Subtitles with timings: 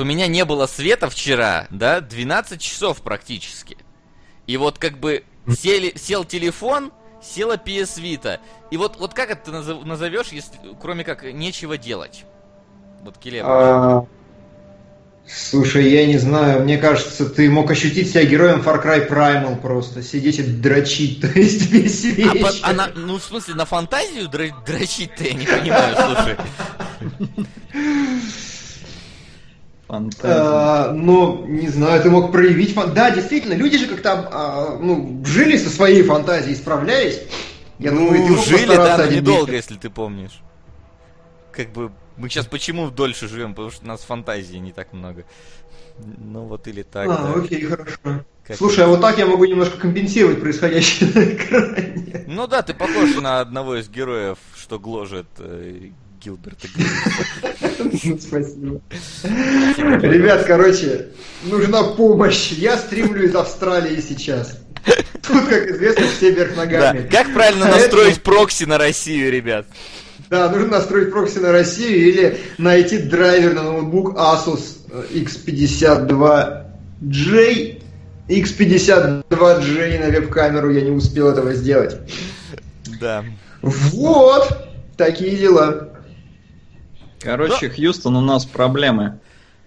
[0.00, 3.76] у меня не было света вчера, да, 12 часов практически.
[4.46, 8.40] И вот как бы сели, сел телефон, села PS Vita.
[8.70, 12.24] И вот, вот как это ты назовешь, если, кроме как нечего делать?
[13.02, 13.44] Вот Келеб.
[13.46, 14.06] А,
[15.26, 20.02] слушай, я не знаю, мне кажется, ты мог ощутить себя героем Far Cry Primal просто,
[20.02, 22.46] сидеть и дрочить, то есть весь вечер.
[22.62, 26.36] А, а на, ну, в смысле, на фантазию дрочить-то я не понимаю, слушай.
[30.22, 32.94] А, ну, не знаю, ты мог проявить фан...
[32.94, 37.20] Да, действительно, люди же как-то а, ну, жили со своей фантазией, справлялись.
[37.78, 40.40] Я ну, думаю, ты жили, да, но недолго, если ты помнишь.
[41.52, 43.50] Как бы мы сейчас почему дольше живем?
[43.50, 45.24] Потому что у нас фантазии не так много.
[45.98, 47.08] Ну вот или так.
[47.08, 47.42] А, да.
[47.42, 47.98] окей, хорошо.
[48.44, 48.84] Как Слушай, это?
[48.84, 52.24] а вот так я могу немножко компенсировать происходящее на экране.
[52.26, 55.90] Ну да, ты похож на одного из героев, что гложет э,
[56.24, 56.68] Гилберта
[58.20, 58.80] Спасибо.
[60.02, 61.08] Ребят, короче,
[61.44, 62.52] нужна помощь.
[62.52, 64.60] Я стримлю из Австралии сейчас.
[65.26, 67.00] Тут, как известно, все вверх ногами.
[67.00, 67.08] Да.
[67.18, 69.66] Как правильно настроить прокси на Россию, ребят?
[70.30, 74.78] Да, нужно настроить прокси на Россию или найти драйвер на ноутбук Asus
[75.12, 77.80] X52J.
[78.28, 81.96] X52J на веб-камеру я не успел этого сделать.
[83.00, 83.24] Да.
[83.60, 85.91] Вот, такие дела.
[87.22, 87.74] Короче, да.
[87.74, 89.20] Хьюстон, у нас проблемы.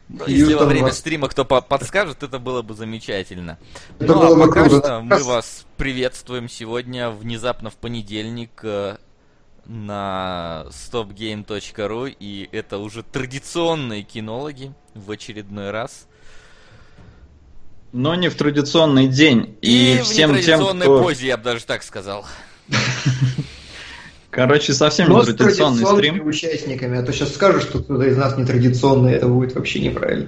[0.10, 0.98] Хьюстон Если во время вас...
[1.00, 3.58] стрима кто подскажет, это было бы замечательно.
[4.00, 4.86] Это ну, было а бы пока круто.
[4.86, 8.98] что мы вас приветствуем сегодня, внезапно в понедельник, э,
[9.66, 16.08] на stopgame.ru, и это уже традиционные кинологи в очередной раз.
[17.92, 19.58] Но не в традиционный день.
[19.62, 21.04] И, и всем в нетрадиционной тем, кто...
[21.04, 22.26] позе, я бы даже так сказал.
[24.36, 26.28] Короче, совсем не традиционный стрим.
[26.28, 30.28] участниками, а то сейчас скажешь, что кто-то из нас нетрадиционный, это будет вообще неправильно.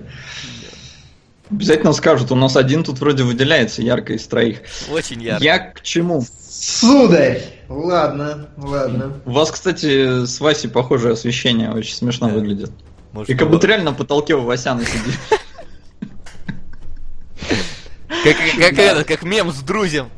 [1.51, 4.59] Обязательно скажут, у нас один тут вроде выделяется ярко из троих.
[4.89, 5.43] Очень ярко.
[5.43, 6.25] Я к чему?
[6.49, 7.41] Сударь!
[7.67, 9.19] Ладно, ладно.
[9.25, 12.35] У вас, кстати, с Васей похожее освещение, очень смешно да.
[12.35, 12.71] выглядит.
[13.11, 15.19] Может, И как будто реально на потолке у Васяна сидит.
[18.23, 20.09] Как, как, как, это, как мем с друзем.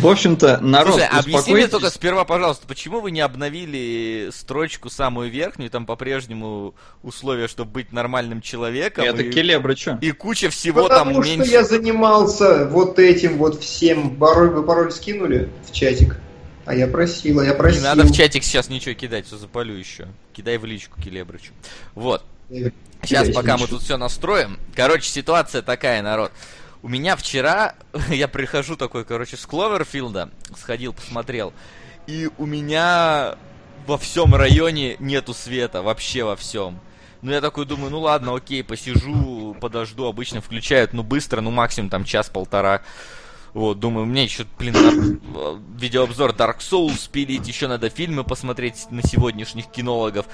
[0.00, 5.30] В общем-то, народ, Слушай, объясни мне только сперва, пожалуйста, почему вы не обновили строчку самую
[5.30, 9.04] верхнюю, там по-прежнему условия, чтобы быть нормальным человеком.
[9.04, 9.98] Это и, Келебра, что?
[10.00, 11.50] И куча всего Потому там что меньше.
[11.50, 14.16] я занимался вот этим вот всем.
[14.16, 16.16] Пароль, вы пароль скинули в чатик?
[16.64, 17.80] А я просила, я просил.
[17.80, 20.08] Не надо в чатик сейчас ничего кидать, все запалю еще.
[20.32, 21.52] Кидай в личку Келебрычу.
[21.94, 22.24] Вот.
[23.02, 24.58] Сейчас, пока мы тут все настроим.
[24.76, 26.30] Короче, ситуация такая, народ.
[26.82, 27.74] У меня вчера,
[28.08, 31.52] я прихожу такой, короче, с Кловерфилда, сходил, посмотрел,
[32.08, 33.36] и у меня
[33.86, 36.80] во всем районе нету света, вообще во всем.
[37.22, 40.06] Ну, я такой думаю, ну ладно, окей, посижу, подожду.
[40.06, 42.82] Обычно включают, ну, быстро, ну, максимум там час-полтора.
[43.54, 49.02] Вот, думаю, мне еще, блин, надо видеообзор Dark Souls пилить, еще надо фильмы посмотреть на
[49.02, 50.26] сегодняшних кинологов.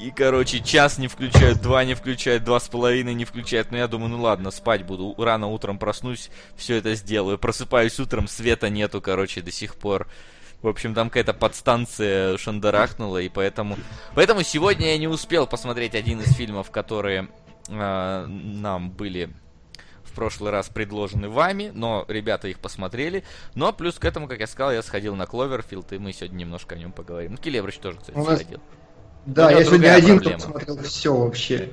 [0.00, 3.70] И, короче, час не включают, два не включают, два с половиной не включают.
[3.70, 5.14] Но я думаю, ну ладно, спать буду.
[5.18, 7.38] Рано утром проснусь, все это сделаю.
[7.38, 10.08] Просыпаюсь утром, света нету, короче, до сих пор.
[10.62, 13.76] В общем, там какая-то подстанция шандарахнула, и поэтому...
[14.14, 17.28] Поэтому сегодня я не успел посмотреть один из фильмов, которые
[17.68, 19.30] э, нам были
[20.04, 23.24] в прошлый раз предложены вами, но ребята их посмотрели.
[23.54, 26.76] Но плюс к этому, как я сказал, я сходил на Кловерфилд, и мы сегодня немножко
[26.76, 27.32] о нем поговорим.
[27.32, 28.60] Ну, Келебрыч тоже, кстати, сходил.
[29.26, 30.40] Да, я сегодня один проблема.
[30.40, 31.68] смотрел все вообще.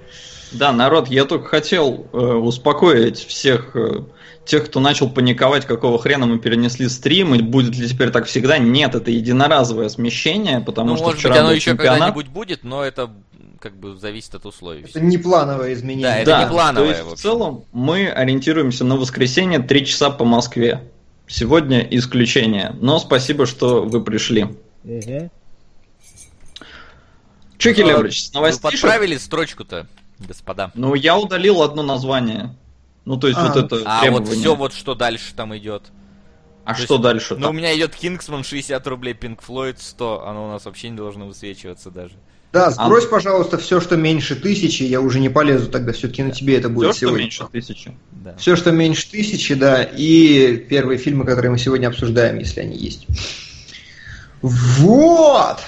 [0.51, 4.03] Да, народ, я только хотел э, успокоить всех э,
[4.45, 8.57] тех, кто начал паниковать, какого хрена мы перенесли стрим, и будет ли теперь так всегда.
[8.57, 12.83] Нет, это единоразовое смещение, потому ну, что может вчера быть, оно еще когда-нибудь будет, но
[12.83, 13.11] это
[13.59, 14.85] как бы зависит от условий.
[14.89, 16.07] Это не плановое изменение.
[16.07, 16.93] Да, это да, не плановое.
[16.93, 20.81] То есть, в целом мы ориентируемся на воскресенье 3 часа по Москве.
[21.27, 22.75] Сегодня исключение.
[22.81, 24.47] Но спасибо, что вы пришли.
[24.83, 25.29] Угу.
[27.59, 28.63] Че, Келебрич, с новостишек?
[28.63, 29.85] Вы подправили строчку-то,
[30.17, 30.71] господа?
[30.75, 32.55] Ну, я удалил одно название.
[33.03, 35.83] Ну, то есть а, вот это А вот все вот, что дальше там идет.
[36.63, 37.35] А то что есть, дальше?
[37.35, 40.25] Ну, у меня идет Кингсман 60 рублей, Pink Floyd 100.
[40.25, 42.13] Оно у нас вообще не должно высвечиваться даже.
[42.53, 43.09] Да, сбрось, а...
[43.09, 46.95] пожалуйста, все, что меньше тысячи, я уже не полезу тогда, все-таки на тебе это будет
[46.95, 47.29] все, сегодня.
[47.29, 47.97] Все, что меньше тысячи.
[48.11, 48.35] Да.
[48.37, 53.05] Все, что меньше тысячи, да, и первые фильмы, которые мы сегодня обсуждаем, если они есть.
[54.41, 55.59] Вот!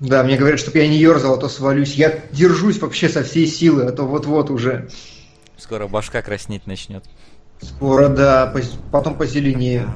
[0.00, 1.94] Да, мне говорят, чтобы я не ерзал, а то свалюсь.
[1.94, 4.88] Я держусь вообще со всей силы, а то вот-вот уже.
[5.56, 7.04] Скоро башка краснеть начнет.
[7.60, 8.54] Скоро, да,
[8.92, 9.88] потом позеленее.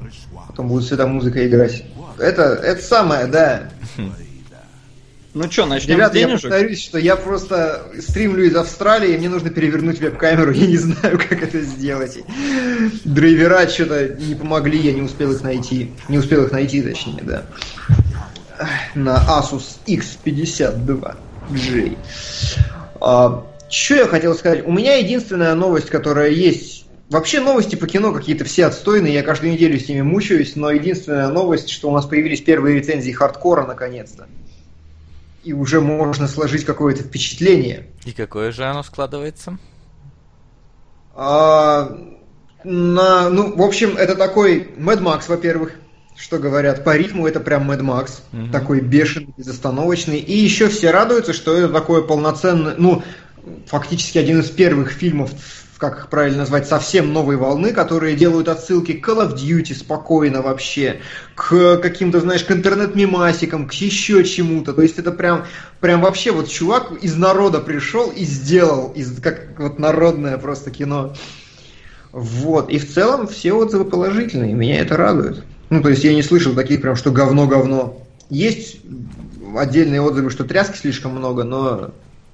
[0.48, 1.84] Потом будет всегда музыка играть.
[2.18, 3.70] Это, это самое, да.
[5.34, 9.30] Ну что, начнем Ребята, с я повторюсь, что я просто стримлю из Австралии, и мне
[9.30, 12.18] нужно перевернуть веб-камеру, я не знаю, как это сделать.
[13.04, 15.92] Драйвера что-то не помогли, я не успел их найти.
[16.08, 17.44] Не успел их найти, точнее, да.
[18.94, 21.96] На Asus X52J.
[23.00, 24.66] А, что я хотел сказать?
[24.66, 26.80] У меня единственная новость, которая есть...
[27.08, 31.28] Вообще новости по кино какие-то все отстойные, я каждую неделю с ними мучаюсь, но единственная
[31.28, 34.28] новость, что у нас появились первые рецензии хардкора наконец-то.
[35.44, 37.86] И уже можно сложить какое-то впечатление.
[38.06, 39.58] И какое же оно складывается?
[41.14, 41.98] А,
[42.64, 45.74] на, ну, в общем, это такой Mad Max, во-первых,
[46.22, 46.84] что говорят.
[46.84, 48.20] По ритму это прям Mad Max.
[48.30, 48.52] Мгм.
[48.52, 50.18] Такой бешеный, безостановочный.
[50.18, 53.02] И еще все радуются, что это такое полноценное, ну,
[53.66, 55.32] фактически один из первых фильмов,
[55.78, 60.42] как их правильно назвать, совсем новой волны, которые делают отсылки к Call of Duty спокойно
[60.42, 61.00] вообще,
[61.34, 64.74] к каким-то, знаешь, к интернет-мемасикам, к еще чему-то.
[64.74, 65.46] То есть это прям,
[65.80, 71.14] прям вообще вот чувак из народа пришел и сделал, из, как вот народное просто кино.
[72.12, 72.70] Вот.
[72.70, 75.42] И в целом все отзывы положительные, меня это радует.
[75.72, 77.98] Ну, то есть я не слышал таких прям, что говно-говно.
[78.28, 78.80] Есть
[79.56, 81.92] отдельные отзывы, что тряски слишком много, но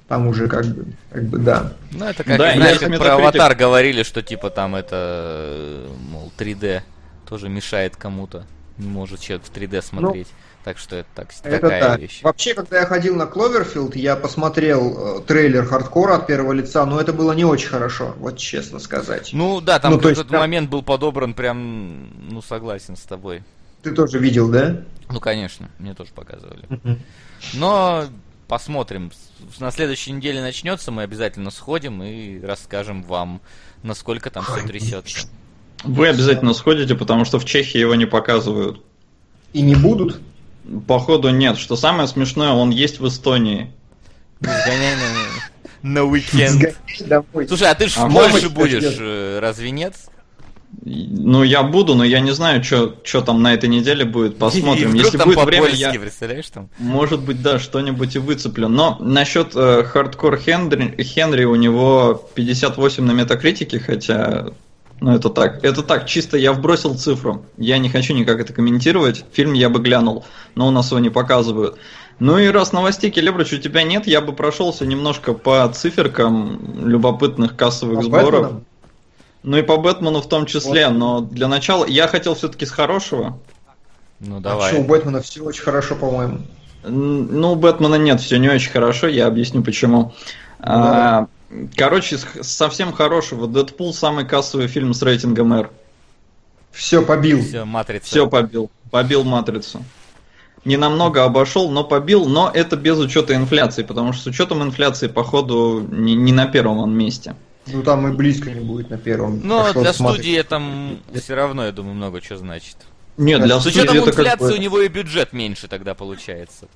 [0.08, 1.72] там уже как бы, как бы да.
[1.92, 6.80] Ну, это как, Да, знаешь, как про аватар говорили, что типа там это, мол, 3D
[7.28, 8.44] тоже мешает кому-то.
[8.76, 10.26] Не может человек в 3D смотреть.
[10.64, 11.96] Так что это так, Это такая да.
[11.96, 12.20] вещь.
[12.22, 17.00] Вообще, когда я ходил на Кловерфилд, я посмотрел э, трейлер хардкора от первого лица, но
[17.00, 19.30] это было не очень хорошо, вот честно сказать.
[19.32, 23.02] Ну да, там Ну, то есть этот там- момент был подобран прям, ну согласен с
[23.02, 23.42] тобой.
[23.82, 24.82] Ты тоже видел, да?
[25.10, 26.64] Ну конечно, мне тоже показывали.
[27.54, 28.04] Но
[28.46, 29.12] посмотрим.
[29.60, 33.40] На следующей неделе начнется, мы обязательно сходим и расскажем вам,
[33.82, 35.28] насколько там все трясется.
[35.84, 38.82] Вы обязательно сходите, потому что в Чехии его не показывают.
[39.52, 40.20] И не будут?
[40.86, 41.56] Походу нет.
[41.58, 43.70] Что самое смешное, он есть в Эстонии.
[44.40, 44.94] Сгоняй
[45.82, 46.74] на, на уикенд.
[47.48, 48.96] Слушай, а ты ж А в Польше мамочка будешь, ждет.
[49.00, 49.94] э, разве нет?
[50.84, 52.94] И- Ну, я буду, но я не знаю, что
[53.24, 54.32] там на этой неделе будет.
[54.34, 54.88] И Посмотрим.
[54.90, 56.68] вдруг Если там будет время, я, представляешь там?
[56.78, 58.68] может быть, да, что-нибудь и выцеплю.
[58.68, 64.48] Но насчет э, хардкор Хенри, Хенри у него 58 на метакритике, хотя...
[65.00, 65.64] Ну, это так.
[65.64, 67.44] Это так, чисто я вбросил цифру.
[67.56, 69.24] Я не хочу никак это комментировать.
[69.32, 70.24] Фильм я бы глянул,
[70.54, 71.78] но у нас его не показывают.
[72.18, 77.54] Ну и раз новостей, Келебрыч, у тебя нет, я бы прошелся немножко по циферкам любопытных
[77.54, 78.30] кассовых По сборов.
[78.30, 78.64] Бэтменам?
[79.44, 80.96] Ну и по Бэтмену в том числе, Вот.
[80.96, 83.38] но для начала я хотел все-таки с хорошего.
[84.18, 84.72] Ну А давай.
[84.72, 86.40] что, у Бэтмена все очень хорошо, по-моему.
[86.84, 90.12] Ну, у Бэтмена нет, все не очень хорошо, я объясню почему.
[90.58, 91.28] А,
[91.76, 93.46] короче, с- совсем хорошего.
[93.46, 95.70] Дэдпул самый кассовый фильм с рейтингом R.
[96.72, 97.42] Все, побил.
[97.42, 98.06] Все, матрица.
[98.06, 98.70] Все побил.
[98.90, 99.84] Побил матрицу.
[100.64, 105.06] Не намного обошел, но побил, но это без учета инфляции, потому что с учетом инфляции,
[105.06, 107.36] походу, не, не на первом он месте.
[107.66, 109.40] Ну там и близко не будет на первом.
[109.44, 110.20] Но Пошел для смотреть.
[110.20, 112.76] студии это все равно, я думаю, много что значит.
[113.16, 116.66] Нет, для С студии учетом это как инфляции у него и бюджет меньше тогда получается.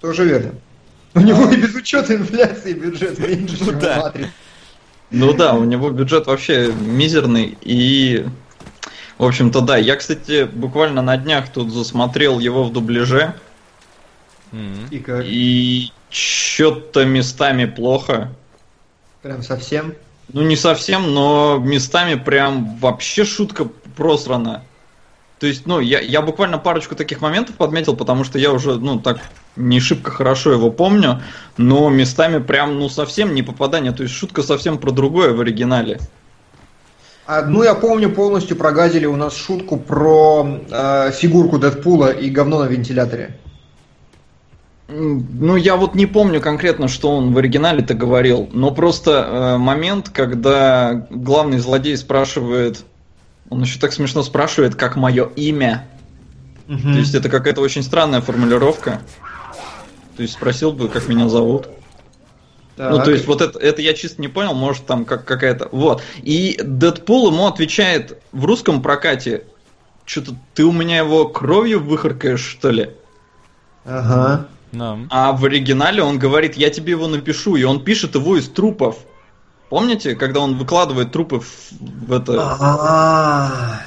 [0.00, 0.52] Тоже верно.
[1.14, 3.98] У него и без учета инфляции бюджет меньше, чем да.
[3.98, 4.32] у «Матрицы».
[5.10, 8.26] Ну да, у него бюджет вообще мизерный и...
[9.18, 9.76] В общем-то, да.
[9.76, 13.34] Я, кстати, буквально на днях тут засмотрел его в дубляже.
[14.90, 15.24] И как?
[15.24, 18.32] и что-то местами плохо.
[19.22, 19.94] Прям совсем.
[20.32, 24.64] Ну, не совсем, но местами прям вообще шутка просрана.
[25.38, 28.98] То есть, ну, я, я буквально парочку таких моментов подметил, потому что я уже, ну,
[28.98, 29.20] так
[29.56, 31.22] не шибко хорошо его помню,
[31.56, 33.92] но местами прям, ну, совсем не попадание.
[33.92, 36.00] То есть, шутка совсем про другое в оригинале.
[37.26, 42.66] Одну я помню полностью прогазили у нас шутку про э, фигурку Дэдпула и говно на
[42.66, 43.38] вентиляторе.
[44.88, 50.10] Ну, я вот не помню конкретно, что он в оригинале-то говорил, но просто э, момент,
[50.10, 52.84] когда главный злодей спрашивает,
[53.48, 55.86] он еще так смешно спрашивает, как мое имя.
[56.66, 59.00] То есть это какая-то очень странная формулировка.
[60.16, 61.68] То есть спросил бы, как меня зовут.
[62.76, 63.04] Ну, Так.
[63.04, 65.68] то есть, вот это, это я чисто не понял, может, там как какая-то.
[65.72, 66.02] Вот.
[66.22, 69.44] И Дэдпул ему отвечает в русском прокате.
[70.04, 72.90] Что-то ты у меня его кровью выхаркаешь, что ли?
[73.84, 74.48] Ага.
[74.72, 75.06] Ну.
[75.10, 78.96] А в оригинале он говорит, я тебе его напишу, и он пишет его из трупов.
[79.68, 81.46] Помните, когда он выкладывает трупы в,
[81.80, 82.40] в это...
[82.40, 83.82] А-а-а.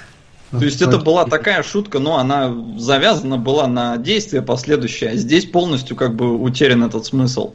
[0.52, 5.12] То есть это была такая шутка, но она завязана была на действие последующее.
[5.12, 7.54] а Здесь полностью как бы утерян этот смысл.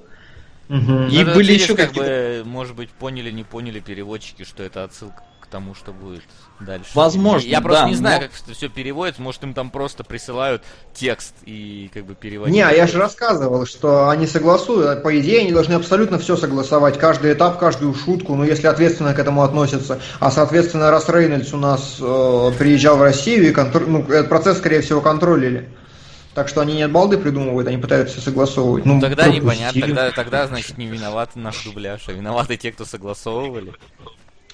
[0.69, 1.09] Мгм.
[1.09, 4.85] И Ну, были еще как какие-то- бы, может быть, поняли, не поняли переводчики, что это
[4.85, 6.23] отсылка тому, что будет
[6.61, 6.91] дальше.
[6.95, 9.21] Возможно, Я просто да, не знаю, но- как это все переводится.
[9.21, 10.63] Может, им там просто присылают
[10.95, 12.53] текст и как бы переводят.
[12.55, 15.03] Не, а я же рассказывал, что они согласуют.
[15.03, 16.99] По идее, они должны абсолютно все согласовать.
[16.99, 20.01] Каждый этап, каждую шутку, ну, если ответственно к этому относятся.
[20.21, 24.59] А, соответственно, раз Рейнольдс у нас э, приезжал в Россию, и контр- ну, этот процесс,
[24.59, 25.69] скорее всего, контролили.
[26.33, 28.85] Так что они не от балды придумывают, они пытаются все согласовывать.
[28.87, 29.45] Ну, Тогда пропустили.
[29.45, 33.73] непонятно, тогда, тогда, значит, не виноваты наш дубляж, а виноваты те, кто согласовывали.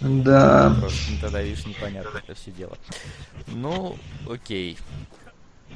[0.00, 0.76] Да.
[0.80, 2.76] Просто ну, тогда, видишь, непонятно это все дело.
[3.48, 3.96] Ну,
[4.30, 4.76] окей.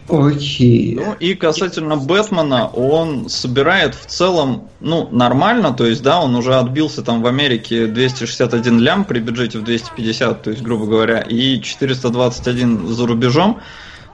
[0.09, 0.95] Окей.
[0.97, 6.55] Ну и касательно Бэтмена, он собирает в целом, ну, нормально, то есть, да, он уже
[6.57, 11.61] отбился там в Америке 261 лям при бюджете в 250, то есть, грубо говоря, и
[11.61, 13.61] 421 за рубежом,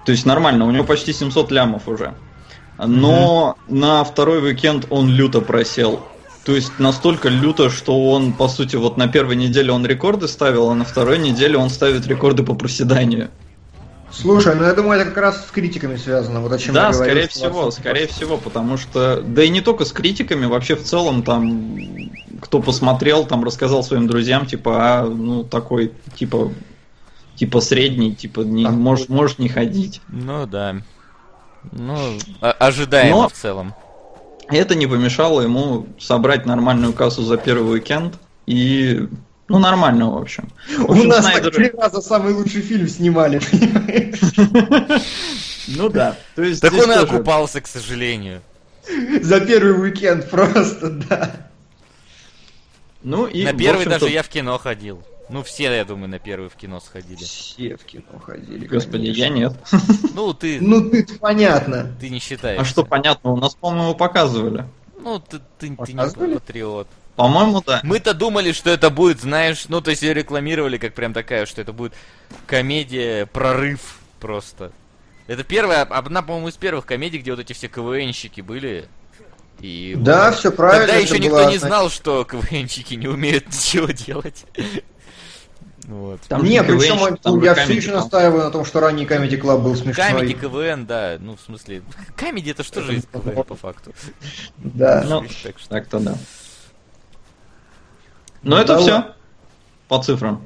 [0.04, 2.14] то есть нормально, у него почти 700 лямов уже.
[2.78, 6.06] Но на второй уикенд он люто просел.
[6.46, 10.70] То есть настолько люто, что он, по сути, вот на первой неделе он рекорды ставил,
[10.70, 13.30] а на второй неделе он ставит рекорды по проседанию.
[14.12, 16.40] Слушай, ну я думаю, это как раз с критиками связано.
[16.40, 19.48] Вот о чем Да, я говорил, скорее всего, вообще- скорее всего, потому что, да и
[19.48, 21.76] не только с критиками, вообще в целом там,
[22.40, 26.52] кто посмотрел, там рассказал своим друзьям, типа, а, ну такой, типа,
[27.34, 28.72] типа средний, типа, не, Так.
[28.74, 30.00] может, может не ходить.
[30.08, 30.76] Ну да.
[31.72, 31.98] Ну,
[32.40, 33.74] ожидаемо Но- в целом.
[34.48, 38.14] Это не помешало ему собрать нормальную кассу за первый уикенд
[38.46, 39.08] и,
[39.48, 40.50] ну нормально, в общем.
[40.78, 45.02] В У общем, нас Снайдер- так три раза самый лучший фильм снимали, понимаешь?
[45.68, 46.16] Ну да.
[46.36, 48.40] То есть Так он и окупался, к сожалению.
[49.20, 51.48] За первый уикенд просто, да.
[53.02, 55.02] Ну и на первый даже я в кино ходил.
[55.28, 57.16] Ну, все, я думаю, на первый в кино сходили.
[57.16, 58.66] Все в кино ходили.
[58.66, 59.20] Господи, конечно.
[59.22, 59.52] я нет.
[60.14, 61.92] Ну, ты, Ну ты понятно.
[62.00, 62.60] ты не считаешь.
[62.60, 64.64] А что понятно, у нас, по-моему, показывали.
[65.00, 66.86] Ну, ты, ты, ты не патриот.
[67.16, 67.80] По-моему, да.
[67.82, 71.60] Мы-то думали, что это будет, знаешь, ну, то есть ее рекламировали как прям такая, что
[71.62, 71.94] это будет
[72.46, 74.70] комедия, прорыв просто.
[75.26, 78.88] Это первая, одна, по-моему, из первых комедий, где вот эти все КВНщики были.
[79.60, 80.86] И Да, все правильно.
[80.86, 84.44] Тогда еще никто была- не знал, что КВНщики не умеют ничего делать.
[85.86, 86.20] Вот.
[86.22, 89.40] Там не, же причем там я все еще Comedy настаиваю на том, что ранний Comedy
[89.40, 89.94] Club был смешной.
[89.94, 91.82] Камеди, КВН, да, ну, в смысле,
[92.16, 93.92] камеди это что же из КВН, по факту?
[94.58, 95.04] Да.
[95.08, 96.14] Ну, Так что- так-то да.
[98.42, 99.14] Но это Да все ладно.
[99.88, 100.42] по цифрам.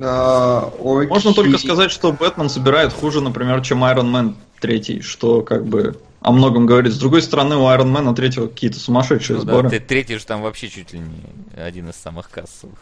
[0.00, 0.70] А.
[0.80, 5.98] Можно только сказать, что Бэтмен собирает хуже, например, чем Iron Man третий, что как бы
[6.20, 6.92] о многом говорит.
[6.92, 9.70] С другой стороны, у Iron Man третьего какие-то сумасшедшие Ну сборы.
[9.80, 12.78] третий же там вообще чуть ли не один из самых кассовых.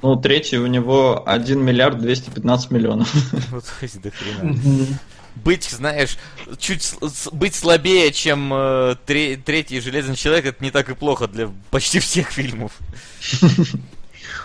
[0.00, 3.12] Ну, третий у него 1 миллиард 215 миллионов.
[3.50, 4.56] Ну, то есть до хрена.
[5.34, 6.18] Быть, знаешь,
[6.58, 6.94] чуть
[7.32, 12.00] быть слабее, чем э, тре- третий Железный Человек, это не так и плохо для почти
[12.00, 12.72] всех фильмов.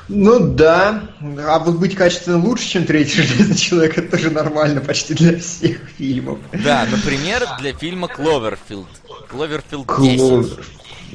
[0.08, 1.04] Ну да.
[1.46, 5.80] А вот быть качественно лучше, чем третий железный человек, это тоже нормально почти для всех
[5.98, 6.40] фильмов.
[6.54, 8.88] Да, например, для фильма Кловерфилд.
[9.30, 10.18] Кловерфилд 10.
[10.18, 10.66] Кловер.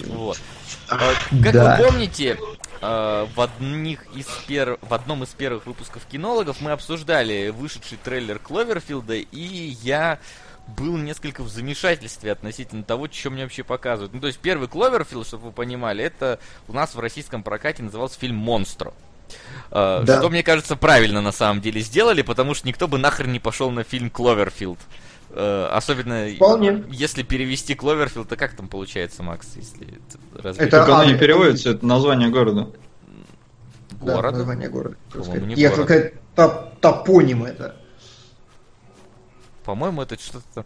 [0.09, 0.39] Вот.
[0.91, 0.97] Э,
[1.43, 1.77] Как Да.
[1.79, 2.39] вы помните,
[2.83, 4.79] э, в, одних из пер...
[4.83, 10.19] в одном из первых выпусков кинологов мы обсуждали вышедший трейлер Кловерфилда, и я
[10.67, 14.13] был несколько в замешательстве относительно того, что мне вообще показывают.
[14.15, 18.19] Ну, то есть первый Кловерфилд, чтобы вы понимали, это у нас в российском прокате назывался
[18.19, 18.93] фильм «Монстро».
[19.71, 20.19] Э, Да.
[20.19, 23.71] Что, мне кажется, правильно на самом деле сделали, потому что никто бы нахрен не пошел
[23.71, 24.79] на фильм Кловерфилд.
[25.35, 26.85] Э, Особенно Вполне.
[26.91, 31.15] если перевести Кловерфилд, то как там получается, Макс, если это разве Это- Как оно не
[31.15, 32.69] а, переводится, это название города.
[34.03, 34.33] Да, город?
[34.35, 34.97] название города.
[35.57, 36.13] Я город.
[36.35, 37.77] топ- топоним это.
[39.65, 40.65] По-моему, это что-то там.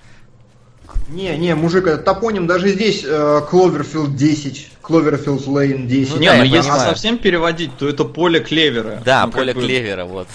[1.09, 6.15] Не, не, мужик, это топоним даже здесь э, Кловерфилд 10, Кловерфилд Лейн 10.
[6.15, 6.91] Ну не, да, ну я если понимаю.
[6.91, 9.03] совсем переводить, то это поле клевера.
[9.05, 10.29] Да, Ну, поле бы- клевера, вот.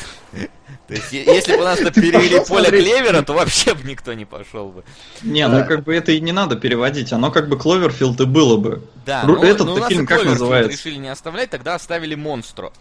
[0.91, 4.25] То есть, если бы у нас Ты перевели поле клевера, то вообще бы никто не
[4.25, 4.83] пошел бы.
[5.21, 8.57] Не, ну как бы это и не надо переводить, оно как бы Кловерфилд и было
[8.57, 8.83] бы.
[9.05, 10.71] Да, ну, этот ну, фильм и как называется?
[10.73, 12.73] решили не оставлять, тогда оставили Монстро.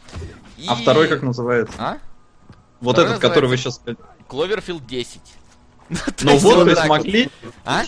[0.67, 1.75] А второй как называется?
[1.79, 1.99] А?
[2.81, 3.81] Вот этот, который вы сейчас...
[4.26, 5.21] Кловерфилд 10.
[5.90, 6.99] То Ну вот, вот то есть так вот.
[6.99, 7.31] могли,
[7.64, 7.85] А?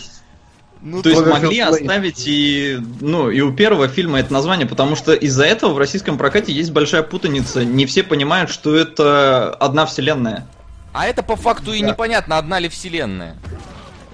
[0.85, 5.13] Ну, то есть могли оставить и, ну, и у первого фильма это название, потому что
[5.13, 7.63] из-за этого в российском прокате есть большая путаница.
[7.63, 10.45] Не все понимают, что это одна вселенная.
[10.91, 11.87] А это по факту и Да.
[11.87, 13.37] непонятно, одна ли вселенная.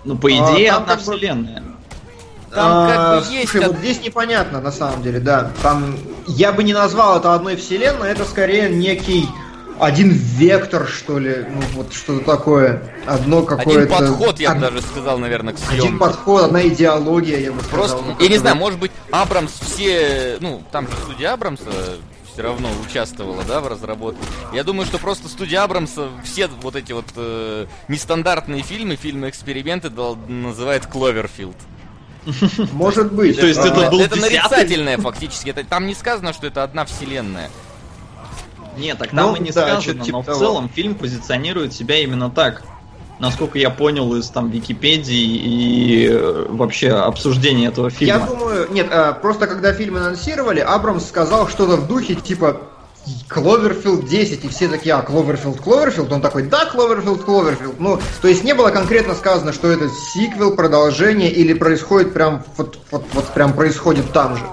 [0.06, 1.64] Ну, по А, идее, там одна как вселенная.
[2.54, 3.50] Там как А, бы есть...
[3.50, 5.52] Слушай, од- вот здесь непонятно, на самом деле, да.
[5.64, 5.98] Там
[6.28, 9.28] я бы не назвал это одной вселенной, это скорее некий
[9.79, 12.81] один вектор, что ли, ну вот что-то такое.
[13.05, 13.81] Одно какое-то...
[13.81, 15.77] Один подход, я бы даже сказал, наверное, к съемке.
[15.88, 17.79] Один подход, одна идеология, я бы сказал.
[17.79, 21.69] Просто, Ну, я не знаю, может быть, Абрамс все, ну, там же студия Абрамса
[22.31, 24.21] все равно участвовала, да, в разработке.
[24.53, 30.15] Я думаю, что просто студия Абрамса все вот эти вот э, нестандартные фильмы, фильмы-эксперименты дал-
[30.27, 31.57] называет Кловерфилд.
[32.74, 33.39] Может быть.
[33.39, 35.53] То есть это был это нарицательное фактически.
[35.53, 37.50] Там не сказано, что это одна вселенная.
[38.79, 40.39] Нет, так Ну, там и не да, сказано, типа но в того.
[40.39, 42.63] целом фильм позиционирует себя именно так.
[43.19, 48.27] Насколько я понял из там Википедии и э, вообще обсуждения этого Я фильма.
[48.27, 52.62] думаю, нет, а, просто когда фильм анонсировали, Абрамс сказал что-то в духе типа
[53.27, 56.12] Кловерфилд 10, и все такие, а, Кловерфилд, Кловерфилд?
[56.12, 57.79] Он такой, да, Кловерфилд, Кловерфилд.
[57.79, 62.79] Ну, то есть не было конкретно сказано, что это сиквел, продолжение, или происходит прям, вот,
[62.91, 64.43] вот, вот прям происходит там же.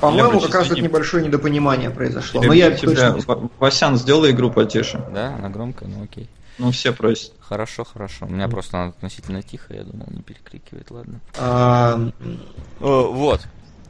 [0.00, 2.42] По-моему, как раз это небольшое недопонимание произошло.
[2.42, 3.50] Но я тебя- точно...
[3.58, 5.02] Васян, сделай игру потише.
[5.12, 6.28] Да, она громкая, ну окей.
[6.58, 7.32] Ну, все просят.
[7.40, 8.26] Хорошо, хорошо.
[8.26, 11.20] У меня просто она относительно тихо, я думал, не перекрикивает, ладно.
[11.38, 12.32] А, Э,
[12.80, 13.42] Вот.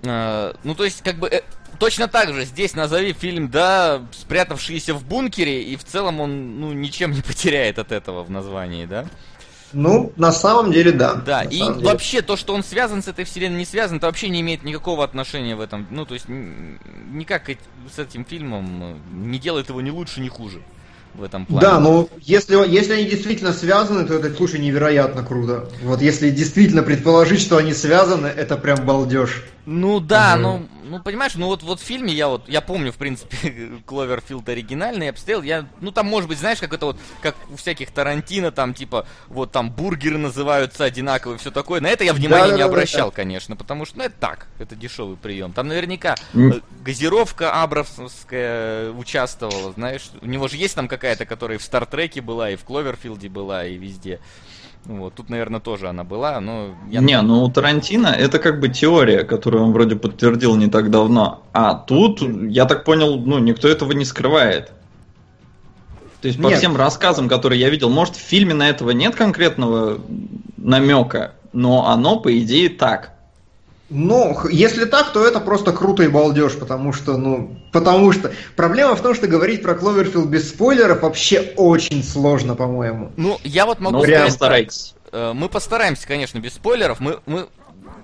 [0.03, 1.43] Э, Ну, то есть, как бы, э,
[1.79, 6.73] точно так же здесь назови фильм, да, спрятавшийся в бункере, и в целом он, ну,
[6.73, 9.07] ничем не потеряет от этого в названии, да?
[9.77, 11.15] Ну, на самом деле, да.
[11.15, 11.87] Да, На и самом деле.
[11.87, 15.05] вообще то, что он связан с этой вселенной, не связан, это вообще не имеет никакого
[15.05, 15.87] отношения в этом.
[15.91, 17.51] Ну, то есть, никак
[17.95, 20.63] с этим фильмом э, не делает его ни лучше, ни хуже
[21.15, 21.61] в этом плане.
[21.61, 25.69] Да, но если, если они действительно связаны, то это, слушай, невероятно круто.
[25.83, 29.45] Вот если действительно предположить, что они связаны, это прям балдеж.
[29.67, 30.43] Ну да, Мгм.
[30.43, 34.49] ну, ну понимаешь, ну вот, вот в фильме я вот, я помню, в принципе, Кловерфилд
[34.49, 38.53] оригинальный обстрел, я, ну там может быть, знаешь, как это вот, как у всяких Тарантино,
[38.53, 42.71] там типа, вот там бургеры называются одинаковые, все такое, на это я внимания не Да-да-да-да.
[42.71, 48.93] обращал, конечно, потому что, ну это так, это дешевый прием, там наверняка э, газировка Абрамсовская
[48.93, 52.63] участвовала, знаешь, у него же есть там какая-то, которая и в Стартреке была, и в
[52.65, 54.21] Кловерфилде была, и везде.
[54.85, 57.01] Вот, тут, наверное, тоже она была, но я...
[57.01, 61.43] Не, ну у Тарантино это как бы теория, которую он вроде подтвердил не так давно.
[61.53, 64.71] А тут, я так понял, ну никто этого не скрывает.
[66.21, 66.59] То есть по Нет.
[66.59, 70.01] всем рассказам, которые я видел, может в фильме на этого нет конкретного
[70.57, 73.16] намека, но оно по идее так.
[73.89, 78.33] Ну, если так, то это просто круто и балдеж, потому что, ну, потому что...
[78.57, 83.13] Проблема в том, что говорить про Кловерфилд без спойлеров вообще очень сложно, по-моему.
[83.17, 84.95] Ну, я вот могу Ну, прям старайтесь.
[85.13, 86.99] Э, Мы постараемся, конечно, без спойлеров.
[86.99, 87.47] Мы, мы,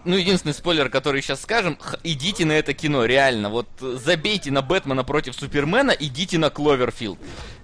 [0.04, 3.50] ну, единственный спойлер, который сейчас скажем, идите на это кино, реально.
[3.50, 7.18] Вот э, забейте на Бэтмена против Супермена, идите на Кловерфилд.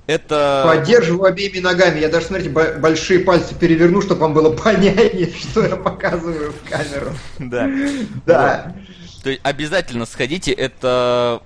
[0.06, 0.62] Это...
[0.64, 2.00] Поддерживаю обеими ногами.
[2.00, 6.68] Я даже, смотрите, бо- большие пальцы переверну, чтобы вам было понятнее, что я показываю в
[6.68, 7.12] камеру.
[7.38, 7.70] Да.
[8.26, 8.74] Да.
[9.22, 11.42] То есть обязательно сходите, это...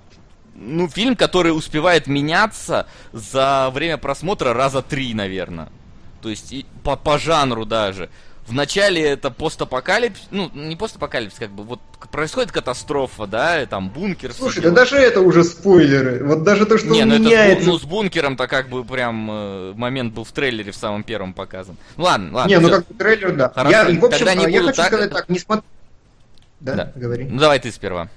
[0.55, 5.71] Ну, фильм, который успевает меняться за время просмотра раза три, наверное.
[6.21, 8.11] То есть и по, по жанру даже.
[8.49, 14.31] Вначале это постапокалипсис, ну, не постапокалипсис, как бы, вот происходит катастрофа, да, и там бункер.
[14.33, 16.25] все Слушай, да даже это уже спойлеры.
[16.25, 17.67] Вот даже то, что Не, он ну это меняется.
[17.69, 21.77] ну, с бункером-то как бы прям э, момент был в трейлере в самом первом показан.
[21.97, 22.49] Ну ладно, ладно.
[22.51, 22.77] Не, ну всё.
[22.79, 23.49] как бы трейлер, да.
[23.55, 25.65] Хорошо, я, в общем, тогда не я буду хочу так- сказать так, не смотри.
[26.61, 26.93] Да, Да.
[26.97, 27.25] говори.
[27.31, 28.09] Ну давай ты сперва.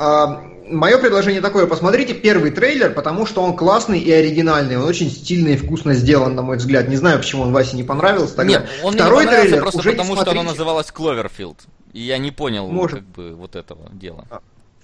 [0.00, 5.48] Мое предложение такое, посмотрите первый трейлер, потому что он классный и оригинальный, он очень стильно
[5.48, 6.88] и вкусно сделан, на мой взгляд.
[6.88, 8.60] Не знаю, почему он Васе не понравился тогда.
[8.60, 11.58] Нет, он Второй мне не трейлер просто уже не потому, что оно называлось Кловерфилд.
[11.92, 13.00] И я не понял, Может.
[13.00, 14.24] как бы, вот этого дела.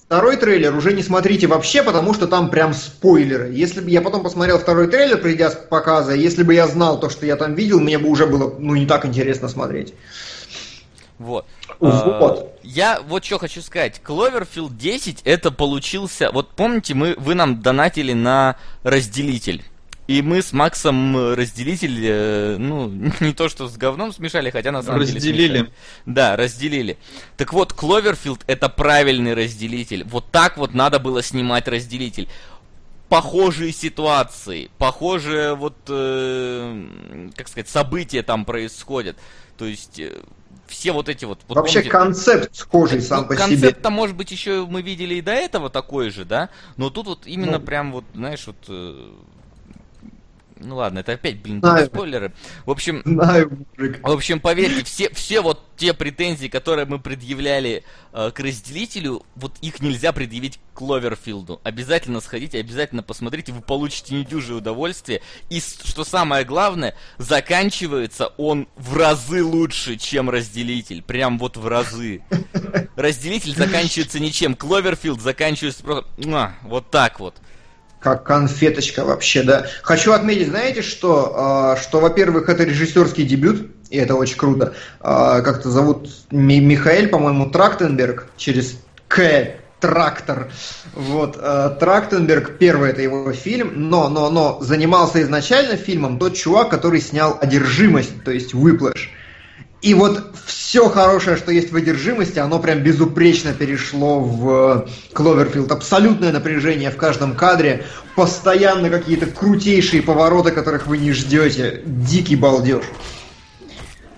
[0.07, 3.53] Второй трейлер уже не смотрите вообще, потому что там прям спойлеры.
[3.53, 7.11] Если бы я потом посмотрел второй трейлер, придя с показа, если бы я знал то,
[7.11, 9.95] что я там видел, мне бы уже было ну не так интересно смотреть.
[11.19, 11.47] Вот.
[11.79, 11.91] Вот.
[11.91, 14.01] А, Я вот что хочу сказать.
[14.05, 16.31] Cloverfield 10 это получился...
[16.33, 19.65] Вот помните, мы, вы нам донатили на разделитель.
[20.07, 22.89] И мы с Максом э, разделитель, э, ну,
[23.21, 25.73] не то что с говном смешали, хотя на самом деле Разделили.
[26.05, 26.97] Да, разделили.
[27.37, 30.05] Так вот, Cloverfield это правильный разделитель.
[30.05, 32.29] Вот так вот надо было снимать разделитель.
[33.09, 39.17] Похожие ситуации, похожие вот, э, как сказать, события там происходят.
[39.59, 40.13] То есть э,
[40.69, 41.41] все вот эти вот...
[41.49, 43.47] вот Вообще помните- концепт схожий сам ну, по себе.
[43.49, 46.49] концепт-то, может быть, еще мы видели и до этого такой же, да?
[46.77, 47.65] Но тут вот именно Ну.
[47.65, 48.57] прям вот, знаешь, вот...
[48.69, 49.11] э,
[50.61, 51.87] Ну ладно, это опять, блин, Знаю.
[51.87, 52.33] спойлеры.
[52.65, 54.01] В общем, Знаю, мужик.
[54.03, 59.53] в общем, поверьте, все, все вот те претензии, которые мы предъявляли э, к разделителю, вот
[59.61, 61.61] их нельзя предъявить к Кловерфилду.
[61.63, 65.23] Обязательно сходите, обязательно посмотрите, вы получите недюжие удовольствие.
[65.51, 71.03] И что самое главное, заканчивается он в разы лучше, чем разделитель.
[71.03, 72.23] Прям вот в разы.
[72.97, 74.55] Разделитель заканчивается ничем.
[74.55, 76.11] Кловерфилд заканчивается просто
[76.63, 77.37] вот так вот.
[78.01, 79.67] Как конфеточка вообще, да.
[79.83, 84.75] Хочу отметить, знаете, что, э, что во-первых, это режиссерский дебют, и это очень круто.
[85.01, 90.51] Э, как-то зовут Михаил, по-моему, Трактенберг, через К Трактор.
[90.95, 96.71] Вот, э, Трактенберг, первый это его фильм, но, но, но занимался изначально фильмом тот чувак,
[96.71, 99.09] который снял «Одержимость», то есть «Whiplash».
[99.83, 105.71] И вот все хорошее, что есть в одержимости, оно прям безупречно перешло в Кловерфилд.
[105.71, 107.85] Абсолютное напряжение в каждом кадре,
[108.17, 111.83] постоянно какие-то крутейшие повороты, которых вы не ждете.
[111.85, 112.85] Дикий балдеж.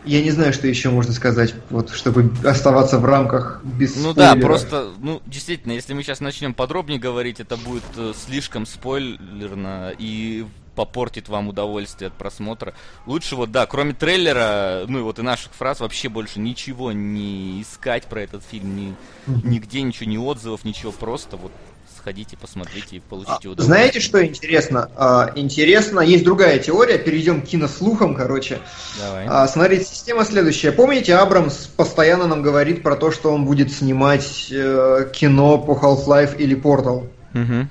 [0.08, 4.34] Я не знаю, что еще можно сказать, вот, чтобы оставаться в рамках без Ну спойлера.
[4.34, 9.92] да, просто, ну, действительно, если мы сейчас начнем подробнее говорить, это будет э, слишком спойлерно
[9.98, 12.72] и попортит вам удовольствие от просмотра.
[13.04, 17.60] Лучше вот, да, кроме трейлера, ну и вот и наших фраз, вообще больше ничего не
[17.60, 18.94] искать про этот фильм, ни,
[19.26, 21.52] нигде ничего, ни отзывов, ничего, просто вот
[21.98, 23.66] сходите, посмотрите и получите а, удовольствие.
[23.66, 24.90] Знаете, что интересно?
[24.96, 28.61] А, интересно, есть другая теория, перейдем к кинослухам, короче.
[29.00, 29.26] Давай.
[29.28, 30.72] А, смотрите, система следующая.
[30.72, 36.37] Помните, Абрамс постоянно нам говорит про то, что он будет снимать э, кино по Half-Life
[36.37, 37.08] или Portal.
[37.34, 37.68] Угу.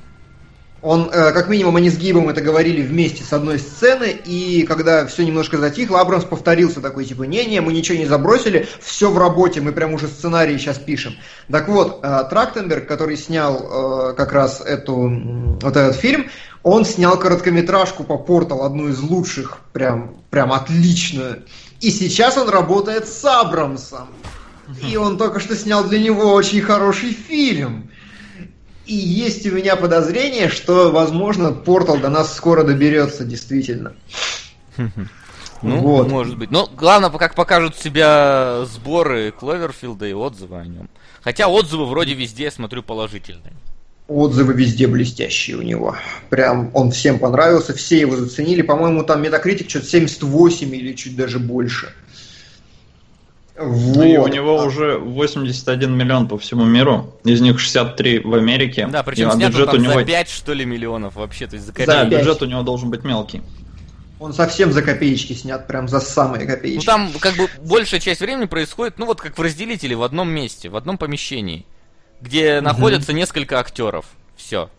[0.82, 5.08] Он, э, как минимум, они с Гибом это говорили вместе с одной сцены, и когда
[5.08, 9.60] все немножко затихло, Абрамс повторился такой, типа, не-не, мы ничего не забросили, все в работе,
[9.60, 11.16] мы прям уже сценарий сейчас пишем.
[11.52, 15.12] Так вот, э, Трактенберг, который снял э, как раз эту,
[15.62, 16.30] вот этот фильм,
[16.62, 21.44] он снял короткометражку по Портал, одну из лучших, прям, прям отличную.
[21.82, 24.10] И сейчас он работает с Абрамсом.
[24.86, 27.90] И он только что снял для него очень хороший фильм.
[28.88, 33.93] И есть у меня подозрение, что, возможно, портал до нас скоро доберется, действительно.
[35.63, 36.08] Ну, вот.
[36.10, 36.52] может быть.
[36.52, 40.88] Но главное, как покажут себя сборы Кловерфилда и отзывы о нем.
[41.21, 43.54] Хотя отзывы вроде везде, смотрю, положительные.
[44.08, 45.97] Отзывы везде блестящие у него.
[46.30, 48.62] Прям он всем понравился, все его заценили.
[48.62, 51.91] По-моему, там Метакритик что-то 78 или чуть даже больше.
[53.58, 54.06] Вот.
[54.06, 58.88] И у него уже 81 миллион по всему миру, из них 63 в Америке.
[58.88, 59.93] Да, причем снят бюджет у него...
[59.93, 61.89] за 5 что ли миллионов вообще, то есть за копейки.
[61.89, 63.41] Да, бюджет у него должен быть мелкий.
[64.20, 66.86] Он совсем за копеечки снят, прям за самые копеечки.
[66.86, 70.30] Ну там как бы большая часть времени происходит, ну вот как в разделителе, в одном
[70.30, 71.65] месте, в одном помещении,
[72.22, 72.65] где угу.
[72.65, 74.06] находятся несколько актеров.
[74.36, 74.70] Все.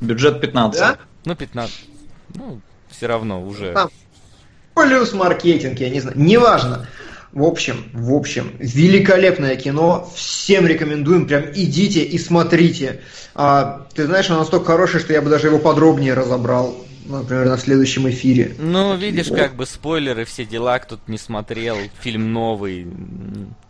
[0.00, 0.78] Бюджет 15.
[0.78, 0.98] Да?
[1.24, 1.74] Ну 15.
[2.34, 3.72] Ну, все равно уже.
[3.72, 3.90] Там
[4.74, 6.18] плюс маркетинг, я не знаю.
[6.18, 6.86] Неважно.
[7.32, 13.02] В общем, в общем, великолепное кино, всем рекомендуем, прям идите и смотрите.
[13.34, 17.58] А, ты знаешь, оно настолько хорошее, что я бы даже его подробнее разобрал, например, на
[17.58, 18.54] следующем эфире.
[18.58, 19.38] Ну, видишь, вот.
[19.38, 22.86] как бы спойлеры, все дела, кто-то не смотрел, фильм новый.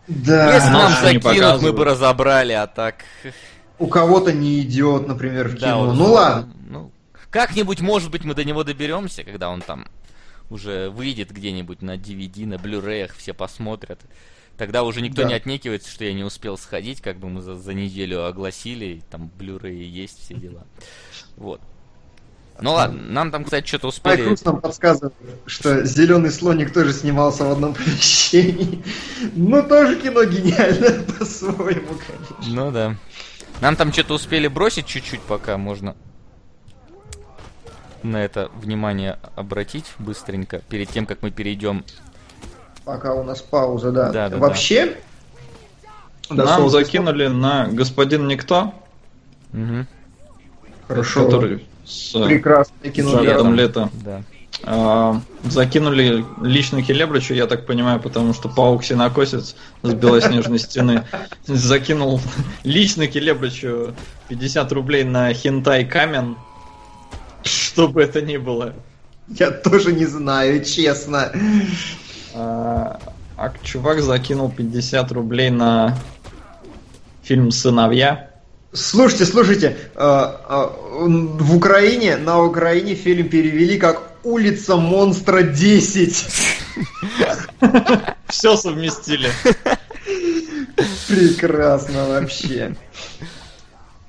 [0.07, 0.55] Да.
[0.55, 3.03] Если нам закинут, мы бы разобрали, а так...
[3.77, 5.87] У кого-то не идет, например, в кино.
[5.87, 6.53] Да, ну ладно.
[6.69, 6.91] Ну,
[7.29, 9.85] как-нибудь, может быть, мы до него доберемся, когда он там
[10.49, 13.99] уже выйдет где-нибудь на DVD, на Blu-ray, все посмотрят.
[14.57, 15.29] Тогда уже никто да.
[15.29, 19.31] не отнекивается, что я не успел сходить, как бы мы за, за неделю огласили, там
[19.39, 20.65] Blu-ray есть, все дела.
[21.37, 21.61] Вот.
[22.61, 24.17] Ну ладно, нам там, кстати, что-то успели...
[24.17, 25.13] Майкрус нам подсказывает,
[25.45, 28.83] что «Зеленый слоник» тоже снимался в одном помещении.
[29.33, 32.53] Ну, тоже кино гениальное по-своему, конечно.
[32.53, 32.97] Ну да.
[33.61, 35.95] Нам там что-то успели бросить чуть-чуть, пока можно
[38.03, 41.83] на это внимание обратить быстренько, перед тем, как мы перейдем.
[42.85, 44.11] Пока у нас пауза, да.
[44.11, 44.97] да, да Вообще,
[46.29, 46.45] да.
[46.45, 48.73] нам закинули на господин Никто.
[49.53, 49.85] Угу.
[50.87, 51.25] Хорошо.
[51.25, 53.21] Который с Прекрасное кино.
[53.21, 53.89] Летом, лето.
[54.03, 54.23] Да.
[54.63, 61.05] А, закинули лично Келебричу, я так понимаю, потому что паук синокосец с белоснежной стены
[61.47, 62.19] закинул
[62.63, 63.93] лично Келебричу
[64.27, 66.35] 50 рублей на хентай камен
[67.79, 68.73] что бы это ни было.
[69.27, 71.31] Я тоже не знаю, честно.
[72.33, 72.99] А,
[73.37, 75.97] а чувак закинул 50 рублей на
[77.23, 78.29] фильм «Сыновья».
[78.71, 80.67] Слушайте, слушайте, э, э,
[81.05, 86.55] в Украине, на Украине фильм перевели как «Улица монстра 10».
[88.27, 89.31] Все совместили.
[91.07, 92.75] Прекрасно вообще.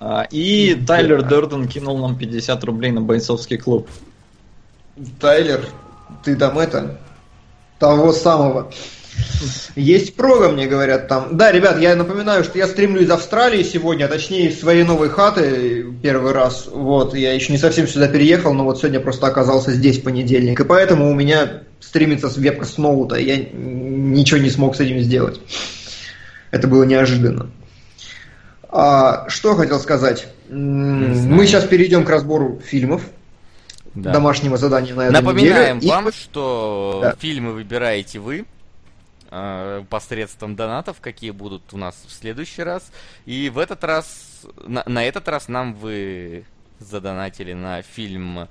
[0.01, 3.87] А, и Тайлер Дерден кинул нам 50 рублей на бойцовский клуб.
[5.21, 5.67] Тайлер,
[6.25, 6.99] ты там это,
[7.79, 8.73] того самого.
[9.77, 11.37] Есть прога, мне говорят там.
[11.37, 15.11] Да, ребят, я напоминаю, что я стримлю из Австралии сегодня, а точнее из своей новой
[15.11, 16.67] хаты первый раз.
[16.73, 20.61] Вот, я еще не совсем сюда переехал, но вот сегодня просто оказался здесь понедельник.
[20.61, 25.01] И поэтому у меня стримится с вебка с ноута, я ничего не смог с этим
[25.01, 25.41] сделать.
[26.51, 27.51] Это было неожиданно.
[28.73, 30.29] А, что хотел сказать?
[30.49, 33.03] Мы сейчас перейдем к разбору фильмов.
[33.95, 34.13] Да.
[34.13, 35.93] Домашнего задания на этой Напоминаем неделе.
[35.93, 36.13] вам, и...
[36.13, 37.17] что да.
[37.19, 38.47] фильмы выбираете вы
[39.31, 42.93] э, посредством донатов, какие будут у нас в следующий раз.
[43.27, 46.45] И в этот раз, на, на этот раз нам вы
[46.79, 48.49] задонатили на фильм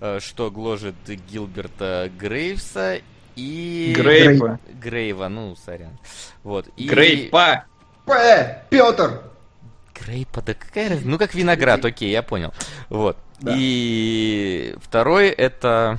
[0.00, 3.00] э, «Что гложет Гилберта Грейвса»
[3.34, 3.92] и...
[3.96, 4.60] Грейва.
[4.80, 5.98] Грейва, ну, сорян.
[6.44, 6.68] Вот.
[6.76, 6.86] И...
[6.86, 7.64] Грейпа!
[8.04, 8.62] П!
[8.70, 9.22] Петр!
[10.00, 11.08] Грейпа, да какая разница?
[11.08, 12.52] Ну, как виноград, окей, я понял.
[12.88, 13.16] Вот.
[13.40, 13.54] Да.
[13.56, 15.98] И второй это...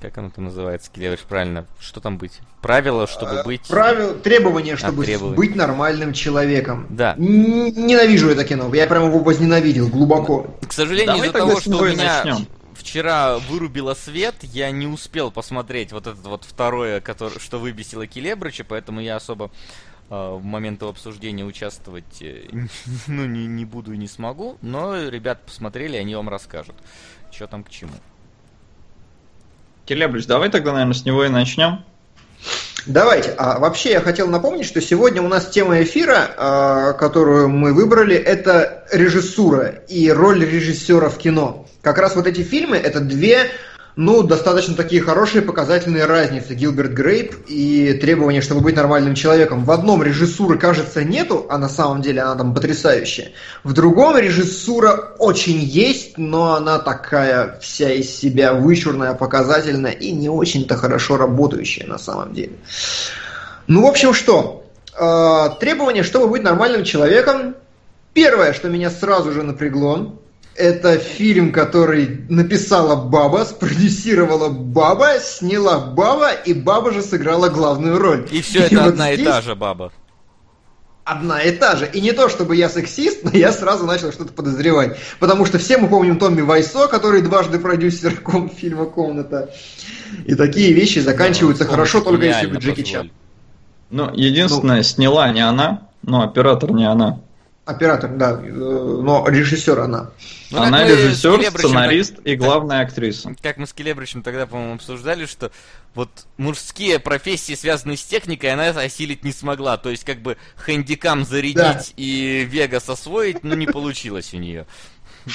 [0.00, 1.66] Как оно там называется, Келевич, правильно?
[1.78, 2.40] Что там быть?
[2.62, 3.68] Правила, чтобы а, быть...
[3.68, 5.36] Правила, требования, чтобы а, требования.
[5.36, 6.86] быть нормальным человеком.
[6.88, 7.14] Да.
[7.18, 8.74] Ненавижу это кино.
[8.74, 10.56] Я прям его возненавидел глубоко.
[10.66, 12.24] К сожалению, из-за того, что у меня...
[12.24, 12.46] Начнем
[12.80, 18.64] вчера вырубила свет, я не успел посмотреть вот это вот второе, которое, что выбесило Келебрыча,
[18.64, 19.50] поэтому я особо
[20.10, 22.42] в момент обсуждения участвовать э,
[23.06, 26.74] ну, не, не буду и не смогу, но ребят посмотрели, они вам расскажут,
[27.30, 27.92] что там к чему.
[29.86, 31.84] Келебрич, давай тогда, наверное, с него и начнем.
[32.86, 33.34] Давайте.
[33.36, 38.16] А вообще я хотел напомнить, что сегодня у нас тема эфира, а, которую мы выбрали,
[38.16, 41.66] это режиссура и роль режиссера в кино.
[41.82, 43.50] Как раз вот эти фильмы это две
[44.02, 46.54] ну, достаточно такие хорошие показательные разницы.
[46.54, 49.66] Гилберт Грейп и требования, чтобы быть нормальным человеком.
[49.66, 53.32] В одном режиссуры, кажется, нету, а на самом деле она там потрясающая.
[53.62, 60.30] В другом режиссура очень есть, но она такая вся из себя вычурная, показательная и не
[60.30, 62.52] очень-то хорошо работающая на самом деле.
[63.66, 64.64] Ну, в общем, что?
[64.98, 67.54] Э, требования, чтобы быть нормальным человеком.
[68.14, 70.16] Первое, что меня сразу же напрягло,
[70.60, 78.28] это фильм, который написала баба, спродюсировала баба, сняла баба, и баба же сыграла главную роль.
[78.30, 79.26] И все и это вот одна здесь...
[79.26, 79.92] и та же баба.
[81.04, 81.90] Одна и та же.
[81.92, 84.98] И не то, чтобы я сексист, но я сразу начал что-то подозревать.
[85.18, 88.22] Потому что все мы помним Томми Вайсо, который дважды продюсер
[88.56, 89.50] фильма «Комната».
[90.26, 93.10] И такие вещи заканчиваются ну, хорошо, только если бы Джеки Чан.
[93.90, 97.20] Ну, единственное, ну, сняла не она, но оператор не она.
[97.70, 100.10] Оператор, да, э, но режиссер она.
[100.50, 102.26] Ну, она режиссер, сценарист так...
[102.26, 103.34] и главная актриса.
[103.40, 105.52] Как мы с Келебричем тогда, по-моему, обсуждали, что
[105.94, 109.76] вот мужские профессии, связанные с техникой, она осилить не смогла.
[109.76, 111.80] То есть, как бы, хэндикам зарядить да.
[111.96, 114.66] и Вегас освоить, ну, не получилось у нее.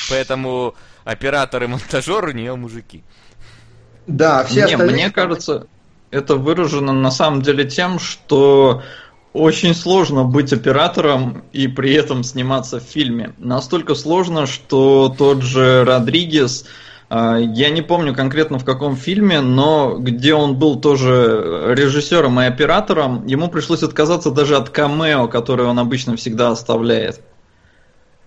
[0.10, 3.04] Поэтому оператор и монтажер у нее мужики.
[4.08, 4.96] Да, все не, остальные...
[4.96, 5.68] Мне кажется,
[6.12, 8.84] это выражено на самом деле тем, что
[9.36, 13.34] очень сложно быть оператором и при этом сниматься в фильме.
[13.38, 16.66] Настолько сложно, что тот же Родригес,
[17.10, 22.46] а, я не помню конкретно в каком фильме, но где он был тоже режиссером и
[22.46, 27.22] оператором, ему пришлось отказаться даже от камео, которое он обычно всегда оставляет.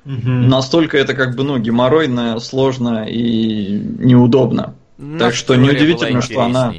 [0.05, 0.31] Угу.
[0.31, 4.75] Настолько это как бы, ну, геморройно, сложно и неудобно.
[4.99, 6.75] Наша так что неудивительно, что она...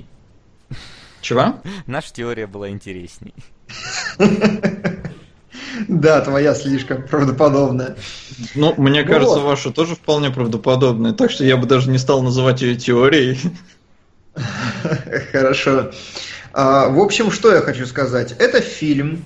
[1.22, 1.56] Чего?
[1.88, 3.34] Наша теория была интересней.
[5.88, 7.96] Да, твоя слишком правдоподобная.
[8.54, 12.22] Ну, мне ну кажется, ваша тоже вполне правдоподобная, так что я бы даже не стал
[12.22, 13.40] называть ее теорией.
[15.32, 15.92] Хорошо.
[16.54, 18.34] А, в общем, что я хочу сказать.
[18.38, 19.24] Это фильм.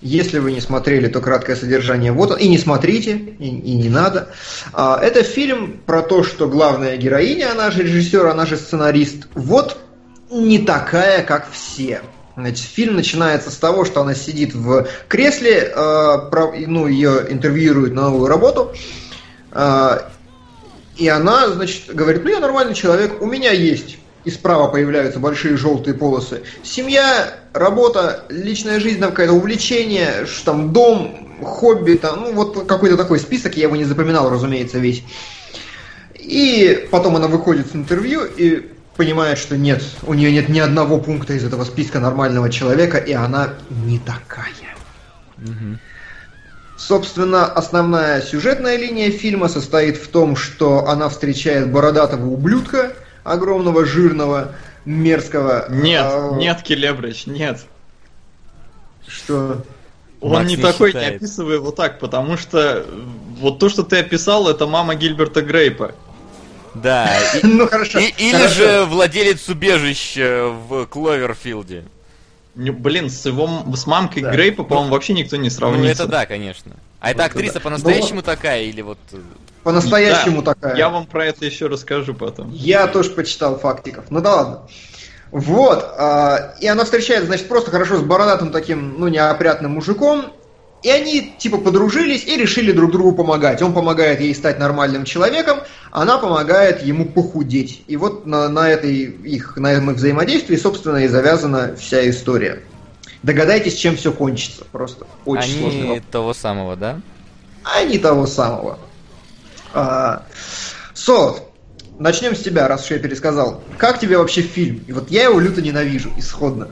[0.00, 2.38] Если вы не смотрели, то краткое содержание вот он.
[2.38, 4.28] И не смотрите, и, и не надо.
[4.72, 9.78] А, это фильм про то, что главная героиня, она же режиссер, она же сценарист, вот
[10.30, 12.02] не такая, как все.
[12.36, 18.10] Значит, фильм начинается с того, что она сидит в кресле, э, ну, ее интервьюируют на
[18.10, 18.72] новую работу,
[19.52, 19.98] э,
[20.96, 23.98] и она, значит, говорит, ну, я нормальный человек, у меня есть.
[24.24, 26.42] И справа появляются большие желтые полосы.
[26.62, 33.20] Семья, работа, личная жизнь, там какое-то увлечение, там дом, хобби, там, ну, вот какой-то такой
[33.20, 35.04] список, я его не запоминал, разумеется, весь.
[36.14, 40.98] И потом она выходит с интервью, и понимает, что нет, у нее нет ни одного
[40.98, 44.74] пункта из этого списка нормального человека, и она не такая.
[45.38, 45.78] Угу.
[46.76, 54.52] Собственно, основная сюжетная линия фильма состоит в том, что она встречает бородатого ублюдка, огромного, жирного,
[54.84, 55.66] мерзкого.
[55.70, 56.34] Нет, а...
[56.34, 57.60] нет, Келебрич, нет.
[59.06, 59.64] Что?
[60.20, 61.10] Он Макс не, не такой, считает.
[61.10, 62.84] не описывай его так, потому что
[63.38, 65.92] вот то, что ты описал, это мама Гильберта Грейпа.
[66.74, 67.10] Да.
[67.42, 67.98] ну хорошо.
[67.98, 71.84] или же владелец убежища в Кловерфилде.
[72.54, 74.30] Блин, с его с мамкой да.
[74.30, 75.84] Грейпа, по-моему, вообще никто не сравнится.
[75.84, 76.72] Ну это да, конечно.
[77.00, 78.98] А эта актриса по-настоящему такая или вот...
[79.12, 79.18] Э,
[79.64, 80.76] по-настоящему да, такая.
[80.76, 82.52] Я вам про это еще расскажу потом.
[82.52, 84.06] Я тоже почитал фактиков.
[84.10, 84.60] Ну да ладно.
[85.32, 85.84] Вот.
[85.98, 90.32] Э, и она встречается, значит, просто хорошо с бородатым таким, ну, неопрятным мужиком.
[90.84, 93.62] И они типа подружились и решили друг другу помогать.
[93.62, 97.82] Он помогает ей стать нормальным человеком, она помогает ему похудеть.
[97.86, 102.62] И вот на, на, этой их, на этом их взаимодействии, собственно, и завязана вся история.
[103.22, 104.66] Догадайтесь, чем все кончится.
[104.70, 106.04] Просто очень Они сложный вопрос.
[106.10, 107.00] того самого, да?
[107.62, 108.78] Они того самого.
[109.72, 110.26] А,
[110.92, 111.44] Солод,
[111.98, 113.62] начнем с тебя, раз уж я пересказал.
[113.78, 114.84] Как тебе вообще фильм?
[114.86, 116.68] И вот я его люто ненавижу, исходно.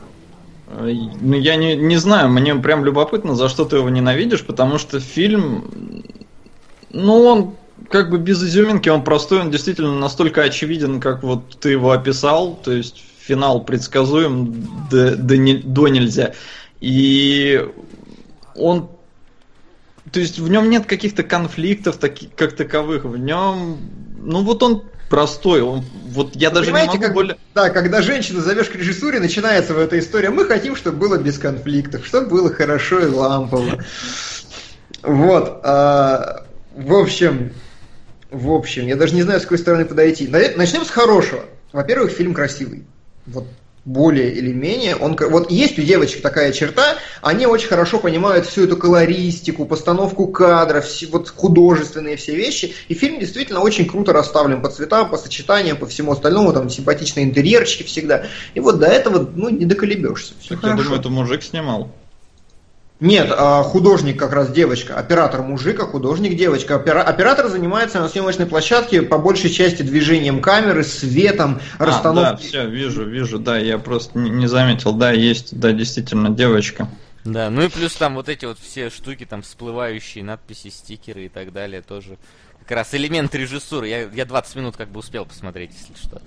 [0.72, 5.00] Ну, я не, не знаю, мне прям любопытно, за что ты его ненавидишь, потому что
[5.00, 6.04] фильм,
[6.90, 7.54] ну, он
[7.90, 12.56] как бы без изюминки, он простой, он действительно настолько очевиден, как вот ты его описал,
[12.56, 16.32] то есть финал предсказуем до, до, не- до нельзя.
[16.80, 17.64] И
[18.54, 18.88] он
[20.10, 23.78] то есть в нем нет каких-то конфликтов таки, как таковых, в нем,
[24.18, 24.82] ну вот он
[25.12, 27.36] простой, он, вот я даже не Понимаете, могу как, более...
[27.54, 30.28] Да, когда женщину зовешь к режиссуре, начинается в этой истории.
[30.28, 33.84] Мы хотим, чтобы было без конфликтов, чтобы было хорошо и лампово.
[35.02, 35.60] Вот.
[35.64, 37.52] а, в общем,
[38.30, 40.28] в общем, я даже не знаю, с какой стороны подойти.
[40.28, 41.44] На- Начнем с хорошего.
[41.72, 42.86] Во-первых, фильм красивый.
[43.26, 43.46] Вот
[43.84, 44.96] более или менее.
[44.96, 50.28] Он, вот есть у девочек такая черта, они очень хорошо понимают всю эту колористику, постановку
[50.28, 52.74] кадров, все, вот художественные все вещи.
[52.88, 56.52] И фильм действительно очень круто расставлен по цветам, по сочетаниям, по всему остальному.
[56.52, 58.26] Там симпатичные интерьерчики всегда.
[58.54, 60.34] И вот до этого ну, не доколебешься.
[60.40, 61.90] Все Так я думаю, это мужик снимал.
[63.02, 66.74] Нет, а художник как раз девочка, оператор мужик, а художник девочка.
[66.76, 72.46] Опера- Оператор занимается на съемочной площадке по большей части движением камеры, светом, А, да, расстановкой.
[72.46, 76.88] все, вижу, вижу, да, я просто не, не заметил, да, есть, да, действительно, девочка.
[77.24, 81.28] Да, ну и плюс там вот эти вот все штуки, там всплывающие надписи, стикеры и
[81.28, 82.16] так далее, тоже
[82.60, 83.88] как раз элемент режиссуры.
[83.88, 86.22] Я, я 20 минут как бы успел посмотреть, если что.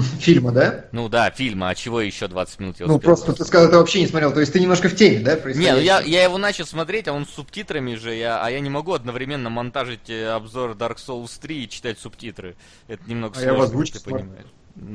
[0.20, 0.84] фильма, да?
[0.92, 4.00] Ну да, фильма, а чего еще 20 минут я Ну просто ты сказал, ты вообще
[4.00, 5.36] не смотрел, то есть ты немножко в теме, да?
[5.36, 8.60] Не, ну я, я его начал смотреть, а он с субтитрами же, я, а я
[8.60, 12.56] не могу одновременно монтажить э, обзор Dark Souls 3 и читать субтитры.
[12.88, 14.46] Это немного А я в сложно, озвучке ты понимаешь.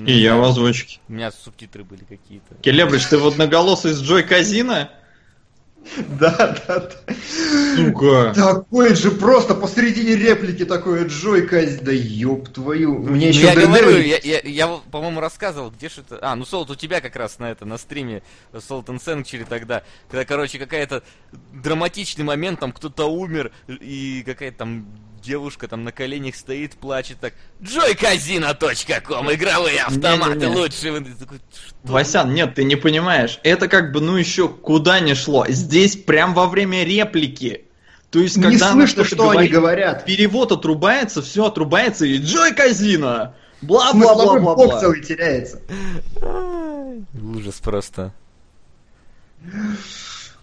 [0.06, 1.00] И я в озвучке.
[1.08, 2.56] У меня субтитры были какие-то.
[2.62, 4.92] Келебрич, ты вот одноголосый с Джой Казина?
[6.20, 7.14] Да, да, да.
[7.76, 8.34] Сука.
[8.34, 13.00] Такой же просто посередине реплики такой Джой Казь, да ёб твою.
[13.00, 16.20] Мне Ну, еще я говорю, я, я, по-моему, рассказывал, где же это...
[16.22, 18.24] А, ну, Солт, у тебя как раз на это, на стриме
[18.58, 21.04] Солтан Сенчери тогда, когда, короче, какая-то
[21.54, 24.86] драматичный момент, там кто-то умер, и какая-то там
[25.22, 30.56] девушка там на коленях стоит, плачет так, joycasino.com, игровые автоматы Не-не-не.
[30.56, 31.00] лучшие.
[31.02, 33.40] Ты такой, «Что?» Васян, нет, ты не понимаешь.
[33.44, 35.46] Это как бы, ну еще куда не шло.
[35.48, 37.66] Здесь прям во время реплики.
[38.10, 40.06] То есть, Не когда она слышно, что они говорит, говорят.
[40.06, 43.36] перевод отрубается, все отрубается, и Джой Казина!
[43.62, 44.80] Смысловой бок Бла-бла-бла-бла-бла.
[44.82, 45.62] целый теряется.
[47.22, 48.12] Ужас просто.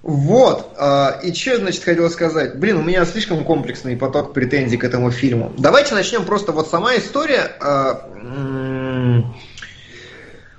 [0.03, 2.59] Вот, а, и что, значит, хотел сказать?
[2.59, 5.53] Блин, у меня слишком комплексный поток претензий к этому фильму.
[5.59, 7.51] Давайте начнем просто вот сама история.
[7.61, 8.09] а,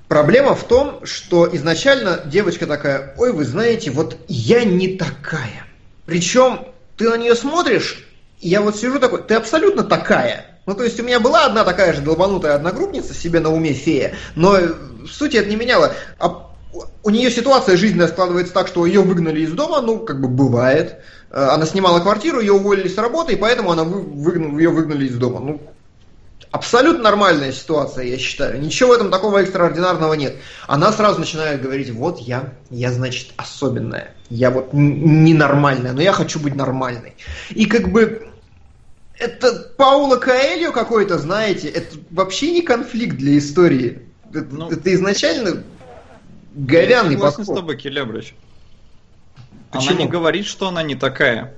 [0.10, 5.68] Проблема в том, что изначально девочка такая, ой, вы знаете, вот я не такая.
[6.08, 6.66] Причем
[6.98, 8.08] ты на нее смотришь,
[8.40, 10.60] и я вот сижу такой, ты абсолютно такая.
[10.66, 14.16] Ну, то есть у меня была одна такая же долбанутая одногруппница себе на уме фея,
[14.36, 15.94] но в сути это не меняло.
[16.18, 20.28] А у- нее ситуация жизненная складывается так, что ее выгнали из дома, ну, как бы
[20.28, 20.98] бывает.
[21.32, 25.06] Э, Она снимала квартиру, ее уволили с работы, и поэтому она вы- выгнал- ее выгнали
[25.08, 25.40] из дома.
[25.40, 25.62] Ну,
[26.52, 28.60] абсолютно нормальная ситуация, я считаю.
[28.62, 30.36] Ничего в этом такого экстраординарного нет.
[30.68, 34.16] Она сразу начинает говорить, вот я, я, значит, особенная.
[34.30, 37.16] Я вот ненормальная, но я хочу быть нормальной.
[37.50, 38.28] И как бы
[39.18, 44.04] это Паула Каэльо какой-то, знаете, это вообще не конфликт для истории.
[44.34, 45.64] Это, Ну, это изначально
[46.54, 47.56] говяный Я согласен с подход.
[47.56, 48.36] тобой, Келебрич.
[49.72, 50.00] Она Почему?
[50.00, 51.54] не говорит, что она не такая.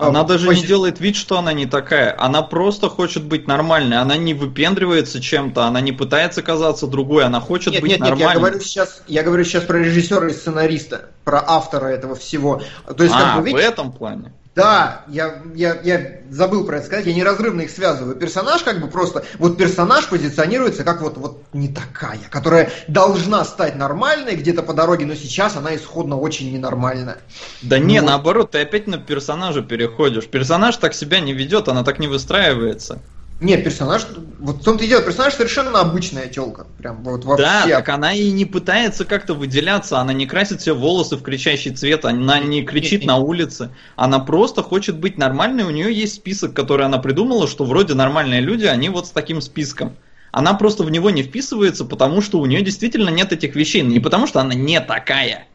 [0.00, 2.14] А, Она даже почти- не делает вид, что она не такая.
[2.20, 3.96] Она просто хочет быть нормальной.
[3.98, 8.08] Она не выпендривается чем-то, она не пытается казаться другой, она хочет Нет, быть нет, нет,
[8.10, 8.34] нормальной.
[8.34, 12.62] я говорю сейчас, я говорю сейчас про режиссера и сценариста, про автора этого всего.
[12.96, 14.32] То есть, а, как бы, в видите, этом плане.
[14.58, 18.16] Да, я, я, я забыл про это сказать, я неразрывно их связываю.
[18.16, 23.76] Персонаж как бы просто, вот персонаж позиционируется как вот, вот не такая, которая должна стать
[23.76, 27.18] нормальной где-то по дороге, но сейчас она исходно очень ненормальная.
[27.62, 28.10] Да не, Ну вот.
[28.10, 30.26] наоборот, ты опять на персонажа переходишь.
[30.26, 33.00] Персонаж так себя не ведет, она так не выстраивается.
[33.40, 34.04] Нет, персонаж,
[34.40, 36.66] вот в том-то и дело, персонаж совершенно обычная телка.
[36.76, 37.44] Прям вот вообще.
[37.44, 41.70] Да, так она и не пытается как-то выделяться, она не красит себе волосы в кричащий
[41.70, 46.52] цвет, она не кричит на улице, она просто хочет быть нормальной, у нее есть список,
[46.52, 49.96] который она придумала, что вроде нормальные люди, они вот с таким списком.
[50.32, 54.00] Она просто в него не вписывается, потому что у нее действительно нет этих вещей, не
[54.00, 55.47] потому что она не такая.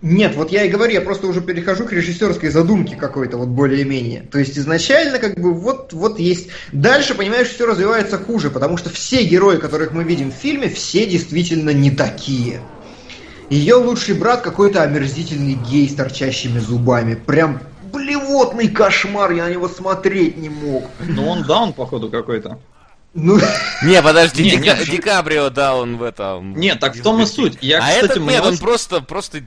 [0.00, 4.22] Нет, вот я и говорю, я просто уже перехожу к режиссерской задумке какой-то, вот более-менее.
[4.30, 6.50] То есть изначально как бы вот, вот есть...
[6.70, 11.04] Дальше, понимаешь, все развивается хуже, потому что все герои, которых мы видим в фильме, все
[11.04, 12.60] действительно не такие.
[13.50, 17.14] Ее лучший брат какой-то омерзительный гей с торчащими зубами.
[17.14, 17.60] Прям
[17.92, 20.84] блевотный кошмар, я на него смотреть не мог.
[21.00, 22.60] Ну он даун, походу, какой-то.
[23.14, 23.40] Ну...
[23.82, 26.54] Не, подожди, не, Ди, нет, Ди Каприо, да, он в этом...
[26.56, 27.58] Нет, так в том и суть.
[27.60, 29.40] Я, а кстати, этот, нет, он просто, просто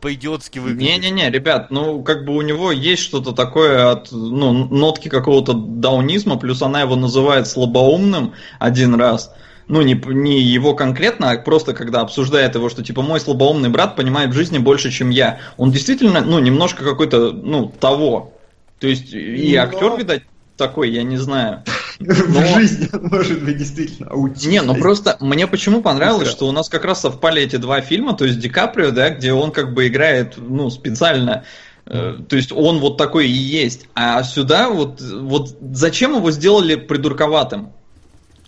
[0.00, 1.02] по-идиотски выглядит.
[1.02, 6.36] Не-не-не, ребят, ну, как бы у него есть что-то такое от, ну, нотки какого-то даунизма,
[6.36, 9.32] плюс она его называет слабоумным один раз.
[9.66, 13.96] Ну, не, не его конкретно, а просто когда обсуждает его, что, типа, мой слабоумный брат
[13.96, 15.40] понимает в жизни больше, чем я.
[15.58, 18.32] Он действительно, ну, немножко какой-то, ну, того.
[18.78, 19.62] То есть, и Но...
[19.62, 20.22] актер, видать,
[20.58, 21.62] такой, я не знаю.
[21.98, 22.14] Но...
[22.14, 24.46] В жизни он может быть действительно аутист.
[24.46, 28.14] Не, ну просто мне почему понравилось, что у нас как раз совпали эти два фильма,
[28.14, 31.44] то есть Ди Каприо, да, где он как бы играет, ну, специально
[31.86, 33.86] э, то есть он вот такой и есть.
[33.94, 37.72] А сюда вот, вот зачем его сделали придурковатым?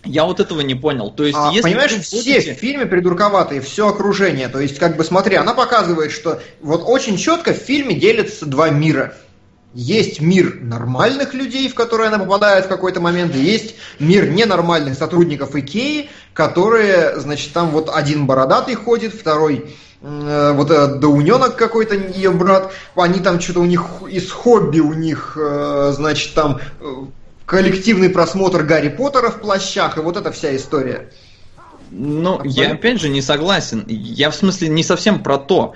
[0.03, 1.11] Я вот этого не понял.
[1.11, 2.39] То есть, а, если понимаешь, будете...
[2.39, 4.47] все в фильме придурковатые, все окружение.
[4.47, 8.69] То есть, как бы смотри, она показывает, что вот очень четко в фильме делятся два
[8.69, 9.13] мира.
[9.73, 14.95] Есть мир нормальных людей, в которые она попадает в какой-то момент, и есть мир ненормальных
[14.95, 21.95] сотрудников Икеи, которые, значит, там вот один бородатый ходит, второй э, вот этот дауненок какой-то,
[21.95, 26.85] ее брат, они там что-то у них из хобби у них, э, значит, там э,
[27.45, 31.09] коллективный просмотр Гарри Поттера в плащах, и вот эта вся история.
[31.91, 33.85] Ну, я опять же не согласен.
[33.87, 35.73] Я в смысле не совсем про то.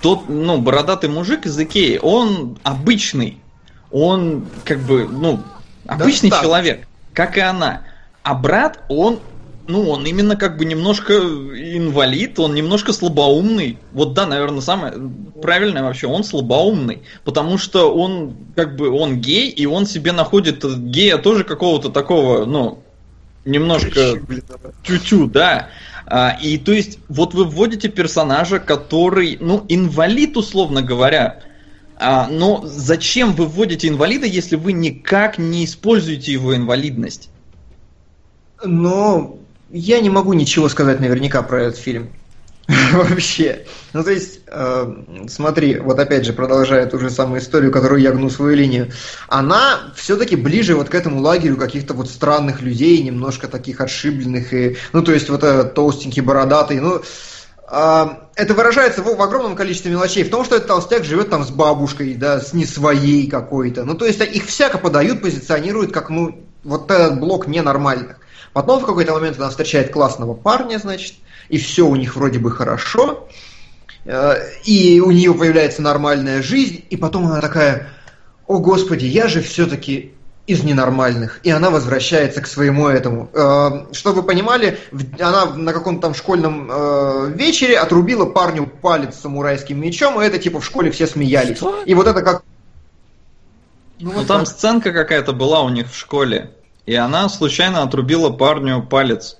[0.00, 3.38] Тот, ну, бородатый мужик из Икеи, он обычный.
[3.90, 5.40] Он, как бы, ну,
[5.86, 7.82] обычный да, человек, как и она.
[8.22, 9.18] А брат, он,
[9.66, 13.78] ну, он именно как бы немножко инвалид, он немножко слабоумный.
[13.92, 14.94] Вот да, наверное, самое
[15.42, 17.02] правильное вообще, он слабоумный.
[17.24, 22.44] Потому что он, как бы, он гей, и он себе находит гея тоже какого-то такого,
[22.44, 22.82] ну,
[23.44, 24.20] немножко
[24.82, 25.68] чуть-чуть, да.
[26.06, 31.40] А, и то есть, вот вы вводите персонажа, который, ну, инвалид, условно говоря.
[31.96, 37.30] А, но зачем вы вводите инвалида, если вы никак не используете его инвалидность?
[38.64, 39.38] Но
[39.70, 42.10] я не могу ничего сказать наверняка про этот фильм.
[42.92, 43.66] Вообще.
[43.92, 44.94] Ну, то есть, э,
[45.28, 48.90] смотри, вот опять же, продолжая ту же самую историю, которую я гну свою линию,
[49.28, 54.76] она все-таки ближе вот к этому лагерю каких-то вот странных людей, немножко таких отшибленных, и,
[54.92, 57.02] ну, то есть, вот этот толстенький, бородатый, ну,
[57.68, 58.06] э,
[58.36, 61.50] это выражается в, в огромном количестве мелочей, в том, что этот толстяк живет там с
[61.50, 63.84] бабушкой, да, с не своей какой-то.
[63.84, 68.18] Ну, то есть, их всяко подают, позиционируют как, ну, вот этот блок ненормальных.
[68.52, 71.14] Потом в какой-то момент она встречает классного парня, значит,
[71.52, 73.28] и все у них вроде бы хорошо,
[74.06, 74.34] э,
[74.64, 77.90] и у нее появляется нормальная жизнь, и потом она такая,
[78.46, 80.14] о господи, я же все-таки
[80.46, 83.28] из ненормальных, и она возвращается к своему этому.
[83.34, 84.78] Э, чтобы вы понимали,
[85.20, 90.58] она на каком-то там школьном э, вечере отрубила парню палец самурайским мечом, и это типа
[90.58, 91.58] в школе все смеялись.
[91.58, 91.82] Что?
[91.84, 92.44] И вот это как...
[94.00, 94.48] Ну, ну вот там так.
[94.48, 96.52] сценка какая-то была у них в школе,
[96.86, 99.36] и она случайно отрубила парню палец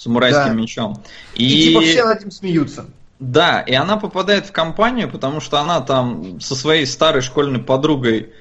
[0.00, 0.54] самурайским да.
[0.54, 1.02] мечом.
[1.34, 1.44] И...
[1.44, 2.86] и типа все над этим смеются.
[3.18, 8.32] Да, и она попадает в компанию, потому что она там со своей старой школьной подругой,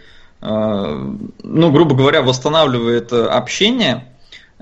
[0.41, 4.09] э, ну, грубо говоря, восстанавливает э, общение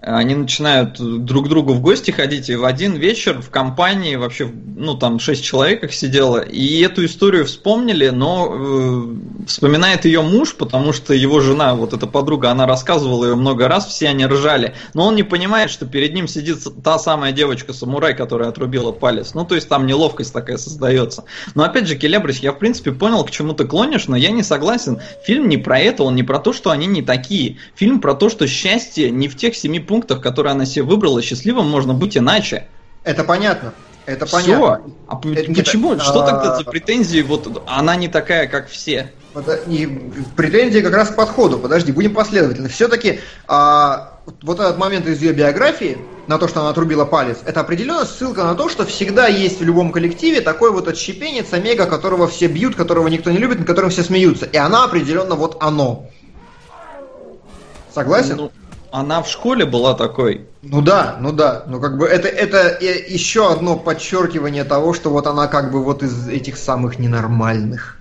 [0.02, 4.48] они начинают друг к другу в гости ходить, и в один вечер в компании вообще,
[4.76, 10.56] ну там шесть человек их сидело, и эту историю вспомнили, но э, вспоминает ее муж,
[10.56, 14.76] потому что его жена, вот эта подруга, она рассказывала ее много раз, все они ржали,
[14.94, 19.46] но он не понимает, что перед ним сидит та самая девочка-самурай, которая отрубила палец, ну
[19.46, 21.24] то есть там неловкость такая создается.
[21.56, 24.44] Но опять же, Келебрич, я в принципе понял, к чему ты клонишь, но я не
[24.44, 25.00] согласен.
[25.26, 27.58] Фильм не про это, он не про то, что они не такие.
[27.76, 31.70] Фильм про то, что счастье не в тех семи пунктах, которые она себе выбрала, счастливым
[31.70, 32.68] можно быть иная.
[33.04, 33.74] Это понятно.
[34.06, 34.38] Это все.
[34.38, 34.94] понятно.
[35.08, 35.94] А это, почему?
[35.94, 36.28] Нет, что а...
[36.28, 37.22] тогда за претензии?
[37.22, 39.12] Вот она не такая, как все.
[40.36, 41.60] Претензии как раз к подходу.
[41.60, 42.70] Подожди, будем последовательны.
[42.70, 47.62] Все-таки а, вот этот момент из ее биографии, на то, что она отрубила палец, это
[47.62, 52.28] определенно ссылка на то, что всегда есть в любом коллективе такой вот отщепенец, омега, которого
[52.28, 54.46] все бьют, которого никто не любит, над которым все смеются.
[54.46, 56.10] И она определенно вот оно.
[57.94, 58.36] Согласен?
[58.38, 58.52] Ну,
[58.92, 60.48] она в школе была такой.
[60.62, 61.64] Ну да, ну да.
[61.68, 66.04] Ну как бы это, это еще одно подчеркивание того, что вот она как бы вот
[66.04, 67.98] из этих самых ненормальных.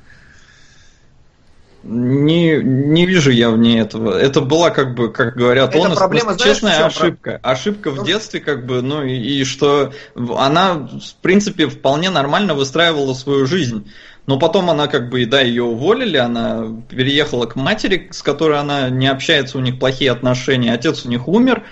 [1.88, 4.18] Не, не вижу я в ней этого.
[4.18, 7.02] Это была, как бы, как говорят, Это он проблема, знаешь, честная в чем?
[7.04, 7.40] ошибка.
[7.44, 12.10] Ошибка в Ну, детстве, как бы, ну и, и что в- она, в принципе, вполне
[12.10, 13.88] нормально выстраивала свою жизнь.
[14.26, 18.90] Но потом она, как бы, да, ее уволили, она переехала к матери, с которой она
[18.90, 21.62] не общается, у них плохие отношения, отец у них умер,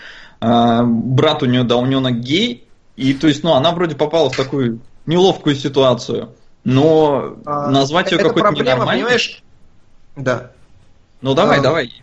[0.41, 4.81] а, брат у нее дауненок гей, и то есть, ну, она вроде попала в такую
[5.07, 6.31] неловкую ситуацию.
[6.63, 9.03] Но А, назвать ее какой-то ненормальной...
[9.03, 9.43] понимаешь?
[10.17, 10.53] Да.
[11.21, 12.03] Ну давай, А, давай.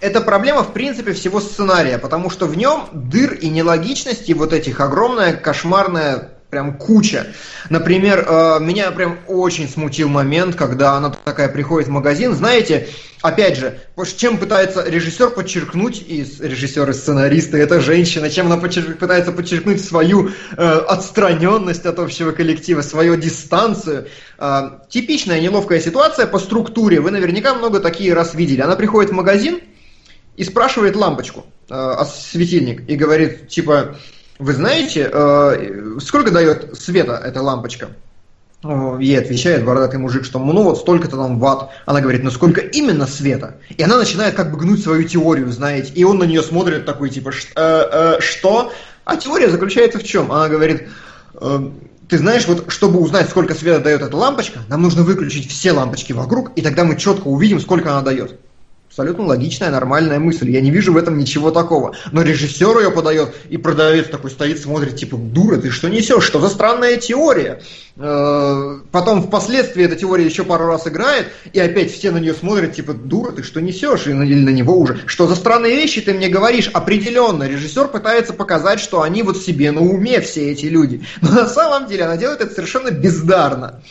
[0.00, 4.80] Это проблема, в принципе, всего сценария, потому что в нем дыр и нелогичностей вот этих
[4.80, 7.28] огромная, кошмарная прям куча.
[7.68, 12.34] Например, э, меня прям очень смутил момент, когда она такая приходит в магазин.
[12.34, 12.88] Знаете,
[13.22, 13.78] опять же,
[14.16, 20.62] чем пытается режиссер подчеркнуть, и режиссер и это женщина, чем она пытается подчеркнуть свою э,
[20.62, 24.08] отстраненность от общего коллектива, свою дистанцию.
[24.38, 27.00] Э, типичная неловкая ситуация по структуре.
[27.00, 28.60] Вы наверняка много такие раз видели.
[28.60, 29.60] Она приходит в магазин,
[30.36, 33.96] и спрашивает лампочку, э, светильник, и говорит, типа,
[34.40, 37.88] вы знаете, э, сколько дает света эта лампочка?
[38.62, 41.70] О, Ей отвечает бородатый мужик, что ну вот столько-то там ватт.
[41.86, 43.56] Она говорит, ну сколько именно света?
[43.70, 45.92] И она начинает как бы гнуть свою теорию, знаете.
[45.94, 48.72] И он на нее смотрит такой, типа, «Ш- э, э, что?
[49.04, 50.30] А теория заключается в чем?
[50.30, 50.88] Она говорит,
[51.34, 51.70] «Э,
[52.08, 56.12] ты знаешь, вот чтобы узнать, сколько света дает эта лампочка, нам нужно выключить все лампочки
[56.12, 58.38] вокруг, и тогда мы четко увидим, сколько она дает.
[58.90, 60.50] Абсолютно логичная, нормальная мысль.
[60.50, 61.94] Я не вижу в этом ничего такого.
[62.10, 66.24] Но режиссер ее подает, и продавец такой стоит, смотрит, типа, дура, ты что несешь?
[66.24, 67.62] Что за странная теория?
[67.94, 72.74] Э, Потом впоследствии эта теория еще пару раз играет, и опять все на нее смотрят,
[72.74, 74.08] типа, дура, ты что несешь?
[74.08, 74.98] Или на него уже.
[75.06, 76.68] Что за странные вещи ты мне говоришь?
[76.72, 81.04] Определенно, режиссер пытается показать, что они вот себе на уме все эти люди.
[81.20, 83.82] Но на самом деле она делает это совершенно бездарно.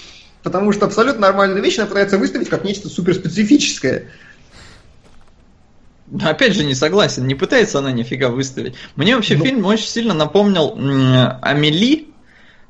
[0.44, 4.08] Потому что абсолютно нормальную вещь она пытается выставить как нечто суперспецифическое.
[6.22, 8.76] Опять же, не согласен, не пытается она нифига выставить.
[8.96, 9.46] Мне вообще Ну.
[9.46, 10.76] фильм очень сильно напомнил
[11.42, 12.08] Амели,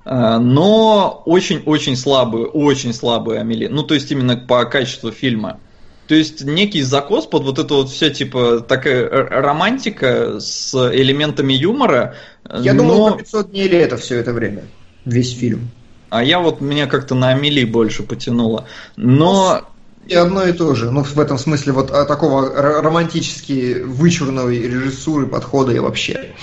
[0.06, 3.68] э, но очень-очень слабую, очень слабую Амели.
[3.68, 5.60] Ну, то есть именно по качеству фильма.
[6.08, 12.16] То есть некий закос под вот это вот все, типа, такая романтика с элементами юмора.
[12.52, 12.82] Я но...
[12.82, 14.64] думал, про 500 дней лета все это время.
[15.06, 15.70] Весь фильм.
[16.10, 18.66] А я вот, меня как-то на Амели больше потянуло.
[18.96, 19.62] Но...
[20.10, 20.90] И одно и то же.
[20.90, 22.50] Ну, в этом смысле вот а, такого
[22.82, 26.34] романтически вычурной режиссуры, подхода и вообще.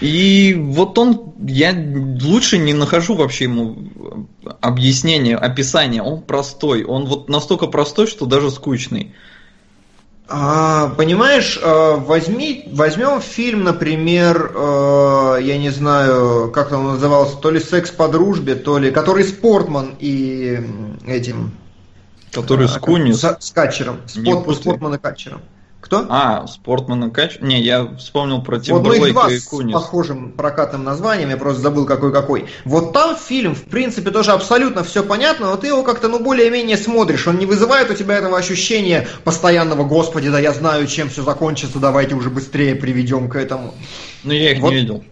[0.00, 1.72] И вот он, я
[2.22, 3.76] лучше не нахожу вообще ему
[4.60, 6.00] объяснения, описания.
[6.00, 6.84] Он простой.
[6.84, 9.12] Он вот настолько простой, что даже скучный.
[10.28, 17.50] А, понимаешь, э, возьми, возьмем фильм, например, э, я не знаю, как он назывался, то
[17.50, 20.60] ли «Секс по дружбе», то ли, который с Портман и
[21.06, 21.52] этим...
[22.32, 23.12] Который а, с Куни.
[23.12, 24.00] С, с Катчером.
[24.06, 24.72] С, Не Пот- с путай.
[24.72, 25.42] Портман и Катчером.
[25.82, 26.06] Кто?
[26.08, 27.38] А, Спортман и Кач.
[27.40, 31.36] Не, я вспомнил про Вот, ну, их два Тимберлейка и с похожим прокатным названием, я
[31.36, 32.46] просто забыл какой-какой.
[32.64, 36.76] Вот там фильм, в принципе, тоже абсолютно все понятно, но ты его как-то, ну, более-менее
[36.76, 37.26] смотришь.
[37.26, 41.80] Он не вызывает у тебя этого ощущения постоянного, господи, да я знаю, чем все закончится,
[41.80, 43.74] давайте уже быстрее приведем к этому.
[44.22, 44.70] Но я их Вот.
[44.70, 45.04] не видел.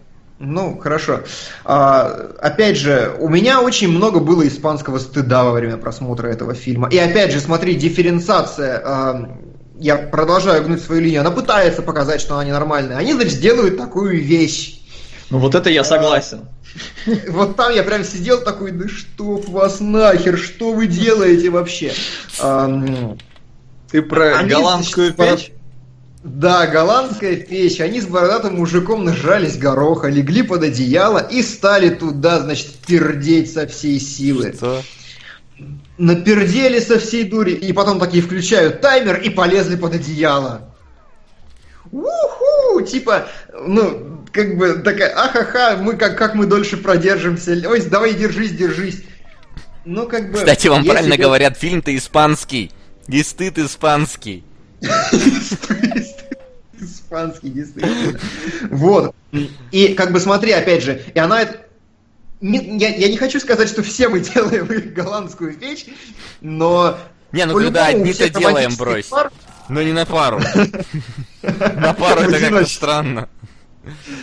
[0.43, 1.21] Ну, хорошо.
[1.63, 6.89] А, опять же, у меня очень много было испанского стыда во время просмотра этого фильма.
[6.89, 8.81] И опять же, смотри, дифференциация.
[8.83, 9.37] а,
[9.77, 11.21] я продолжаю гнуть свою линию.
[11.21, 12.97] Она пытается показать, что она ненормальная.
[12.97, 14.79] Они, значит, делают такую вещь.
[15.29, 16.47] Ну вот это я согласен.
[17.27, 21.91] Вот там я прям сидел такой, да чтоб вас нахер, что вы делаете вообще?
[22.39, 23.17] Ам,
[23.89, 25.51] Ты про Они, голландскую печь?
[26.23, 27.81] Да, голландская печь.
[27.81, 33.65] Они с бородатым мужиком нажались гороха, легли под одеяло и стали туда, значит, пердеть со
[33.65, 34.53] всей силы.
[34.53, 34.83] Что?
[35.97, 40.73] Напердели со всей дури, и потом такие включают таймер и полезли под одеяло.
[41.91, 42.81] Уху!
[42.81, 47.51] Типа, ну, как бы такая, ахаха, мы как, как мы дольше продержимся.
[47.67, 49.03] Ой, давай держись, держись.
[49.85, 50.37] Ну, как бы...
[50.37, 52.71] Кстати, вам правильно бы- говорят, фильм-то испанский.
[53.07, 54.43] И стыд испанский.
[56.79, 58.19] Испанский, действительно.
[58.71, 59.15] Вот.
[59.71, 61.65] И как бы смотри, опять же, и она это...
[62.41, 65.85] не- я, я не хочу сказать, что все мы делаем голландскую печь,
[66.41, 66.97] но...
[67.31, 69.05] Не, ну когда одни-то делаем, брось.
[69.07, 69.31] пар-
[69.69, 70.39] Но не на пару.
[71.43, 73.29] На пару это как-то странно.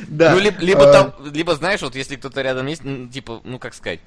[0.07, 0.35] Да.
[0.35, 3.59] Ну, либо, либо, Э, там, либо, знаешь, вот если кто-то рядом есть, ну, типа, ну,
[3.59, 3.99] как сказать,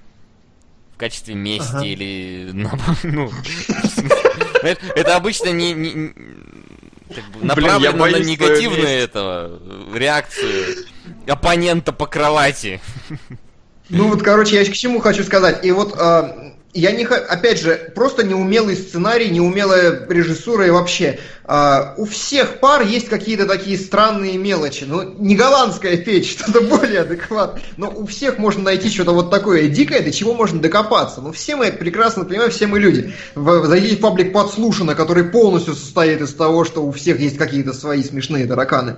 [0.96, 3.30] в качестве мести или, на- ну,
[4.64, 5.74] это обычно не-
[7.14, 8.40] как бы Блин, направлено на боюсь месть.
[8.42, 10.66] этого, э, реакцию
[11.28, 12.82] оппонента по кровати.
[13.90, 15.66] Ну вот, короче, я к чему хочу сказать.
[15.66, 21.20] И вот э, я не опять же, просто неумелый сценарий, неумелая режиссура и вообще.
[21.44, 24.86] А, у всех пар есть какие-то такие странные мелочи.
[24.86, 27.62] Ну, не голландская печь, что-то более адекватное.
[27.76, 31.20] Но у всех можно найти что-то вот такое дикое, до чего можно докопаться.
[31.22, 33.14] Ну, все мы прекрасно понимаем, все мы люди.
[33.36, 38.04] Зайдите в паблик подслушано, который полностью состоит из того, что у всех есть какие-то свои
[38.04, 38.98] смешные тараканы.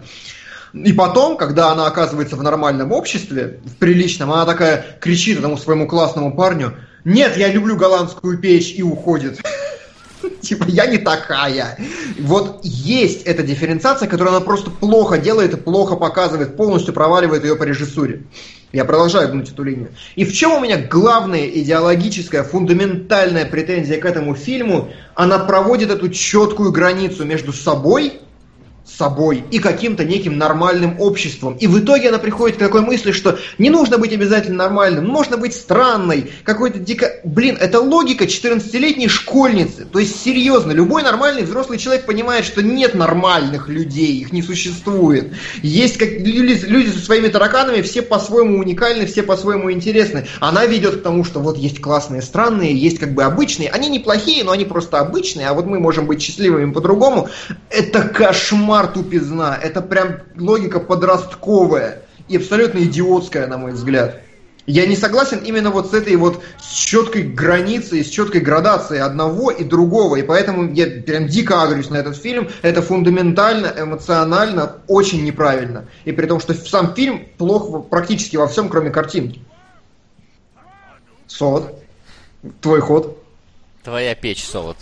[0.74, 5.88] И потом, когда она оказывается в нормальном обществе, в приличном, она такая кричит этому своему
[5.88, 9.42] классному парню, нет, я люблю голландскую печь и уходит.
[10.42, 11.78] Типа, я не такая.
[12.20, 17.56] Вот есть эта дифференциация, которую она просто плохо делает и плохо показывает, полностью проваливает ее
[17.56, 18.24] по режиссуре.
[18.72, 19.90] Я продолжаю гнуть эту линию.
[20.16, 24.90] И в чем у меня главная идеологическая, фундаментальная претензия к этому фильму?
[25.14, 28.22] Она проводит эту четкую границу между собой
[28.86, 31.56] собой и каким-то неким нормальным обществом.
[31.56, 35.38] И в итоге она приходит к такой мысли, что не нужно быть обязательно нормальным, можно
[35.38, 37.22] быть странной, какой-то дико...
[37.24, 39.86] Блин, это логика 14-летней школьницы.
[39.86, 45.34] То есть, серьезно, любой нормальный взрослый человек понимает, что нет нормальных людей, их не существует.
[45.62, 50.28] Есть как люди, люди со своими тараканами, все по-своему уникальны, все по-своему интересны.
[50.40, 53.70] Она ведет к тому, что вот есть классные странные, есть как бы обычные.
[53.70, 57.30] Они неплохие, но они просто обычные, а вот мы можем быть счастливыми по-другому.
[57.70, 59.58] Это кошмар кошмар тупизна.
[59.62, 64.22] Это прям логика подростковая и абсолютно идиотская, на мой взгляд.
[64.66, 69.52] Я не согласен именно вот с этой вот с четкой границей, с четкой градацией одного
[69.52, 70.16] и другого.
[70.16, 72.50] И поэтому я прям дико агрюсь на этот фильм.
[72.62, 75.86] Это фундаментально, эмоционально, очень неправильно.
[76.06, 79.42] И при том, что сам фильм плох практически во всем, кроме картинки.
[81.28, 81.76] Солод.
[82.62, 83.22] Твой ход.
[83.84, 84.78] Твоя печь, Солод.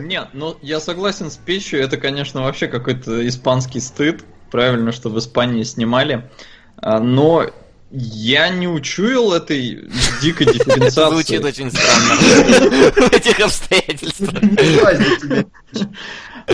[0.00, 4.24] Нет, ну я согласен с печью, это, конечно, вообще какой-то испанский стыд.
[4.50, 6.28] Правильно, что в Испании снимали.
[6.76, 7.50] А, но
[7.90, 9.88] я не учуял этой
[10.20, 11.14] дикой дифференциации.
[11.14, 12.14] Звучит очень странно
[13.08, 14.34] в этих обстоятельствах.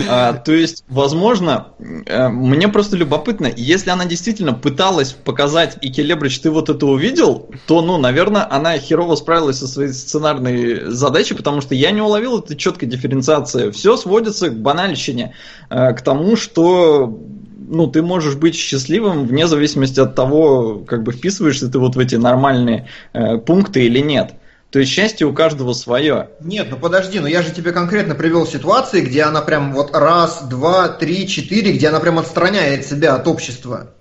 [0.09, 1.67] А, то есть, возможно,
[2.05, 7.49] э, мне просто любопытно, если она действительно пыталась показать, и Келебрич, ты вот это увидел,
[7.65, 12.39] то, ну, наверное, она херово справилась со своей сценарной задачей, потому что я не уловил
[12.39, 13.71] этой четкой дифференциации.
[13.71, 15.33] Все сводится к банальщине,
[15.69, 17.19] э, к тому, что
[17.67, 21.99] ну, ты можешь быть счастливым вне зависимости от того, как бы вписываешься ты вот в
[21.99, 24.33] эти нормальные э, пункты или нет.
[24.71, 26.29] То есть счастье у каждого свое.
[26.41, 30.43] Нет, ну подожди, ну я же тебе конкретно привел ситуации, где она прям вот раз,
[30.43, 33.91] два, три, четыре, где она прям отстраняет себя от общества.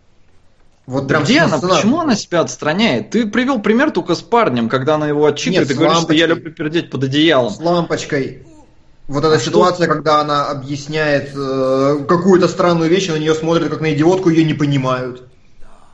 [0.86, 1.58] Вот прям Где она?
[1.58, 3.10] Почему она себя отстраняет?
[3.10, 6.26] Ты привел пример только с парнем, когда она его отчитывает Нет, и говорит, что я
[6.26, 7.50] люблю пердеть под одеялом.
[7.50, 8.46] С лампочкой.
[9.06, 9.94] Вот эта а ситуация, что?
[9.94, 14.54] когда она объясняет э, какую-то странную вещь, на нее смотрят как на идиотку, ее не
[14.54, 15.24] понимают.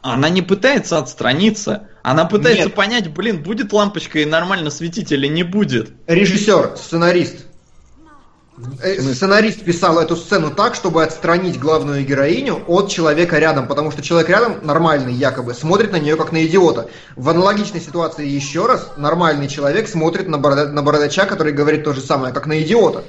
[0.02, 1.88] Она не пытается отстраниться.
[2.02, 2.74] Она пытается Нет.
[2.74, 5.90] понять, блин, будет лампочка и нормально светить или не будет.
[6.06, 7.46] Режиссер, сценарист.
[8.82, 14.02] Э, сценарист писал эту сцену так, чтобы отстранить главную героиню от человека рядом, потому что
[14.02, 16.88] человек рядом нормальный якобы смотрит на нее как на идиота.
[17.16, 21.92] В аналогичной ситуации еще раз нормальный человек смотрит на, борода, на бородача, который говорит то
[21.92, 23.04] же самое, как на идиота.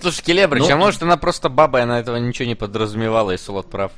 [0.00, 3.36] Слушай, Келебрич, ну, а может она просто баба, и она этого ничего не подразумевала, и
[3.36, 3.92] Солод прав?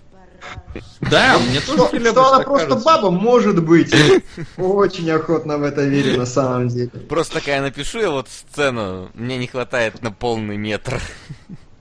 [1.01, 3.95] Да, мне тоже что, что она просто баба, может быть.
[4.57, 6.89] Очень охотно в это верю на самом деле.
[6.89, 11.01] Просто такая напишу я вот сцену, мне не хватает на полный метр.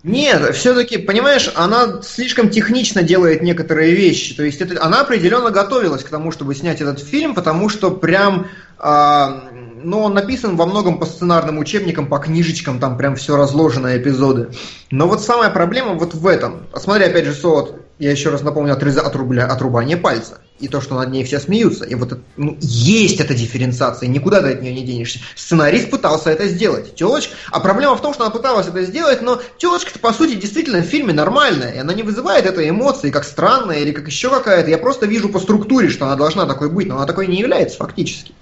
[0.03, 4.35] Нет, все-таки, понимаешь, она слишком технично делает некоторые вещи.
[4.35, 8.47] То есть это, она определенно готовилась к тому, чтобы снять этот фильм, потому что прям,
[8.77, 9.45] а,
[9.83, 14.49] ну, он написан во многом по сценарным учебникам, по книжечкам, там прям все разложено эпизоды.
[14.91, 16.67] Но вот самая проблема вот в этом.
[16.75, 20.39] Смотри, опять же, Сот, я еще раз напомню, отреза, отрубля, отрубание пальца.
[20.59, 21.85] И то, что над ней все смеются.
[21.85, 25.19] И вот ну, есть эта дифференциация, никуда ты от нее не денешься.
[25.35, 26.95] Сценарист пытался это сделать.
[26.95, 30.79] Телочка, а проблема в том, что она пыталась это сделать, но телочка-то, по сути, действительно
[30.79, 31.71] в фильме нормальная.
[31.71, 34.69] И она не вызывает этой эмоции, как странная или как еще какая-то.
[34.69, 37.77] Я просто вижу по структуре, что она должна такой быть, но она такой не является
[37.77, 38.33] фактически.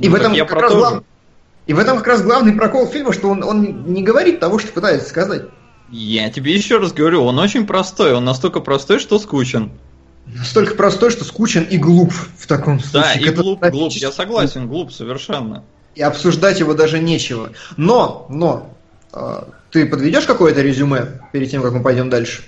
[0.00, 1.02] И в этом как раз глав...
[1.66, 4.72] И в этом как раз главный прокол фильма, что он, он не говорит того, что
[4.72, 5.42] пытается сказать.
[5.90, 9.72] Я тебе еще раз говорю, он очень простой, он настолько простой, что скучен.
[10.26, 13.02] Настолько простой, что скучен и глуп в таком случае.
[13.02, 15.64] Да, и глуп, глуп, я согласен, глуп совершенно.
[15.94, 17.50] И обсуждать его даже нечего.
[17.76, 18.72] Но, но,
[19.12, 22.42] э, ты подведешь какое-то резюме перед тем, как мы пойдем дальше?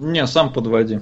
[0.00, 1.00] Не, сам подводи.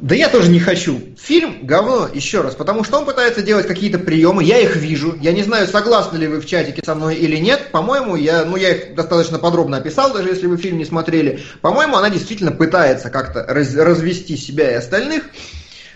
[0.00, 1.00] Да я тоже не хочу.
[1.18, 5.16] Фильм говно, еще раз, потому что он пытается делать какие-то приемы, я их вижу.
[5.18, 7.70] Я не знаю, согласны ли вы в чатике со мной или нет.
[7.72, 11.42] По-моему, я, ну, я их достаточно подробно описал, даже если вы фильм не смотрели.
[11.62, 15.24] По-моему, она действительно пытается как-то раз, развести себя и остальных.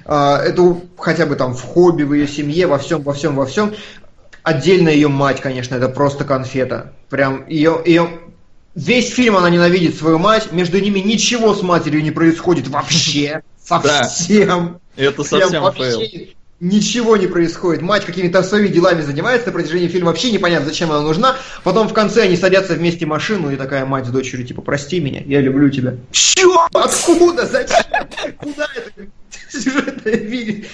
[0.06, 3.44] А, это хотя бы там в хобби, в ее семье, во всем, во всем, во
[3.44, 3.74] всем
[4.42, 6.94] Отдельно ее мать, конечно, это просто конфета.
[7.10, 8.08] Прям ее, ее
[8.74, 13.42] Весь фильм она ненавидит свою мать, между ними ничего с матерью не происходит вообще.
[13.80, 14.80] Совсем.
[14.96, 16.02] Это совсем fail.
[16.60, 17.82] Ничего не происходит.
[17.82, 20.10] Мать какими-то своими делами занимается на протяжении фильма.
[20.10, 21.34] Вообще непонятно, зачем она нужна.
[21.64, 25.00] Потом в конце они садятся вместе в машину, и такая мать с дочерью, типа, прости
[25.00, 25.96] меня, я люблю тебя.
[26.12, 26.68] Чё?
[26.72, 27.46] Откуда?
[27.46, 27.84] Зачем?
[28.38, 30.10] Куда это?
[30.10, 30.64] Видео.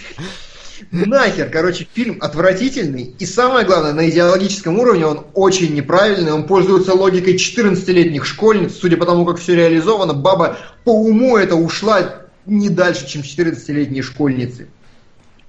[0.90, 3.14] Нахер, короче, фильм отвратительный.
[3.18, 6.32] И самое главное, на идеологическом уровне он очень неправильный.
[6.32, 8.76] Он пользуется логикой 14-летних школьниц.
[8.78, 14.02] Судя по тому, как все реализовано, баба по уму это ушла не дальше, чем 14-летние
[14.02, 14.68] школьницы.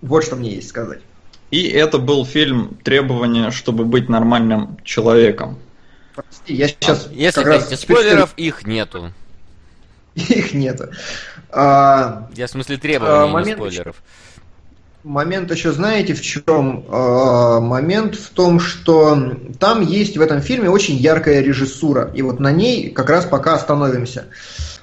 [0.01, 1.01] Вот что мне есть сказать.
[1.51, 5.57] И это был фильм «Требование, чтобы быть нормальным человеком».
[6.13, 7.81] Прости, я сейчас а, Если хотите раз...
[7.81, 9.13] спойлеров, их нету.
[10.15, 10.89] Их нету.
[11.49, 13.57] А, я в смысле требований, а, момент...
[13.57, 13.95] спойлеров.
[15.03, 16.85] Момент еще знаете в чем?
[16.89, 22.11] А, момент в том, что там есть в этом фильме очень яркая режиссура.
[22.13, 24.25] И вот на ней как раз пока остановимся.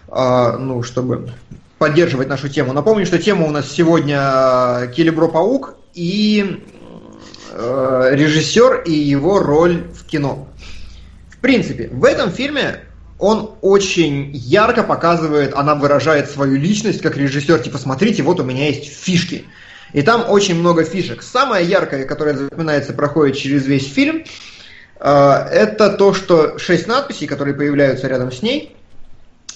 [0.09, 1.31] А, ну, чтобы
[1.79, 2.73] поддерживать нашу тему.
[2.73, 6.63] Напомню, что тема у нас сегодня Келебро Паук и
[7.53, 10.49] э, режиссер и его роль в кино.
[11.29, 12.81] В принципе, в этом фильме
[13.19, 17.61] он очень ярко показывает, она выражает свою личность как режиссер.
[17.61, 19.45] Типа, смотрите, вот у меня есть фишки.
[19.93, 21.23] И там очень много фишек.
[21.23, 24.25] Самая яркая, которая запоминается, проходит через весь фильм,
[24.99, 28.77] э, это то, что шесть надписей, которые появляются рядом с ней,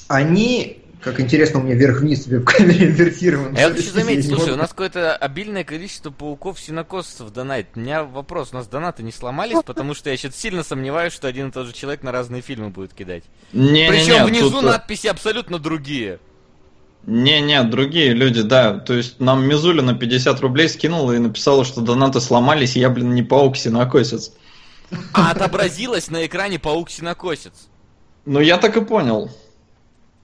[0.09, 3.57] они как интересно, у меня вверх-вниз в камере инвертирован.
[3.57, 7.67] А я хочу заметить, слушай, у нас какое-то обильное количество пауков-синокосцев донат.
[7.75, 11.29] У меня вопрос, у нас донаты не сломались, потому что я сейчас сильно сомневаюсь, что
[11.29, 13.25] один и тот же человек на разные фильмы будет кидать.
[13.53, 14.65] Не, Причем не, не, внизу тут...
[14.65, 16.19] надписи абсолютно другие.
[17.07, 18.79] Не-не, другие люди, да.
[18.79, 22.91] То есть нам Мизуля на 50 рублей скинула и написала, что донаты сломались, и я,
[22.91, 24.33] блин, не паук-синокосец.
[25.15, 27.69] А отобразилось на экране паук-синокосец.
[28.27, 29.31] Ну, я так и понял.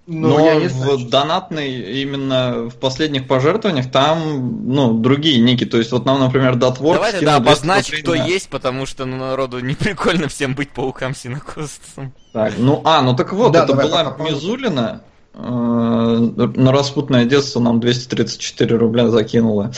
[0.08, 5.66] Ну, Но, Но в знаю, донатной, именно в последних пожертвованиях, там, ну, другие ники.
[5.66, 9.58] То есть, вот нам, например, Датворк Давай тогда обозначь, кто есть, потому что ну, народу
[9.58, 12.12] не прикольно всем быть пауком-сенокосцем.
[12.32, 15.02] Так, ну, а, ну так вот, да, это была Мизулина,
[15.34, 19.72] э, на распутное детство нам 234 рубля закинула.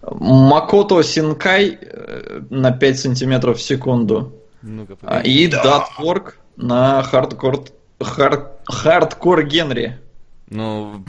[0.00, 4.32] Макото Синкай э, на 5 сантиметров в секунду.
[4.62, 4.86] ну
[5.24, 5.62] и да.
[5.62, 7.64] Датворк на хардкор
[8.00, 8.52] Хар...
[8.66, 10.00] Хардкор Генри.
[10.48, 11.04] Ну,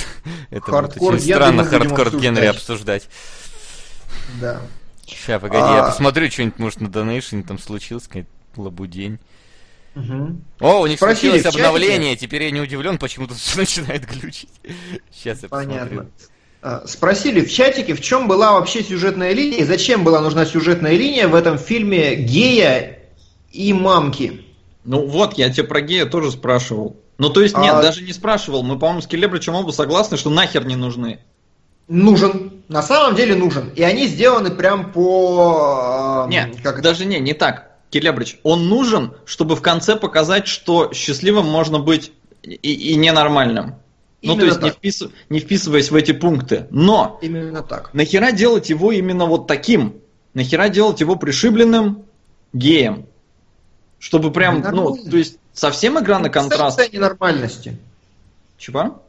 [0.50, 3.08] это хардкор будет очень странно хардкор Генри обсуждать.
[4.40, 4.60] Да.
[5.06, 5.76] Сейчас, погоди, а...
[5.76, 9.18] я посмотрю, что-нибудь, может, на Donation там случилось, какая-то лабудень.
[9.96, 10.40] Угу.
[10.60, 14.50] О, у них Спросили случилось обновление, теперь я не удивлен, почему тут все начинает глючить.
[15.12, 15.86] Сейчас я Понятно.
[15.86, 16.10] посмотрю.
[16.62, 20.92] А, спросили в чатике, в чем была вообще сюжетная линия, и зачем была нужна сюжетная
[20.92, 22.98] линия в этом фильме гея
[23.50, 24.44] и мамки.
[24.84, 26.96] Ну вот, я тебе про гея тоже спрашивал.
[27.18, 27.82] Ну то есть нет, а...
[27.82, 28.62] даже не спрашивал.
[28.62, 31.20] Мы, по-моему, с Келебричем оба согласны, что нахер не нужны.
[31.86, 32.62] Нужен.
[32.68, 33.70] На самом деле нужен.
[33.74, 36.26] И они сделаны прям по...
[36.26, 37.72] Э, нет, как даже не, не так.
[37.90, 42.12] Келебрич, он нужен, чтобы в конце показать, что счастливым можно быть
[42.42, 43.74] и, и ненормальным.
[44.22, 45.02] Именно ну, то есть не, впис...
[45.28, 46.66] не вписываясь в эти пункты.
[46.70, 47.92] Но именно так.
[47.92, 49.96] Нахера делать его именно вот таким?
[50.32, 52.04] Нахера делать его пришибленным
[52.52, 53.06] геем?
[54.00, 56.76] Чтобы прям, ну, то есть совсем игра на контраст.
[56.78, 57.78] Квинтэссенция ненормальности.
[58.58, 59.02] Чего?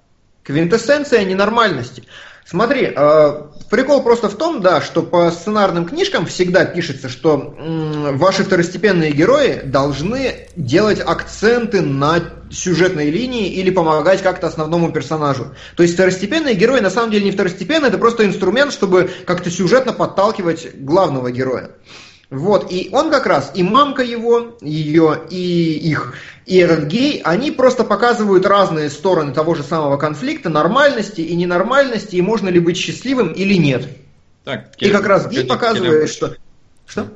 [0.43, 2.03] Квинтэссенция ненормальности.
[2.45, 8.11] Смотри, э, прикол просто в том, да, что по сценарным книжкам всегда пишется, что э,
[8.15, 12.19] ваши второстепенные герои должны делать акценты на
[12.51, 15.55] сюжетной линии или помогать как-то основному персонажу.
[15.77, 19.93] То есть второстепенные герои на самом деле не второстепенные, это просто инструмент, чтобы как-то сюжетно
[19.93, 21.71] подталкивать главного героя.
[22.32, 26.13] Вот, и он как раз, и мамка его, ее, и их,
[26.45, 32.15] и этот гей, они просто показывают разные стороны того же самого конфликта, нормальности и ненормальности,
[32.15, 33.86] и можно ли быть счастливым или нет.
[34.45, 36.38] Так, и как раз гей показывает, что...
[36.86, 37.09] Что?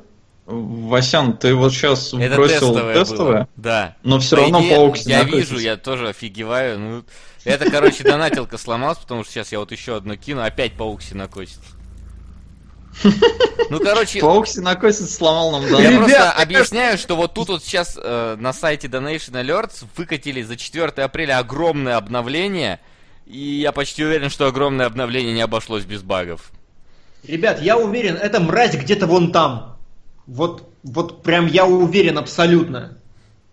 [0.44, 3.96] Васян, ты вот сейчас Это бросил тестовое, тестовое да.
[4.04, 6.78] но все По равно идее, паук Я вижу, я тоже офигеваю.
[6.78, 7.04] Ну,
[7.44, 11.75] это, короче, донатилка сломалась, потому что сейчас я вот еще одно кину, опять паук синокосится.
[13.68, 14.20] Ну, короче...
[14.20, 15.80] Паук синокосец сломал нам да.
[15.80, 20.56] Я просто объясняю, что вот тут вот сейчас э, на сайте Donation Alerts выкатили за
[20.56, 22.80] 4 апреля огромное обновление,
[23.26, 26.52] и я почти уверен, что огромное обновление не обошлось без багов.
[27.26, 29.76] Ребят, я уверен, эта мразь где-то вон там.
[30.26, 32.98] Вот, вот прям я уверен абсолютно.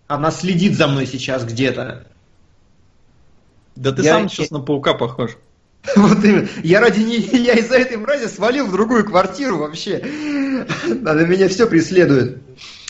[0.07, 2.07] Она следит за мной сейчас где-то.
[3.75, 4.13] Да ты я...
[4.13, 5.37] сам сейчас на паука похож.
[5.95, 6.47] Вот именно.
[6.63, 9.97] Я ради нее, я из-за этой мрази свалил в другую квартиру вообще.
[11.05, 12.37] Она меня все преследует.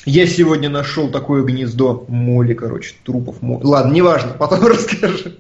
[0.06, 3.64] Я сегодня нашел такое гнездо моли, короче, трупов моли.
[3.64, 5.32] Ладно, неважно, потом расскажу.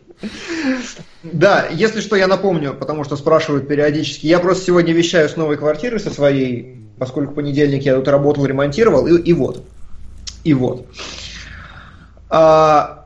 [1.22, 4.26] Да, если что, я напомню, потому что спрашивают периодически.
[4.26, 9.06] Я просто сегодня вещаю с новой квартиры со своей, поскольку понедельник я тут работал, ремонтировал,
[9.06, 9.66] и, и вот.
[10.46, 10.88] И вот.
[12.30, 13.03] А,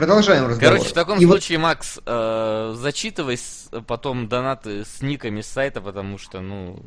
[0.00, 0.76] Продолжаем разговор.
[0.76, 1.64] Короче, в таком и случае, вот...
[1.64, 3.38] Макс, э, зачитывай
[3.86, 6.82] потом донаты с никами с сайта, потому что, ну,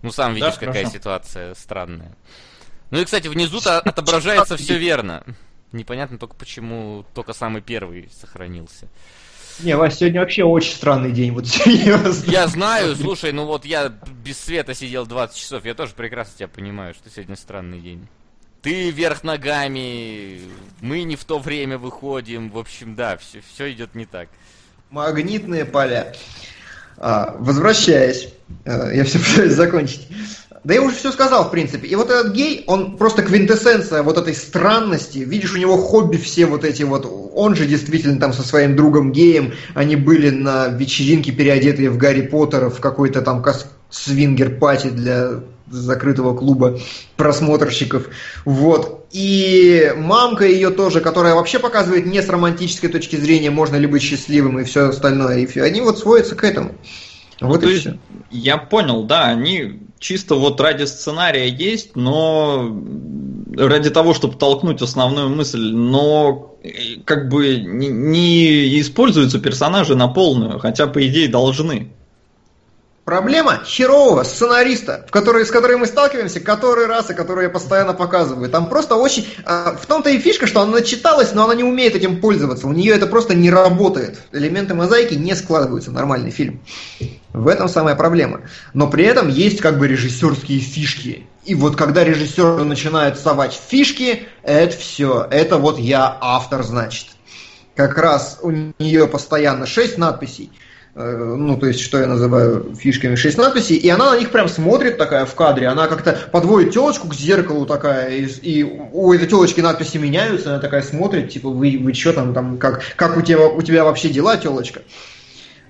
[0.00, 0.98] ну сам видишь, да, какая хорошо.
[0.98, 2.16] ситуация странная.
[2.90, 5.22] Ну и, кстати, внизу-то отображается все верно.
[5.72, 8.88] Непонятно только почему только самый первый сохранился.
[9.60, 12.30] Не, Вась, сегодня вообще очень странный день, вот серьезно.
[12.30, 13.92] Я знаю, слушай, ну вот я
[14.24, 18.08] без света сидел 20 часов, я тоже прекрасно тебя понимаю, что сегодня странный день
[18.66, 20.40] ты вверх ногами,
[20.80, 22.50] мы не в то время выходим.
[22.50, 24.26] В общем, да, все, все идет не так.
[24.90, 26.12] Магнитные поля.
[26.96, 30.08] А, возвращаясь, а, я все пытаюсь закончить.
[30.64, 31.86] Да я уже все сказал, в принципе.
[31.86, 35.18] И вот этот гей, он просто квинтэссенция вот этой странности.
[35.18, 37.06] Видишь, у него хобби все вот эти вот...
[37.36, 42.22] Он же действительно там со своим другом геем, они были на вечеринке, переодетые в Гарри
[42.22, 43.44] Поттера, в какой-то там
[43.90, 46.78] свингер-пати для закрытого клуба
[47.16, 48.08] просмотрщиков.
[48.44, 49.06] Вот.
[49.12, 54.02] И мамка ее тоже, которая вообще показывает не с романтической точки зрения, можно ли быть
[54.02, 55.38] счастливым и все остальное.
[55.38, 56.74] И они вот сводятся к этому.
[57.40, 57.98] Вот ну, и все.
[58.30, 62.74] Я понял, да, они чисто вот ради сценария есть, но
[63.56, 70.58] ради того, чтобы толкнуть основную мысль, но э, как бы не используются персонажи на полную,
[70.58, 71.92] хотя по идее должны.
[73.06, 77.94] Проблема херового сценариста, в который, с которой мы сталкиваемся который раз и который я постоянно
[77.94, 78.50] показываю.
[78.50, 79.28] Там просто очень...
[79.46, 82.66] Э, в том-то и фишка, что она начиталась, но она не умеет этим пользоваться.
[82.66, 84.18] У нее это просто не работает.
[84.32, 86.58] Элементы мозаики не складываются в нормальный фильм.
[87.32, 88.40] В этом самая проблема.
[88.74, 91.28] Но при этом есть как бы режиссерские фишки.
[91.44, 95.28] И вот когда режиссер начинает совать фишки, это все.
[95.30, 97.06] Это вот я автор, значит.
[97.76, 100.50] Как раз у нее постоянно 6 надписей–
[100.96, 104.96] ну, то есть, что я называю фишками, 6 надписей, и она на них прям смотрит
[104.96, 109.60] такая в кадре, она как-то подводит телочку к зеркалу такая, и, и у этой телочки
[109.60, 113.46] надписи меняются, она такая смотрит, типа, вы, вы что там, там, как, как у, тебя,
[113.46, 114.80] у тебя вообще дела, телочка?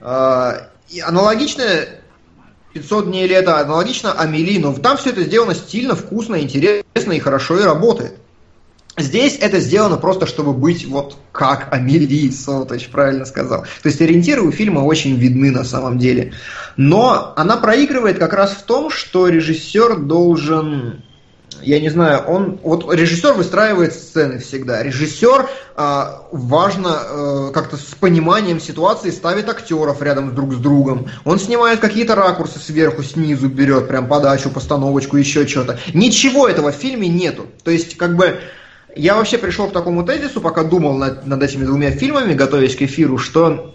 [0.01, 1.89] А, и аналогичное
[2.75, 7.59] 500 дней лета, аналогично Амели, но там все это сделано стильно, вкусно, интересно и хорошо
[7.59, 8.15] и работает.
[8.99, 13.63] Здесь это сделано просто, чтобы быть вот как Амелии Соточ правильно сказал.
[13.83, 16.33] То есть ориентиры у фильма очень видны на самом деле.
[16.77, 21.03] Но она проигрывает как раз в том, что режиссер должен
[21.63, 24.83] я не знаю, он вот режиссер выстраивает сцены всегда.
[24.83, 31.09] Режиссер э, важно э, как-то с пониманием ситуации ставит актеров рядом друг с другом.
[31.25, 35.79] Он снимает какие-то ракурсы сверху, снизу берет прям подачу, постановочку, еще что-то.
[35.95, 37.47] Ничего этого в фильме нету.
[37.65, 38.39] То есть как бы
[38.97, 42.83] я вообще пришел к такому тезису, пока думал над, над этими двумя фильмами, готовясь к
[42.83, 43.75] эфиру, что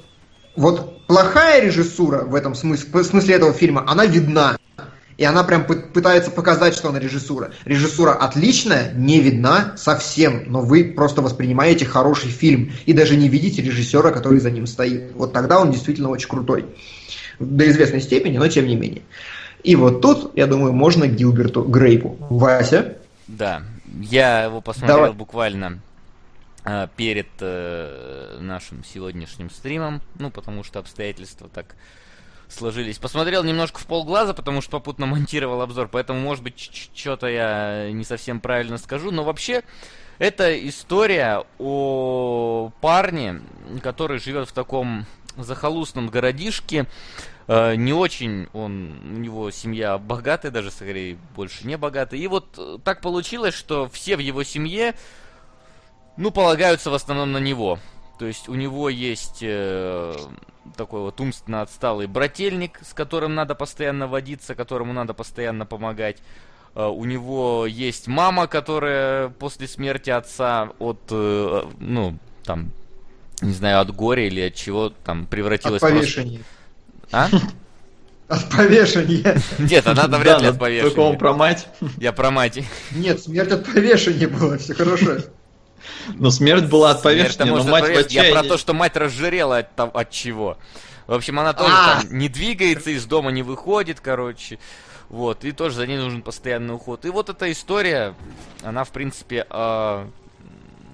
[0.56, 4.58] вот плохая режиссура в этом смысле, в смысле этого фильма, она видна.
[5.18, 7.52] И она прям пытается показать, что она режиссура.
[7.66, 13.62] Режиссура отличная, не видна совсем, но вы просто воспринимаете хороший фильм и даже не видите
[13.62, 15.12] режиссера, который за ним стоит.
[15.14, 16.66] Вот тогда он действительно очень крутой.
[17.40, 19.04] До известной степени, но тем не менее.
[19.64, 22.18] И вот тут, я думаю, можно Гилберту Грейпу.
[22.32, 22.96] Вася?
[23.28, 23.62] Да,
[24.00, 25.14] я его посмотрел Давай.
[25.14, 25.80] буквально
[26.64, 31.76] э, перед э, нашим сегодняшним стримом, ну, потому что обстоятельства так
[32.48, 32.98] сложились.
[32.98, 38.04] Посмотрел немножко в полглаза, потому что попутно монтировал обзор, поэтому, может быть, что-то я не
[38.04, 39.64] совсем правильно скажу, но вообще
[40.20, 43.42] это история о парне,
[43.82, 45.06] который живет в таком
[45.38, 46.86] захолустном городишке,
[47.48, 52.20] не очень он, у него семья богатая, даже скорее больше не богатая.
[52.20, 54.96] И вот э, так получилось, что все в его семье,
[56.18, 57.80] ну, полагаются в основном на него.
[58.20, 60.16] То есть у него есть э,
[60.78, 66.18] такой вот умственно отсталый брательник, с которым надо постоянно водиться, которому надо постоянно помогать.
[66.74, 72.72] Uh, у него есть мама, которая после смерти отца от, uh, ну, там,
[73.42, 75.84] не знаю, от горя или от чего там превратилась...
[75.84, 76.38] От повешения.
[76.38, 76.61] Просто...
[77.12, 77.30] А?
[78.28, 79.41] От повешения.
[79.59, 80.89] Нет, она там вряд ли от повешения.
[80.89, 81.68] Только он про мать.
[81.97, 82.59] Я про мать.
[82.91, 85.18] Нет, смерть от повешения была, все хорошо.
[86.16, 88.30] Но смерть была от повешения, но мать в отчаянии.
[88.30, 90.57] Я про то, что мать разжирела от, от чего.
[91.07, 91.99] В общем, она тоже а!
[91.99, 94.59] там не двигается, из дома не выходит, короче.
[95.09, 97.03] Вот, и тоже за ней нужен постоянный уход.
[97.03, 98.16] И вот эта история,
[98.64, 100.07] она, в принципе, о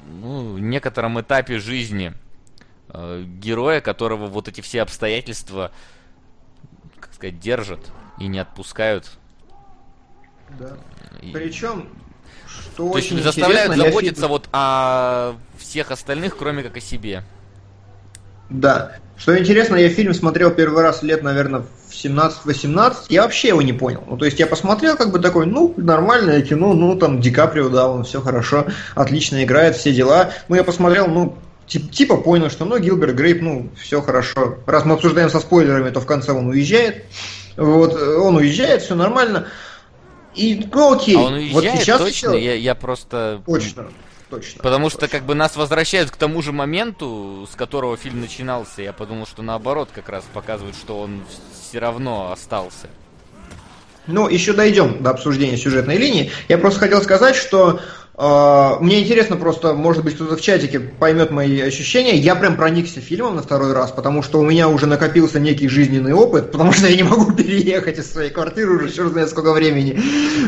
[0.08, 2.14] ну, некотором этапе жизни
[2.90, 5.72] э, героя, которого вот эти все обстоятельства,
[7.18, 7.80] сказать, держат
[8.20, 9.10] и не отпускают.
[10.60, 10.78] Да.
[11.22, 11.32] И...
[11.32, 11.90] Причем,
[12.48, 17.24] что То есть заставляют заботиться вот о всех остальных, кроме как о себе.
[18.50, 18.94] Да.
[19.18, 23.74] Что интересно, я фильм смотрел первый раз лет, наверное, в 17-18, я вообще его не
[23.74, 24.04] понял.
[24.08, 27.70] Ну, то есть я посмотрел, как бы такой, ну, нормальное кино, ну, там, Ди Каприо,
[27.70, 30.30] да, он все хорошо, отлично играет, все дела.
[30.50, 31.36] Ну, я посмотрел, ну,
[31.68, 34.58] тип, типа понял, что, ну, Гилберт Грейп, ну, все хорошо.
[34.66, 37.06] Раз мы обсуждаем со спойлерами, то в конце он уезжает.
[37.56, 39.48] Вот, он уезжает, все нормально.
[40.36, 41.16] И, ну, окей.
[41.16, 42.30] А он уезжает вот сейчас точно?
[42.30, 42.38] Все...
[42.38, 43.42] Я, я просто...
[43.46, 43.88] Точно
[44.30, 44.62] точно.
[44.64, 45.00] Потому точно.
[45.00, 48.82] что как бы нас возвращают к тому же моменту, с которого фильм начинался.
[48.82, 51.24] Я подумал, что наоборот как раз показывают, что он
[51.70, 52.88] все равно остался.
[54.06, 56.32] Ну, еще дойдем до обсуждения сюжетной линии.
[56.48, 57.82] Я просто хотел сказать, что
[58.18, 62.16] мне интересно просто, может быть, кто-то в чатике поймет мои ощущения.
[62.16, 66.14] Я прям проникся фильмом на второй раз, потому что у меня уже накопился некий жизненный
[66.14, 70.00] опыт, потому что я не могу переехать из своей квартиры уже черт знает сколько времени.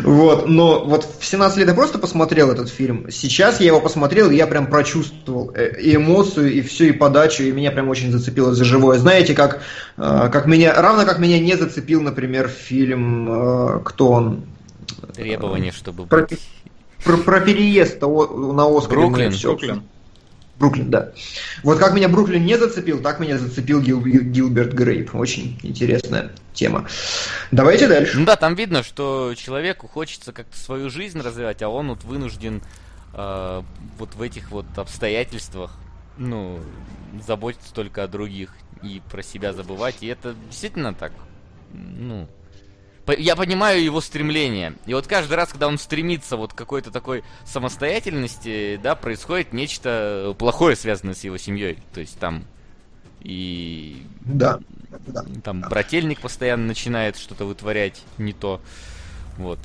[0.04, 0.48] Вот.
[0.48, 3.12] Но вот в 17 лет я просто посмотрел этот фильм.
[3.12, 7.44] Сейчас я его посмотрел, и я прям прочувствовал э, и эмоцию, и всю, и подачу,
[7.44, 8.98] и меня прям очень зацепило за живое.
[8.98, 9.62] Знаете, как,
[9.96, 14.46] а, как меня, равно как меня не зацепил, например, фильм а, «Кто он?»
[15.14, 16.40] Требование, чтобы быть
[17.04, 19.02] про, про переезд на Оскаре.
[19.02, 19.32] Бруклин.
[19.32, 19.50] Все.
[19.50, 19.84] Бруклин.
[20.60, 21.14] Бруклин, да.
[21.64, 25.16] Вот как меня Бруклин не зацепил, так меня зацепил Гил, Гилберт Грейп.
[25.16, 26.86] Очень интересная тема.
[27.52, 28.20] Давайте дальше.
[28.20, 32.62] Ну да, там видно, что человеку хочется как-то свою жизнь развивать, а он вот вынужден
[33.14, 33.62] э,
[33.98, 35.78] вот в этих вот обстоятельствах,
[36.18, 36.60] ну,
[37.26, 39.96] заботиться только о других и про себя забывать.
[40.02, 41.14] И это действительно так,
[41.72, 42.28] ну,
[43.18, 44.76] я понимаю его стремление.
[44.86, 50.36] И вот каждый раз, когда он стремится вот к какой-то такой самостоятельности, да, происходит нечто
[50.38, 51.80] плохое, связанное с его семьей.
[51.94, 52.44] То есть там
[53.22, 54.04] и...
[54.22, 54.60] Да.
[55.08, 55.70] да там да.
[55.70, 58.62] брательник постоянно начинает что-то вытворять не то.
[59.38, 59.60] Вот.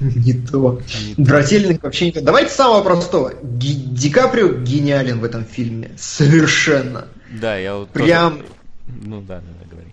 [0.00, 0.80] Не то.
[1.16, 2.20] Брательник вообще не то.
[2.20, 3.32] Давайте самого простого.
[3.42, 5.92] Ди Каприо гениален в этом фильме.
[5.96, 7.06] Совершенно.
[7.30, 8.38] Да, я вот Прям...
[8.38, 8.48] Тоже...
[8.86, 9.83] Ну да, да, да, говори.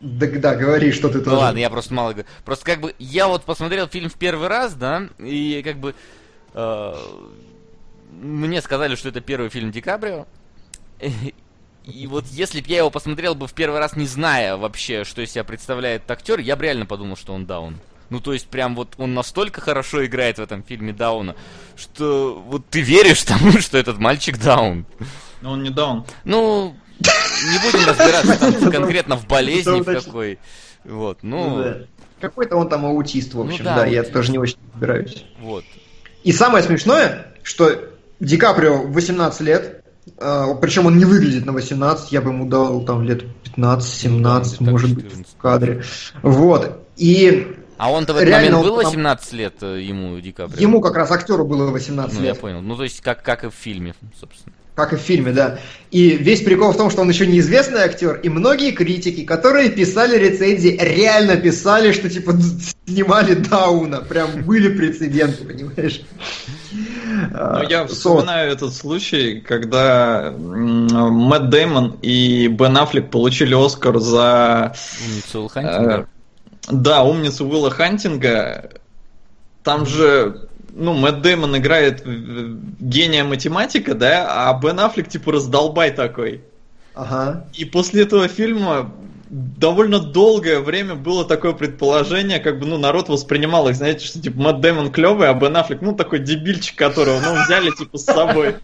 [0.00, 1.30] Да, да, говори, что ты тоже.
[1.30, 2.28] Ну ладно, я просто мало говорю.
[2.44, 5.94] Просто как бы я вот посмотрел фильм в первый раз, да, и как бы
[6.54, 6.94] э,
[8.10, 10.26] мне сказали, что это первый фильм Ди Каприо.
[11.84, 15.22] И вот если бы я его посмотрел бы в первый раз, не зная вообще, что
[15.22, 17.78] из себя представляет актер, я бы реально подумал, что он даун.
[18.10, 21.36] Ну, то есть, прям вот он настолько хорошо играет в этом фильме Дауна,
[21.76, 24.84] что вот ты веришь тому, что этот мальчик Даун.
[25.40, 26.04] Но он не Даун.
[26.24, 30.38] Ну, не будем разбираться там конкретно в болезни в какой.
[30.84, 31.56] Вот, ну...
[31.58, 31.86] ну
[32.20, 35.24] Какой-то он там аутист, в ну общем, да, я тоже не очень разбираюсь.
[35.40, 35.64] Вот.
[36.22, 37.90] И самое смешное, что
[38.20, 39.84] Ди Каприо 18 лет,
[40.18, 44.70] а, причем он не выглядит на 18, я бы ему дал там лет 15-17, ну,
[44.70, 45.82] может быть, в кадре.
[46.22, 46.86] Вот.
[46.96, 50.60] И а он-то в этот Реально, момент был 18 лет э, ему, Ди Каприо?
[50.60, 52.34] Ему как раз актеру было 18 ну, лет.
[52.34, 52.60] я понял.
[52.60, 54.54] Ну, то есть, как, как и в фильме, собственно.
[54.80, 55.58] Как и в фильме, да.
[55.90, 60.16] И весь прикол в том, что он еще неизвестный актер, и многие критики, которые писали
[60.16, 62.32] рецензии, реально писали, что типа
[62.86, 63.98] снимали Дауна.
[64.00, 66.00] Прям были прецеденты, понимаешь?
[66.72, 74.74] Ну, я вспоминаю этот случай, когда Мэтт Дэймон и Бен Аффлек получили Оскар за...
[75.06, 76.06] Умницу Хантинга.
[76.68, 78.70] Э, да, умницу Уилла Хантинга.
[79.62, 86.42] Там же ну, Мэтт Дэймон играет гения математика, да, а Бен Аффлек типа раздолбай такой.
[86.94, 87.46] Ага.
[87.54, 88.92] И после этого фильма
[89.30, 94.40] довольно долгое время было такое предположение, как бы, ну, народ воспринимал их, знаете, что, типа,
[94.40, 98.56] Мэтт Дэймон клевый, а Бен Аффлек, ну, такой дебильчик, которого, ну, взяли, типа, с собой.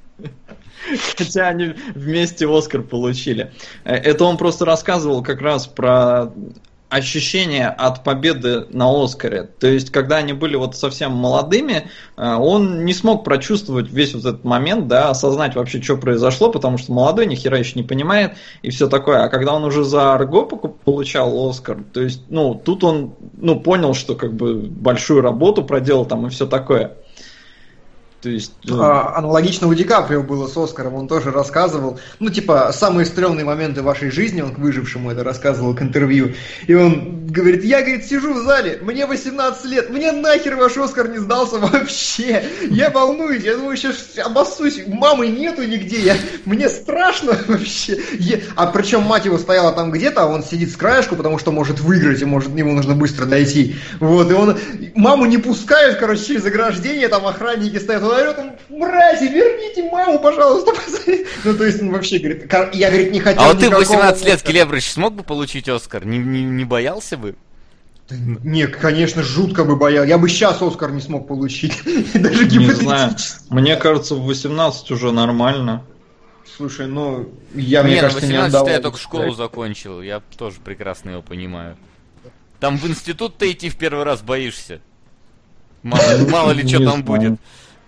[1.17, 3.53] Хотя они вместе Оскар получили.
[3.85, 6.33] Э, это он просто рассказывал как раз про
[6.89, 9.43] ощущение от победы на Оскаре.
[9.59, 14.25] То есть, когда они были вот совсем молодыми, э, он не смог прочувствовать весь вот
[14.25, 18.35] этот момент, да, осознать вообще, что произошло, потому что молодой ни хера еще не понимает
[18.63, 19.25] и все такое.
[19.25, 23.95] А когда он уже за Арго получал Оскар, то есть, ну, тут он, ну, понял,
[23.95, 26.97] что как бы большую работу проделал там и все такое.
[28.27, 28.83] То есть, ну...
[28.83, 33.45] а, аналогично у Ди Каприо было с Оскаром, он тоже рассказывал, ну, типа, самые стрёмные
[33.45, 36.35] моменты вашей жизни, он к выжившему это рассказывал к интервью,
[36.67, 41.09] и он говорит, я, говорит, сижу в зале, мне 18 лет, мне нахер ваш Оскар
[41.09, 46.17] не сдался вообще, я волнуюсь, я думаю, сейчас обоссусь, мамы нету нигде, я,
[46.47, 48.41] мне страшно вообще, я...
[48.57, 51.79] а причем мать его стояла там где-то, а он сидит с краешку, потому что может
[51.79, 54.59] выиграть, и может, ему нужно быстро дойти, вот, и он,
[54.97, 60.19] маму не пускают, короче, через ограждение, там охранники стоят, он орет, он, мрази, верните маму,
[60.19, 60.73] пожалуйста.
[61.45, 64.25] Ну, то есть, он вообще говорит, я, говорит, не хотел А вот ты в 18
[64.27, 66.05] лет, Келебрыч, смог бы получить Оскар?
[66.05, 67.37] Не, не, не боялся бы?
[68.11, 70.05] Не, конечно, жутко бы боял.
[70.05, 71.83] Я бы сейчас Оскар не смог получить.
[72.15, 73.17] Даже не знаю.
[73.51, 75.85] Мне кажется, в 18 уже нормально.
[76.57, 78.69] Слушай, ну, я, мне не, кажется, 18 не отдавал.
[78.69, 81.77] я только школу закончил, я тоже прекрасно его понимаю.
[82.61, 84.81] Там в институт ты идти в первый раз боишься.
[85.83, 87.39] Мало, мало ли что там будет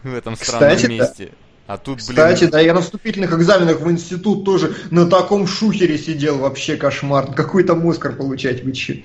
[0.02, 1.32] в этом странном Кстати, месте.
[1.66, 2.08] А тут, блин...
[2.08, 7.32] Кстати, да, я на вступительных экзаменах в институт тоже на таком шухере сидел, вообще кошмар.
[7.34, 9.04] Какой там Оскар получать, вы че?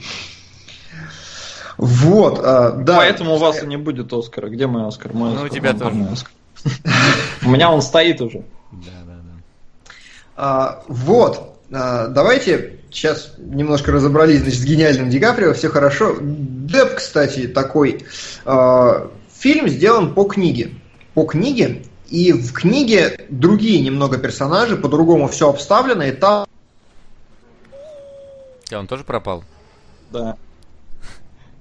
[1.78, 2.98] Вот, а, да.
[2.98, 4.48] Поэтому у вас и не будет Оскара.
[4.48, 5.14] Где мой Оскар?
[5.14, 5.52] Мой Ну, Оскар.
[5.52, 6.08] у тебя тоже.
[6.12, 6.32] Оскар.
[7.44, 8.46] У меня он стоит уже.
[8.72, 9.94] Да, да, да.
[10.38, 16.16] А, вот, а, давайте сейчас немножко разобрались значит, с гениальным Ди Каприо, все хорошо.
[16.22, 18.06] Деп, кстати, такой
[18.46, 20.72] а, фильм сделан по книге.
[21.14, 26.48] По книге, и в книге другие немного персонажи, по-другому все обставлено, и там
[28.72, 29.44] А он тоже пропал?
[30.12, 30.36] Да.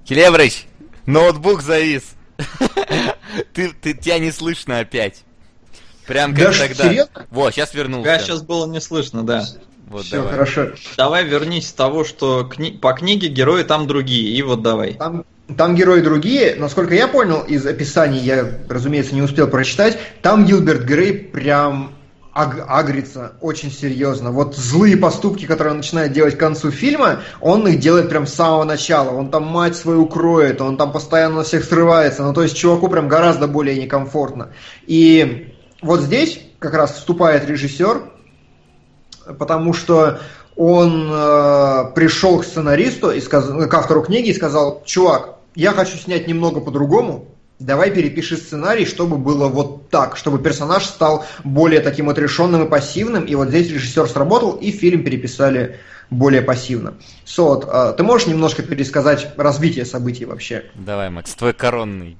[0.05, 0.65] Келебрыч,
[1.05, 2.15] ноутбук завис.
[3.53, 5.23] ты, ты, тебя не слышно опять.
[6.07, 6.83] Прям как Даже тогда.
[6.89, 7.27] серьезно?
[7.29, 8.05] Вот, сейчас вернулся.
[8.09, 9.45] Да, сейчас было не слышно, да.
[9.87, 10.31] Вот все давай.
[10.31, 10.71] хорошо.
[10.97, 14.35] Давай вернись с того, что кни- по книге герои там другие.
[14.35, 14.95] И вот давай.
[14.95, 15.23] Там,
[15.57, 20.83] там герои другие, насколько я понял из описаний, я, разумеется, не успел прочитать, там Гилберт
[20.83, 21.91] Грей прям
[22.33, 24.31] аг- агрится очень серьезно.
[24.31, 28.33] Вот злые поступки, которые он начинает делать к концу фильма, он их делает прям с
[28.33, 29.11] самого начала.
[29.11, 32.23] Он там мать свою кроет, он там постоянно на всех срывается.
[32.23, 34.49] Ну, то есть чуваку прям гораздо более некомфортно.
[34.87, 38.01] И вот здесь как раз вступает режиссер,
[39.37, 40.19] потому что
[40.55, 43.47] он э, пришел к сценаристу, и сказ...
[43.47, 47.27] к автору книги и сказал, чувак, я хочу снять немного по-другому,
[47.59, 53.23] давай перепиши сценарий, чтобы было вот так, чтобы персонаж стал более таким отрешенным и пассивным,
[53.23, 55.79] и вот здесь режиссер сработал, и фильм переписали
[56.09, 56.95] более пассивно.
[57.25, 60.65] Сот, э, ты можешь немножко пересказать развитие событий вообще?
[60.75, 62.17] Давай, Макс, твой коронный.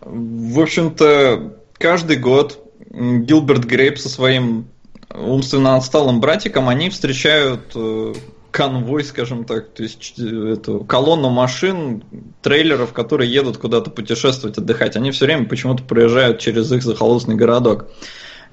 [0.00, 4.68] В общем-то, каждый год Гилберт Грейп со своим
[5.10, 8.14] умственно отсталым братиком, они встречают э,
[8.56, 12.02] конвой, скажем так, то есть эту колонну машин,
[12.40, 14.96] трейлеров, которые едут куда-то путешествовать, отдыхать.
[14.96, 17.88] Они все время почему-то проезжают через их захолустный городок.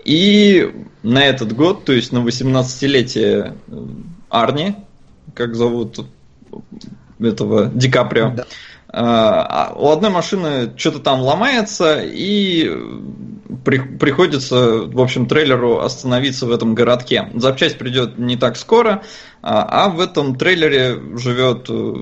[0.03, 3.85] И на этот год, то есть на 18-летие э,
[4.27, 4.75] Арни,
[5.33, 6.05] как зовут
[7.17, 8.45] этого Ди Каприо, Да.
[8.95, 12.71] А, у одной машины что-то там ломается, и
[13.65, 17.29] при- приходится, в общем, трейлеру остановиться в этом городке.
[17.33, 19.03] Запчасть придет не так скоро,
[19.41, 21.93] а, а в этом трейлере живет э,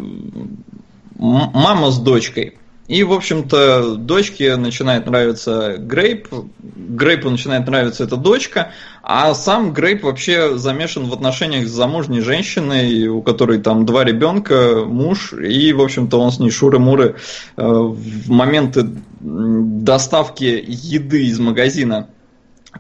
[1.18, 2.58] мама с дочкой.
[2.92, 6.28] И, в общем-то, дочке начинает нравиться Грейп,
[6.60, 13.08] Грейпу начинает нравиться эта дочка, а сам Грейп вообще замешан в отношениях с замужней женщиной,
[13.08, 17.16] у которой там два ребенка, муж, и, в общем-то, он с ней шуры-муры
[17.56, 18.90] э, в моменты
[19.22, 22.10] доставки еды из магазина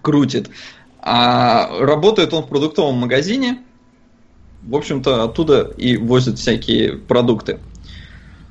[0.01, 0.49] крутит.
[0.99, 3.59] А работает он в продуктовом магазине,
[4.61, 7.59] в общем-то, оттуда и возят всякие продукты.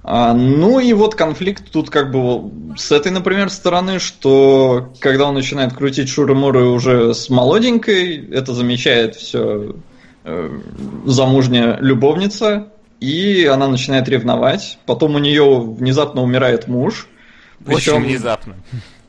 [0.02, 5.34] А, ну и вот конфликт тут как бы с этой, например, стороны, что когда он
[5.34, 9.74] начинает крутить шуры-муры уже с молоденькой, это замечает все
[11.04, 12.68] замужняя любовница,
[13.00, 14.78] и она начинает ревновать.
[14.86, 17.08] Потом у нее внезапно умирает муж.
[17.66, 18.56] Очень Причем, внезапно.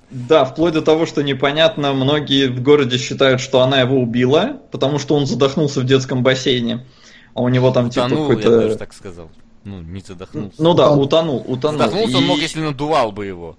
[0.10, 5.00] да, вплоть до того, что непонятно, многие в городе считают, что она его убила, потому
[5.00, 6.86] что он задохнулся в детском бассейне.
[7.34, 8.62] А у него там типа Утонул, я какой-то...
[8.62, 9.30] тоже так сказал.
[9.64, 10.62] Ну, не задохнулся.
[10.62, 11.04] Ну да, Утонул.
[11.04, 11.80] утонул, утонул.
[11.80, 13.58] Задохнулся он И- мог, если надувал бы его.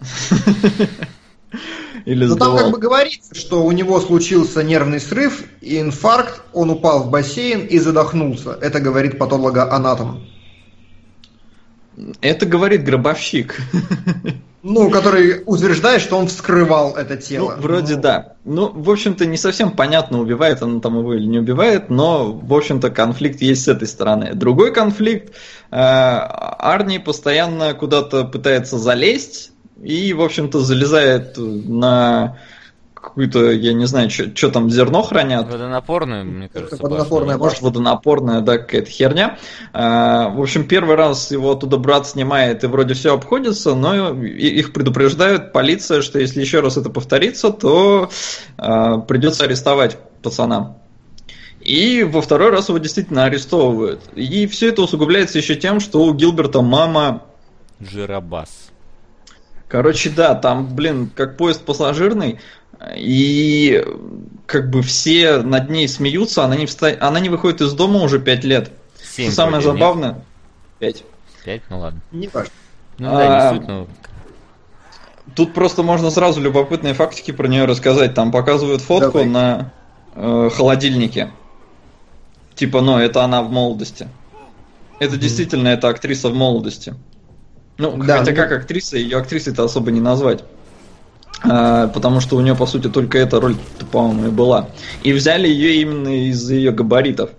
[2.04, 6.70] Или Ну там как бы говорится, что у него случился нервный срыв и инфаркт, он
[6.70, 8.50] упал в бассейн и задохнулся.
[8.60, 10.26] Это говорит патологоанатом.
[12.20, 13.56] Это говорит гробовщик.
[14.62, 17.54] Ну, который утверждает, что он вскрывал это тело.
[17.56, 18.32] Ну, вроде Ну, да.
[18.44, 22.52] Ну, в общем-то, не совсем понятно, убивает он там его или не убивает, но, в
[22.52, 24.34] общем-то, конфликт есть с этой стороны.
[24.34, 25.34] Другой конфликт.
[25.70, 29.52] э, Арни постоянно куда-то пытается залезть
[29.82, 32.38] и, в общем-то, залезает на
[33.00, 35.50] какую-то, я не знаю, что там, зерно хранят.
[35.50, 37.44] Водонапорную, мне кажется, водонапорная башню.
[37.44, 39.38] Может, водонапорная, да, какая-то херня.
[39.72, 44.72] А, В общем, первый раз его оттуда брат снимает, и вроде все обходится, но их
[44.72, 48.10] предупреждают полиция, что если еще раз это повторится, то
[48.56, 50.76] а, придется арестовать пацана.
[51.60, 54.00] И во второй раз его действительно арестовывают.
[54.14, 57.24] И все это усугубляется еще тем, что у Гилберта мама
[57.80, 58.70] Жиробас.
[59.68, 62.40] Короче, да, там, блин, как поезд пассажирный,
[62.96, 63.84] и
[64.46, 66.94] как бы все над ней смеются, она не, вста...
[67.00, 68.70] она не выходит из дома уже пять лет.
[69.02, 70.24] 7 Что самое забавное...
[70.78, 71.02] Пять.
[71.44, 72.00] Пять, ну ладно.
[72.12, 72.52] Не важно.
[72.98, 73.86] Ну да, не суть, но...
[75.34, 78.14] Тут просто можно сразу любопытные фактики про нее рассказать.
[78.14, 79.26] Там показывают фотку Давай.
[79.26, 79.72] на
[80.14, 81.30] э, холодильнике.
[82.54, 84.08] Типа, ну, это она в молодости.
[84.98, 86.94] Это mm действительно эта актриса в молодости.
[87.76, 88.36] Ну, да, хотя ну...
[88.36, 90.42] как актриса, ее актрисой-то особо не назвать.
[91.42, 93.56] А, потому что у нее, по сути, только эта роль,
[93.92, 94.68] по-моему, и была.
[95.02, 97.30] И взяли ее именно из-за ее габаритов.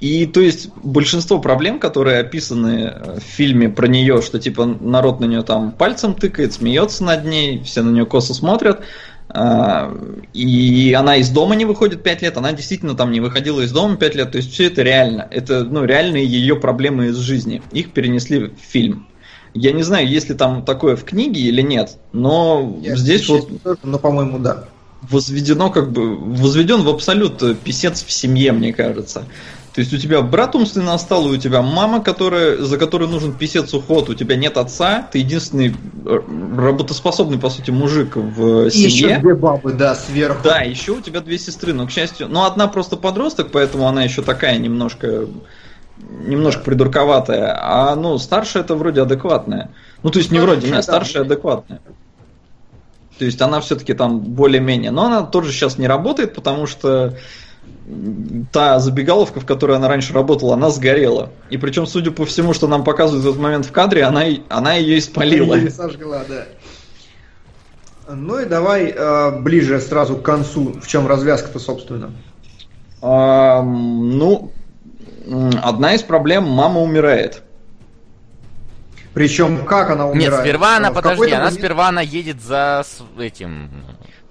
[0.00, 5.20] И то есть большинство проблем, которые описаны э, в фильме про нее, что типа народ
[5.20, 8.80] на нее там пальцем тыкает, смеется над ней, все на нее косо смотрят,
[9.28, 9.96] а,
[10.34, 13.96] и она из дома не выходит 5 лет, она действительно там не выходила из дома
[13.96, 15.28] 5 лет, то есть все это реально.
[15.30, 17.62] Это ну, реальные ее проблемы из жизни.
[17.70, 19.06] Их перенесли в фильм.
[19.54, 23.48] Я не знаю, есть ли там такое в книге или нет, но Я здесь вот...
[23.82, 24.64] Но, по-моему, да.
[25.02, 26.16] Возведено как бы...
[26.16, 29.24] Возведен в абсолют писец в семье, мне кажется.
[29.74, 33.32] То есть у тебя брат умственно стал, и у тебя мама, которая, за которой нужен
[33.32, 35.74] писец уход, у тебя нет отца, ты единственный
[36.04, 36.20] э,
[36.56, 38.86] работоспособный, по сути, мужик в семье.
[38.86, 40.44] И еще две бабы, да, сверху.
[40.44, 44.04] Да, еще у тебя две сестры, но, к счастью, ну, одна просто подросток, поэтому она
[44.04, 45.26] еще такая немножко,
[46.26, 46.64] немножко да.
[46.64, 49.70] придурковатая, а, ну, старшая это вроде адекватная.
[50.02, 51.80] Ну, то есть не вроде, нет, старшая адекватная.
[53.18, 54.90] То есть она все-таки там более-менее.
[54.90, 57.14] Но она тоже сейчас не работает, потому что
[58.52, 61.30] та забегаловка, в которой она раньше работала, она сгорела.
[61.50, 64.74] И причем, судя по всему, что нам показывают в этот момент в кадре, она, она
[64.74, 65.56] ее испалила.
[65.56, 66.46] Она сожгла, да.
[68.12, 70.74] Ну и давай э, ближе сразу к концу.
[70.80, 72.10] В чем развязка-то, собственно?
[73.00, 74.52] А, ну,
[75.62, 77.42] одна из проблем мама умирает.
[79.14, 80.32] Причем как она умирает?
[80.32, 81.58] Нет, сперва она, в подожди, она момент...
[81.58, 82.84] сперва она едет за
[83.18, 83.70] этим.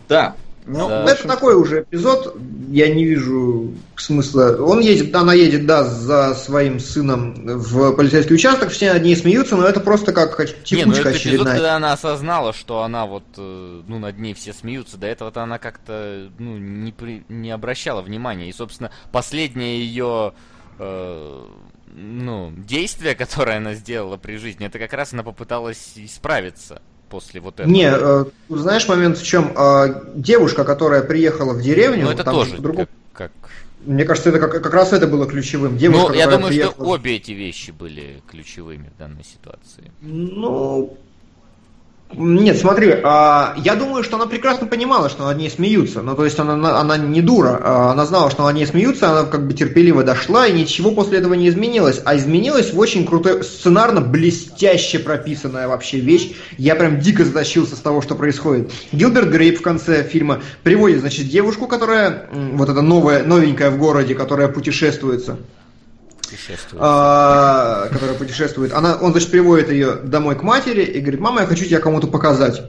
[0.10, 0.36] Да,
[0.66, 1.06] ну, да.
[1.06, 2.36] это такой уже эпизод,
[2.70, 4.58] я не вижу смысла.
[4.60, 9.56] Он едет, она едет, да, за своим сыном в полицейский участок, все над ней смеются,
[9.56, 11.32] но это просто как текучка не, ну это очередная.
[11.32, 15.42] эпизод, когда она осознала, что она вот, э, ну, над ней все смеются, до этого-то
[15.42, 18.50] она как-то, ну, не, при, не обращала внимания.
[18.50, 20.34] И, собственно, последнее ее
[20.82, 21.46] э,
[21.94, 27.60] ну, действие, которое она сделала при жизни, это как раз она попыталась исправиться после вот
[27.60, 27.72] этого.
[27.72, 29.54] Не, э, знаешь момент в чем?
[29.56, 33.32] Э, девушка, которая приехала в деревню, ну это там тоже как, как...
[33.84, 35.78] Мне кажется, это как, как раз это было ключевым.
[35.78, 36.74] Девушка, ну, я думаю, приехала...
[36.74, 39.92] что обе эти вещи были ключевыми в данной ситуации.
[40.02, 40.98] Ну,
[42.14, 46.02] нет, смотри, а, я думаю, что она прекрасно понимала, что над ней смеются.
[46.02, 49.24] Ну, то есть она, она не дура, а она знала, что над ней смеются, она
[49.24, 52.02] как бы терпеливо дошла, и ничего после этого не изменилось.
[52.04, 56.34] А изменилось в очень крутой, сценарно блестяще прописанная вообще вещь.
[56.58, 58.72] Я прям дико затащился с того, что происходит.
[58.92, 64.16] Гилберт Грейп в конце фильма приводит, значит, девушку, которая, вот эта новая, новенькая в городе,
[64.16, 65.38] которая путешествуется
[66.32, 66.82] путешествует.
[66.84, 68.74] А, которая путешествует.
[68.74, 72.08] Она, он, значит, приводит ее домой к матери и говорит, мама, я хочу тебя кому-то
[72.08, 72.62] показать.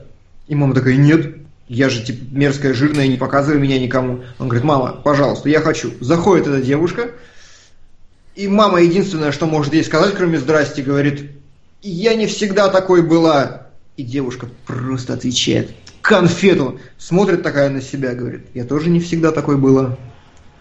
[0.48, 1.36] И мама такая, нет,
[1.68, 4.22] я же типа мерзкая, жирная, не показывай меня никому.
[4.38, 5.92] Он говорит, мама, пожалуйста, я хочу.
[6.00, 7.10] Заходит эта девушка,
[8.34, 11.30] и мама единственное, что может ей сказать, кроме здрасте, говорит,
[11.82, 13.68] я не всегда такой была.
[13.96, 15.70] И девушка просто отвечает,
[16.00, 19.98] конфету, смотрит такая на себя, говорит, я тоже не всегда такой была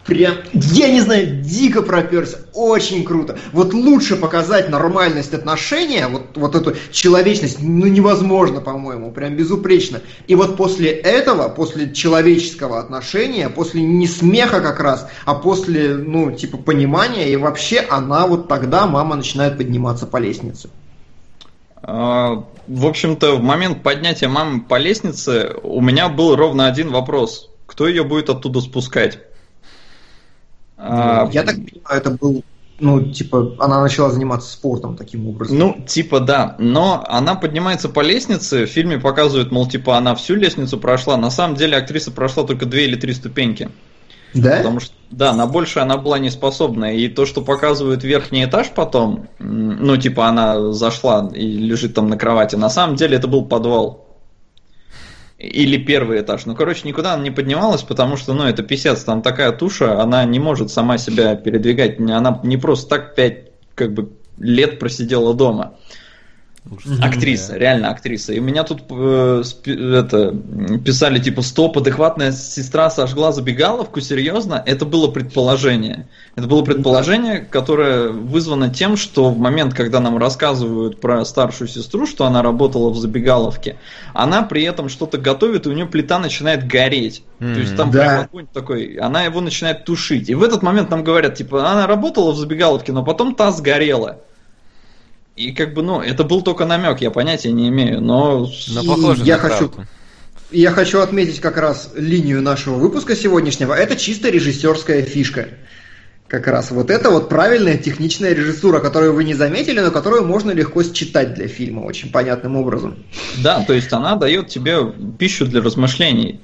[0.05, 3.37] прям, я не знаю, дико проперся, очень круто.
[3.51, 10.01] Вот лучше показать нормальность отношения, вот, вот эту человечность, ну невозможно, по-моему, прям безупречно.
[10.27, 16.31] И вот после этого, после человеческого отношения, после не смеха как раз, а после, ну,
[16.31, 20.69] типа понимания, и вообще она вот тогда, мама начинает подниматься по лестнице.
[21.83, 27.49] А, в общем-то, в момент поднятия мамы по лестнице у меня был ровно один вопрос.
[27.65, 29.19] Кто ее будет оттуда спускать?
[30.81, 32.43] А, Я так понимаю, это был
[32.81, 35.55] ну, типа, она начала заниматься спортом таким образом.
[35.55, 36.55] Ну, типа, да.
[36.57, 38.65] Но она поднимается по лестнице.
[38.65, 41.15] В фильме показывают, мол, типа, она всю лестницу прошла.
[41.15, 43.69] На самом деле актриса прошла только две или три ступеньки.
[44.33, 44.57] Да?
[44.57, 46.95] Потому что, да, на больше она была не способна.
[46.95, 52.17] И то, что показывают верхний этаж потом, ну, типа, она зашла и лежит там на
[52.17, 54.07] кровати, на самом деле это был подвал.
[55.41, 56.45] Или первый этаж.
[56.45, 60.23] Ну, короче, никуда она не поднималась, потому что, ну, это писец, там такая туша, она
[60.23, 61.99] не может сама себя передвигать.
[61.99, 65.77] Она не просто так пять, как бы, лет просидела дома.
[67.01, 68.33] Актриса, реально актриса.
[68.33, 70.35] И меня тут э, это,
[70.85, 74.61] писали, типа, стоп, адекватная сестра сожгла забегаловку, серьезно?
[74.63, 76.07] Это было предположение.
[76.35, 82.05] Это было предположение, которое вызвано тем, что в момент, когда нам рассказывают про старшую сестру,
[82.05, 83.77] что она работала в забегаловке,
[84.13, 87.23] она при этом что-то готовит, и у нее плита начинает гореть.
[87.39, 87.53] Mm-hmm.
[87.55, 87.99] То есть там да.
[87.99, 90.29] прям огонь такой, она его начинает тушить.
[90.29, 94.19] И в этот момент нам говорят, типа, она работала в забегаловке, но потом та сгорела.
[95.35, 98.49] И как бы, ну, это был только намек, я понятия не имею, но...
[98.69, 99.69] Но похоже я на хочу...
[99.69, 99.87] Правду.
[100.51, 103.73] Я хочу отметить как раз линию нашего выпуска сегодняшнего.
[103.73, 105.47] Это чисто режиссерская фишка.
[106.27, 110.51] Как раз вот это вот правильная техничная режиссура, которую вы не заметили, но которую можно
[110.51, 112.97] легко считать для фильма очень понятным образом.
[113.41, 114.77] Да, то есть она дает тебе
[115.17, 116.41] пищу для размышлений.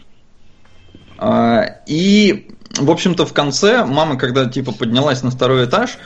[1.18, 5.98] А, и, в общем-то, в конце мама, когда типа поднялась на второй этаж,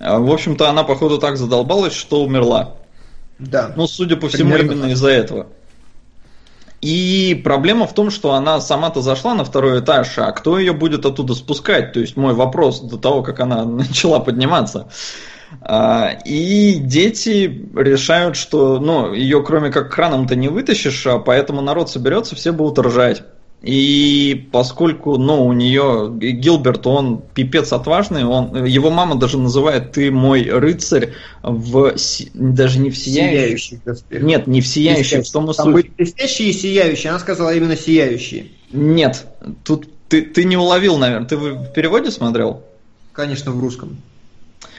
[0.00, 2.74] в общем-то, она, походу, так задолбалась, что умерла.
[3.38, 3.72] Да.
[3.76, 4.72] Ну, судя по всему, Примерно.
[4.72, 5.46] именно из-за этого.
[6.80, 11.04] И проблема в том, что она сама-то зашла на второй этаж, а кто ее будет
[11.04, 11.92] оттуда спускать?
[11.92, 14.88] То есть мой вопрос до того, как она начала подниматься.
[15.60, 21.90] А, и дети решают, что ну, ее кроме как краном-то не вытащишь, а поэтому народ
[21.90, 23.22] соберется, все будут ржать.
[23.62, 30.10] И поскольку, ну, у нее Гилберт, он пипец отважный, он, его мама даже называет «ты
[30.10, 31.12] мой рыцарь»
[31.42, 31.94] в,
[32.32, 33.80] даже не в сияющий.
[34.10, 37.76] Нет, не в сияющий, в том и Там были блестящие и сияющие, она сказала именно
[37.76, 38.46] сияющие.
[38.72, 39.26] Нет,
[39.62, 41.28] тут ты, ты не уловил, наверное.
[41.28, 42.62] Ты в переводе смотрел?
[43.12, 43.98] Конечно, в русском.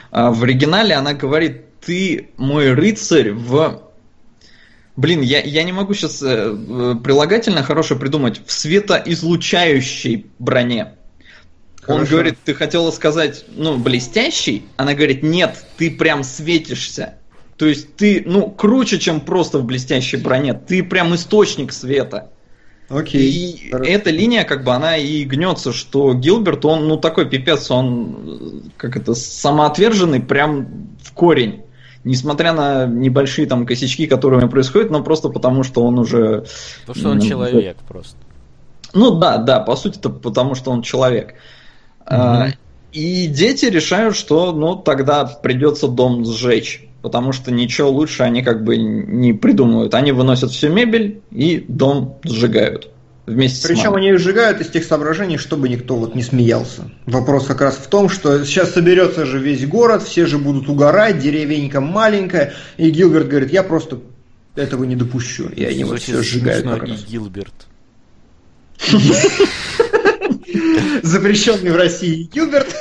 [0.09, 3.81] А в оригинале она говорит «ты мой рыцарь» в
[4.95, 8.41] Блин, я, я не могу сейчас э, прилагательно хорошее придумать.
[8.45, 10.93] В светоизлучающей броне.
[11.81, 12.01] Хорошо.
[12.01, 14.65] Он говорит, ты хотела сказать, ну, блестящий?
[14.77, 17.15] Она говорит, нет, ты прям светишься.
[17.57, 20.53] То есть ты, ну, круче, чем просто в блестящей броне.
[20.53, 22.31] Ты прям источник света.
[22.89, 23.31] Окей.
[23.31, 23.89] И Хорошо.
[23.89, 28.97] эта линия, как бы, она и гнется, что Гилберт, он, ну, такой пипец, он, как
[28.97, 31.63] это, самоотверженный прям в корень
[32.03, 36.45] несмотря на небольшие там косячки, которые происходят, но просто потому, что он уже...
[36.85, 38.17] Потому что он ну, человек просто.
[38.93, 41.35] Ну да, да, по сути это потому, что он человек.
[42.01, 42.05] Mm-hmm.
[42.07, 42.47] А,
[42.91, 48.63] и дети решают, что ну тогда придется дом сжечь, потому что ничего лучше они как
[48.63, 49.93] бы не придумывают.
[49.93, 52.91] Они выносят всю мебель и дом сжигают
[53.31, 56.91] вместе Причем они сжигают из тех соображений, чтобы никто вот не смеялся.
[57.05, 61.19] Вопрос как раз в том, что сейчас соберется же весь город, все же будут угорать,
[61.19, 63.99] деревенька маленькая, и Гилберт говорит, я просто
[64.55, 65.49] этого не допущу.
[65.49, 66.65] И они вот все сжигают.
[66.87, 67.67] И Гилберт.
[71.03, 72.75] Запрещенный в России Гилберт.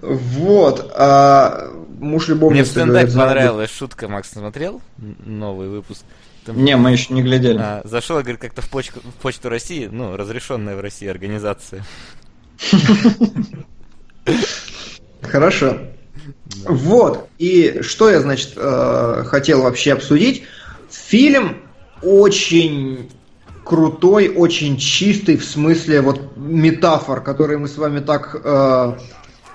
[0.00, 0.92] Вот.
[0.94, 2.54] А муж любовницы.
[2.54, 6.02] Мне в стендап понравилась шутка, Макс, смотрел новый выпуск?
[6.48, 6.64] Там...
[6.64, 7.58] Не, мы еще не глядели.
[7.60, 11.84] А, зашел, говорит, как-то в почту, в почту России, ну, разрешенная в России организация.
[15.20, 15.76] Хорошо.
[16.64, 17.28] Вот.
[17.36, 20.44] И что я, значит, э, хотел вообще обсудить.
[20.90, 21.58] Фильм
[22.00, 23.10] очень
[23.62, 28.96] крутой, очень чистый в смысле вот метафор, которые мы с вами так э,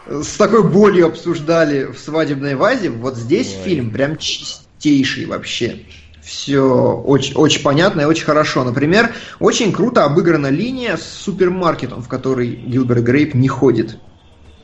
[0.05, 2.91] с такой болью обсуждали в свадебной вазе.
[2.91, 3.63] Вот здесь Ой.
[3.63, 5.79] фильм прям чистейший вообще
[6.23, 8.63] все очень, очень понятно и очень хорошо.
[8.63, 13.97] Например, очень круто обыграна линия с супермаркетом, в который Гилберт Грейп не ходит.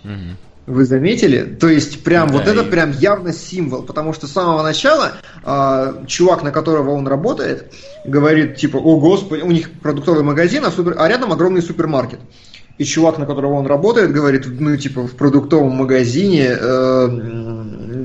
[0.04, 0.38] Угу.
[0.70, 1.44] Вы заметили?
[1.60, 2.52] То есть прям да, вот и...
[2.52, 5.14] это прям явно символ, потому что с самого начала
[5.44, 7.74] э, чувак, на которого он работает,
[8.06, 10.96] говорит типа, о господи, у них продуктовый магазин, а, супер...
[11.00, 12.20] а рядом огромный супермаркет.
[12.78, 17.08] И чувак, на которого он работает, говорит, ну типа в продуктовом магазине, э,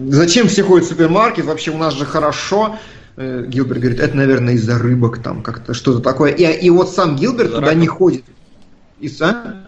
[0.09, 2.77] зачем все ходят в супермаркет, вообще у нас же хорошо.
[3.17, 6.33] Э, Гилберт говорит, это, наверное, из-за рыбок там как-то что-то такое.
[6.33, 7.81] И, и вот сам Гилберт туда раков.
[7.81, 8.25] не ходит.
[9.01, 9.67] Из а?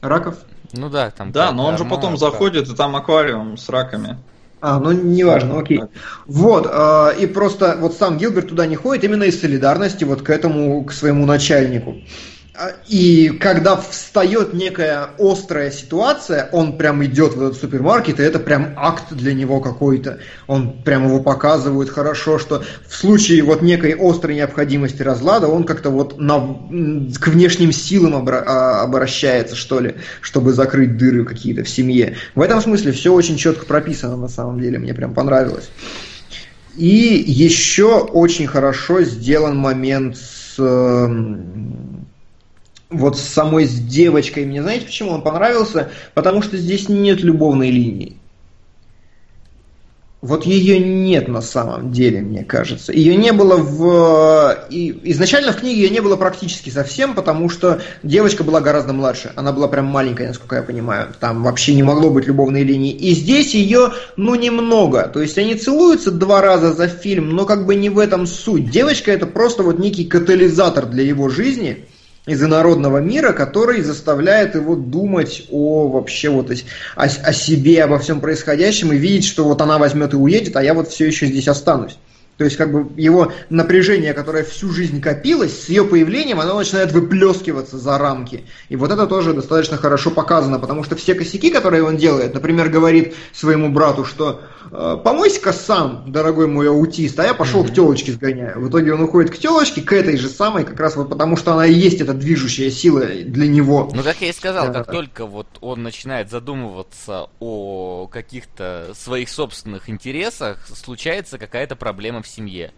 [0.00, 0.36] Раков?
[0.72, 1.32] Ну да, там.
[1.32, 4.18] Да, но он же потом заходит, и там аквариум с раками.
[4.60, 5.82] А, ну неважно, окей.
[6.26, 10.30] Вот, э, и просто вот сам Гилберт туда не ходит именно из солидарности вот к
[10.30, 11.96] этому, к своему начальнику.
[11.96, 12.02] А,
[12.86, 18.74] и когда встает некая острая ситуация, он прям идет в этот супермаркет, и это прям
[18.76, 20.18] акт для него какой-то.
[20.46, 25.88] Он прям его показывает хорошо, что в случае вот некой острой необходимости разлада, он как-то
[25.88, 31.70] вот на, к внешним силам обра- а, обращается, что ли, чтобы закрыть дыры какие-то в
[31.70, 32.16] семье.
[32.34, 35.70] В этом смысле все очень четко прописано на самом деле, мне прям понравилось.
[36.76, 40.58] И еще очень хорошо сделан момент с
[42.92, 44.44] вот с самой с девочкой.
[44.44, 45.90] Мне знаете, почему он понравился?
[46.14, 48.16] Потому что здесь нет любовной линии.
[50.22, 52.92] Вот ее нет на самом деле, мне кажется.
[52.92, 54.66] Ее не было в...
[54.70, 59.32] И изначально в книге ее не было практически совсем, потому что девочка была гораздо младше.
[59.34, 61.08] Она была прям маленькая, насколько я понимаю.
[61.18, 62.92] Там вообще не могло быть любовной линии.
[62.92, 65.10] И здесь ее, ну, немного.
[65.12, 68.70] То есть они целуются два раза за фильм, но как бы не в этом суть.
[68.70, 71.88] Девочка это просто вот некий катализатор для его жизни
[72.26, 78.20] из инородного мира, который заставляет его думать о вообще вот о, о себе, обо всем
[78.20, 81.48] происходящем и видеть, что вот она возьмет и уедет, а я вот все еще здесь
[81.48, 81.98] останусь.
[82.42, 86.90] То есть, как бы его напряжение, которое всю жизнь копилось, с ее появлением оно начинает
[86.90, 88.46] выплескиваться за рамки.
[88.68, 92.68] И вот это тоже достаточно хорошо показано, потому что все косяки, которые он делает, например,
[92.68, 94.40] говорит своему брату, что
[94.74, 97.68] «Э, помойся-ка сам, дорогой мой аутист, а я пошел mm-hmm.
[97.68, 98.58] к телочке сгоняю.
[98.58, 101.52] В итоге он уходит к телочке, к этой же самой, как раз вот потому что
[101.52, 103.90] она и есть эта движущая сила для него.
[103.94, 109.90] Ну, как я и сказал, как только вот он начинает задумываться о каких-то своих собственных
[109.90, 112.72] интересах, случается какая-то проблема в семье.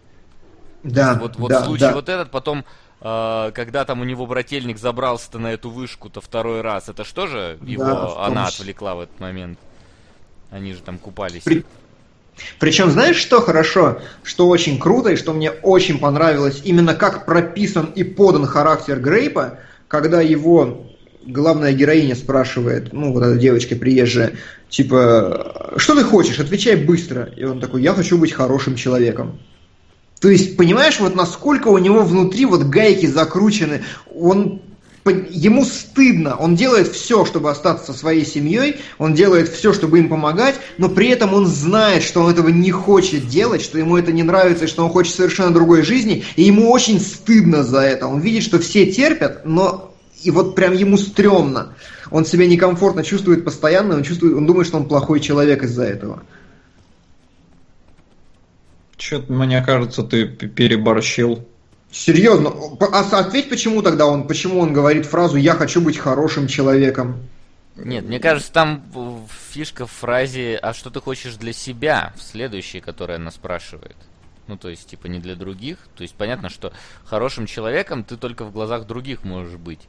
[0.83, 1.15] Да.
[1.19, 1.93] Вот, вот да, случай да.
[1.93, 2.63] вот этот, потом,
[3.01, 7.57] э, когда там у него брательник забрался-то на эту вышку-то второй раз, это что же
[7.63, 8.61] его Да, она числе.
[8.63, 9.57] отвлекла в этот момент?
[10.51, 11.41] Они же там купались.
[11.43, 11.65] При-
[12.59, 17.85] Причем, знаешь, что хорошо, что очень круто и что мне очень понравилось, именно как прописан
[17.85, 19.57] и подан характер Грейпа,
[19.87, 20.85] когда его
[21.25, 24.33] главная героиня спрашивает, ну, вот эта девочка приезжая,
[24.75, 27.29] типа, что ты хочешь, отвечай быстро.
[27.37, 29.39] И он такой, я хочу быть хорошим человеком.
[30.19, 33.83] То есть, понимаешь, вот насколько у него внутри вот гайки закручены,
[34.13, 34.61] он
[35.29, 40.09] ему стыдно, он делает все, чтобы остаться со своей семьей, он делает все, чтобы им
[40.09, 44.11] помогать, но при этом он знает, что он этого не хочет делать, что ему это
[44.11, 48.07] не нравится, что он хочет совершенно другой жизни, и ему очень стыдно за это.
[48.07, 49.93] Он видит, что все терпят, но
[50.23, 51.75] и вот прям ему стрёмно.
[52.15, 56.23] Он себя некомфортно чувствует постоянно, он чувствует, он думает, что он плохой человек из-за этого.
[58.97, 61.45] Что-то, мне кажется, ты переборщил.
[61.91, 67.17] Серьезно, а ответь, почему тогда он, почему он говорит фразу «я хочу быть хорошим человеком»?
[67.75, 68.85] Нет, мне кажется, там
[69.51, 73.97] фишка в фразе «а что ты хочешь для себя?» в следующей, которая она спрашивает.
[74.47, 75.79] Ну, то есть, типа, не для других.
[75.97, 76.71] То есть, понятно, что
[77.03, 79.81] хорошим человеком ты только в глазах других можешь быть.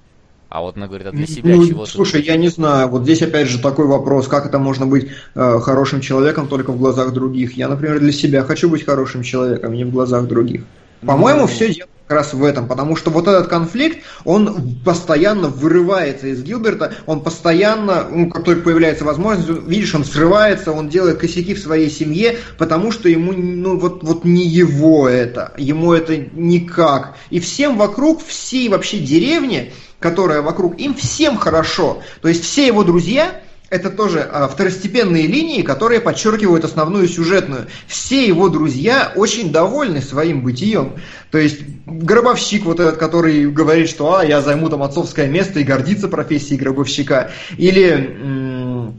[0.49, 3.21] А вот она говорит, а для себя ну, чего Слушай, я не знаю, вот здесь
[3.21, 7.57] опять же такой вопрос, как это можно быть э, хорошим человеком только в глазах других.
[7.57, 10.63] Я, например, для себя хочу быть хорошим человеком, не в глазах других.
[11.05, 11.47] По-моему, ну...
[11.49, 16.43] все дело как раз в этом, потому что вот этот конфликт, он постоянно вырывается из
[16.43, 21.59] Гилберта, он постоянно, ну, как только появляется возможность, видишь, он срывается, он делает косяки в
[21.59, 27.17] своей семье, потому что ему, ну, вот, вот не его это, ему это никак.
[27.31, 32.03] И всем вокруг, всей вообще деревне, которая вокруг, им всем хорошо.
[32.23, 37.67] То есть все его друзья, это тоже а, второстепенные линии, которые подчеркивают основную сюжетную.
[37.89, 40.93] Все его друзья очень довольны своим бытием.
[41.33, 45.65] То есть гробовщик вот этот, который говорит, что а, я займу там отцовское место и
[45.65, 47.33] гордится профессией гробовщика.
[47.57, 48.95] Или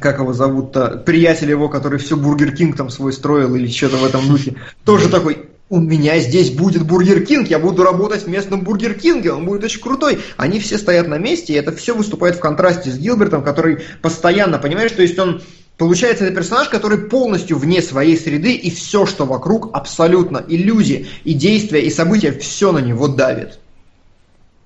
[0.00, 4.04] как его зовут-то, приятель его, который все Бургер Кинг там свой строил или что-то в
[4.04, 8.62] этом духе, тоже такой, у меня здесь будет Бургер Кинг, я буду работать в местном
[8.62, 10.20] Бургер Кинге, он будет очень крутой.
[10.36, 14.58] Они все стоят на месте, и это все выступает в контрасте с Гилбертом, который постоянно,
[14.58, 15.42] понимаешь, то есть он
[15.78, 21.34] Получается, это персонаж, который полностью вне своей среды, и все, что вокруг, абсолютно иллюзии, и
[21.34, 23.58] действия, и события, все на него давит.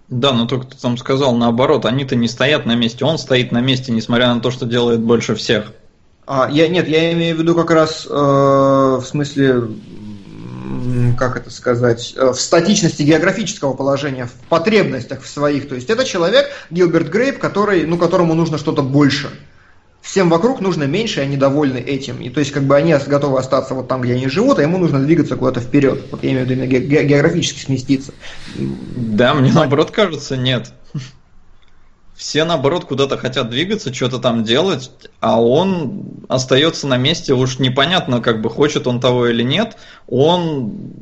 [0.09, 3.61] Да, но только ты там сказал наоборот, они-то не стоят на месте, он стоит на
[3.61, 5.73] месте, несмотря на то, что делает больше всех.
[6.27, 9.65] А, я, нет, я имею в виду как раз э, в смысле
[11.19, 15.69] как это сказать, э, в статичности географического положения, в потребностях в своих.
[15.69, 19.31] То есть это человек, Гилберт Грейп, который, ну, которому нужно что-то больше.
[20.03, 22.21] Всем вокруг нужно меньше, и они довольны этим.
[22.21, 24.79] И то есть, как бы они готовы остаться вот там, где они живут, а ему
[24.79, 26.07] нужно двигаться куда-то вперед.
[26.11, 28.13] Вот я имею в виду ге- географически сместиться.
[28.57, 30.73] Да, мне наоборот кажется, нет
[32.21, 34.91] все наоборот куда-то хотят двигаться, что-то там делать,
[35.21, 40.93] а он остается на месте, уж непонятно, как бы хочет он того или нет, он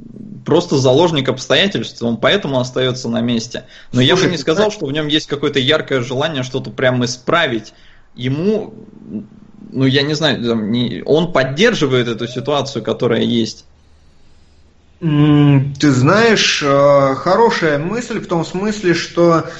[0.46, 3.64] просто заложник обстоятельств, он поэтому остается на месте.
[3.90, 7.04] Но Слушай, я бы не сказал, что в нем есть какое-то яркое желание что-то прям
[7.04, 7.74] исправить.
[8.14, 8.72] Ему,
[9.72, 13.64] ну я не знаю, там, не, он поддерживает эту ситуацию, которая есть.
[15.00, 19.50] Ты знаешь, э, хорошая мысль в том смысле, что а,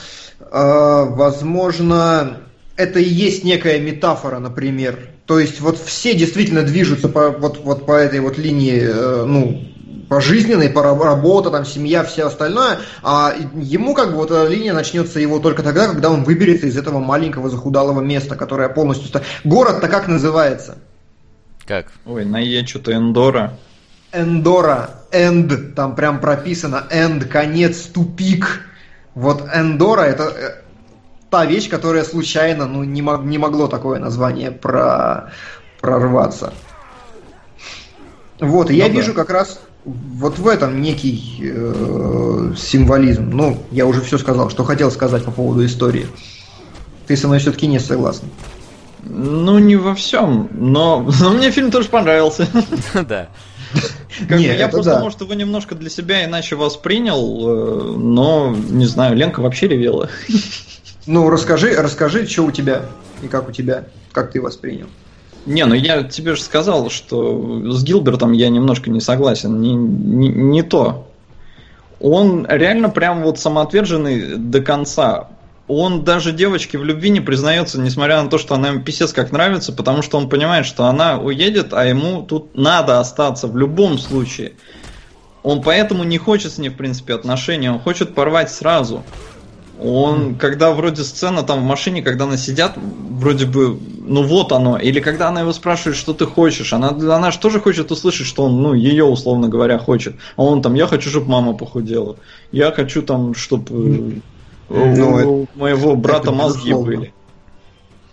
[0.51, 2.39] возможно,
[2.77, 4.99] это и есть некая метафора, например.
[5.27, 9.63] То есть вот все действительно движутся по, вот, вот по этой вот линии, э, ну,
[10.09, 14.73] по жизненной, по работа, там, семья, все остальное, а ему как бы вот эта линия
[14.73, 19.21] начнется его только тогда, когда он выберется из этого маленького захудалого места, которое полностью...
[19.45, 20.79] Город-то как называется?
[21.67, 21.89] Как?
[22.07, 23.59] Ой, на Е что-то Эндора.
[24.13, 28.68] Эндора, энд, там прям прописано, энд, конец, тупик.
[29.19, 30.55] Вот Эндора это э,
[31.29, 35.33] та вещь, которая случайно, ну, не, мог, не могло такое название про,
[35.81, 36.53] прорваться.
[38.39, 39.01] Вот, и я Ну да.
[39.01, 43.29] вижу как раз вот в этом некий э, символизм.
[43.33, 46.07] Ну, я уже все сказал, что хотел сказать по поводу истории.
[47.09, 48.29] Ты со мной все-таки не согласен.
[49.03, 52.47] Ну, не во всем, но, но мне фильм тоже понравился.
[52.95, 53.31] Да.
[54.27, 55.01] Как Не, бы я просто, да.
[55.01, 60.09] может, его немножко для себя иначе воспринял, э, но, не знаю, Ленка вообще ревела.
[61.11, 62.83] Ну, расскажи, расскажи, что у тебя
[63.23, 64.89] и как у тебя, как ты воспринял.
[65.47, 69.59] Не, ну я тебе же сказал, что с Гилбертом я немножко не согласен.
[69.59, 71.09] Не, не, не то.
[72.01, 75.29] Он реально прям вот самоотверженный до конца.
[75.69, 79.33] Он даже девочке в любви не признается, несмотря на то, что она ему писец как
[79.33, 83.99] нравится, потому что он понимает, что она уедет, а ему тут надо остаться в любом
[83.99, 84.53] случае.
[85.43, 89.05] Он поэтому не хочет с ней, в принципе, отношений, он хочет порвать сразу.
[89.81, 94.79] Он, когда вроде сцена там в машине, когда она сидят, вроде бы, ну вот оно.
[94.79, 98.45] Или когда она его спрашивает, что ты хочешь, она, она же тоже хочет услышать, что
[98.45, 100.17] он, ну, ее, условно говоря, хочет.
[100.37, 102.17] А он там, я хочу, чтобы мама похудела.
[102.51, 104.21] Я хочу там, чтобы
[104.69, 106.97] Ну, у моего брата это мозги безусловно.
[106.97, 107.15] были.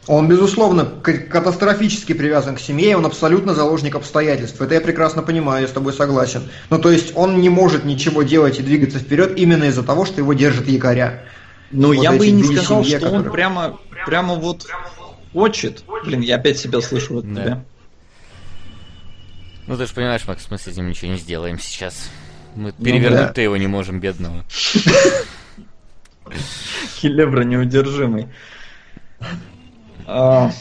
[0.07, 4.61] Он, безусловно, катастрофически привязан к семье, и он абсолютно заложник обстоятельств.
[4.61, 6.44] Это я прекрасно понимаю, я с тобой согласен.
[6.69, 10.22] Ну, то есть он не может ничего делать и двигаться вперед именно из-за того, что
[10.22, 11.23] его держит якоря.
[11.72, 14.68] Ну, Вот я бы и не сказал, семьи, что он которые- прямо, прямо вот
[15.34, 15.84] хочет.
[16.06, 17.41] Блин, я опять себя слышу от Да.
[17.44, 17.64] тебя.
[19.65, 22.10] Ну ты же понимаешь, Макс, мы с этим ничего не сделаем сейчас.
[22.56, 24.45] Мы Ну перевернуть-то его не можем, бедного.
[26.98, 28.28] Хилебра неудержимый.
[30.08, 30.52] А,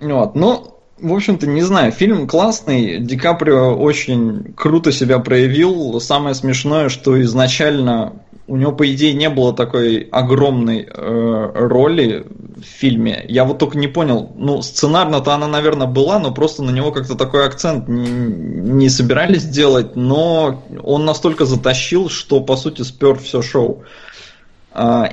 [0.00, 6.00] вот, ну, в общем-то, не знаю, фильм классный, Ди Каприо очень круто себя проявил.
[6.00, 8.14] Самое смешное, что изначально
[8.48, 12.26] у него, по идее, не было такой огромной э, роли
[12.56, 13.24] в фильме.
[13.28, 17.16] Я вот только не понял, ну, сценарно-то она, наверное, была, но просто на него как-то
[17.16, 23.42] такой акцент не, не собирались делать, но он настолько затащил, что, по сути, спер все
[23.42, 23.82] шоу.
[23.82, 24.05] А,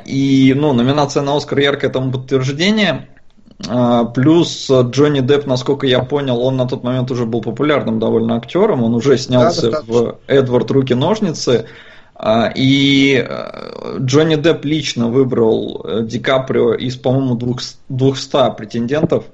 [0.06, 3.08] И, ну, номинация на Оскар яркое тому подтверждение.
[3.70, 8.36] А, Плюс Джонни Депп, насколько я понял, он на тот момент уже был популярным довольно
[8.36, 8.84] актером.
[8.84, 11.66] Он уже снялся Да, в Эдвард Руки-ножницы.
[12.16, 19.26] А, И э, Джонни Депп лично выбрал э, Ди Каприо из, по-моему, двух- 200 претендентов.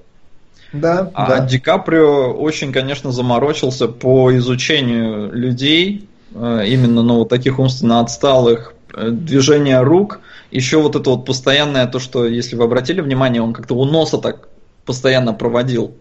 [0.71, 1.45] Да, А да.
[1.45, 8.73] Ди Каприо очень, конечно, заморочился по изучению людей, э, именно ну, вот таких умственно отсталых,
[8.93, 10.19] э, движения рук.
[10.51, 14.17] Еще вот это вот постоянное, то, что, если вы обратили внимание, он как-то у носа
[14.17, 14.47] так
[14.85, 15.95] постоянно проводил.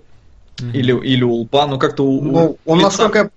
[0.72, 2.88] Или, или у лба, ну как-то у, у Ну, он, лица.
[2.88, 3.30] насколько, я-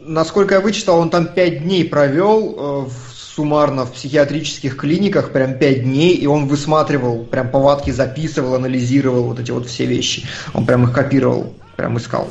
[0.00, 5.58] насколько я вычитал, он там пять дней провел э, в- суммарно в психиатрических клиниках, прям
[5.58, 10.26] пять дней, и он высматривал, прям повадки записывал, анализировал вот эти вот все вещи.
[10.54, 12.28] Он прям их копировал, прям искал.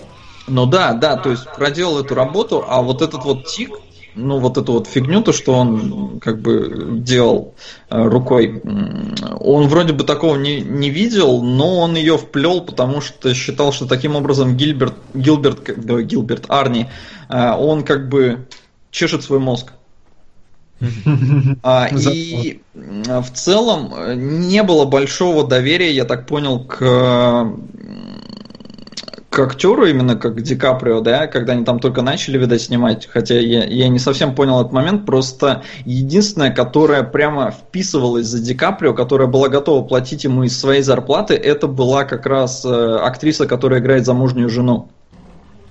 [0.47, 3.69] Ну да, да, то есть проделал эту работу, а вот этот вот тик,
[4.15, 7.53] ну вот эту вот фигню, то, что он как бы делал
[7.89, 8.61] э, рукой,
[9.39, 13.85] он вроде бы такого не, не видел, но он ее вплел, потому что считал, что
[13.85, 16.89] таким образом Гильберт, Гилберт, да, Гилберт Арни,
[17.29, 18.47] э, он как бы
[18.91, 19.73] чешет свой мозг.
[21.63, 27.53] А, и м, в целом э, не было большого доверия, я так понял, к,
[29.35, 33.37] к актеру, именно как Ди Каприо, да, когда они там только начали, видать, снимать, хотя
[33.37, 38.93] я, я не совсем понял этот момент, просто единственная, которая прямо вписывалась за Ди Каприо,
[38.93, 43.81] которая была готова платить ему из своей зарплаты, это была как раз э, актриса, которая
[43.81, 44.87] играет замужнюю жену.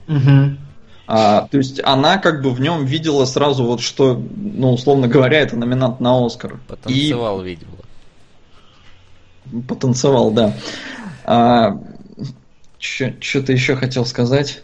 [0.09, 0.59] Мгм.
[1.07, 5.41] А, то есть она как бы в нем видела сразу вот что, ну, условно говоря,
[5.41, 6.59] это номинант на Оскар.
[6.69, 7.43] Потанцевал.
[7.47, 7.57] И
[9.67, 10.53] потанцевал, да.
[11.25, 11.79] А,
[12.85, 14.63] что-то еще хотел сказать.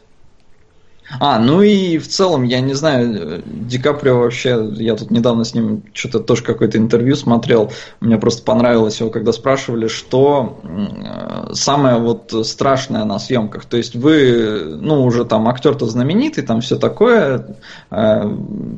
[1.19, 5.55] А, ну и в целом, я не знаю, Ди Каприо вообще, я тут недавно с
[5.55, 11.97] ним что-то тоже какое-то интервью смотрел, мне просто понравилось его, когда спрашивали, что э, самое
[11.97, 13.65] вот страшное на съемках.
[13.65, 17.57] То есть вы, ну, уже там актер-то знаменитый, там все такое,
[17.91, 18.23] э,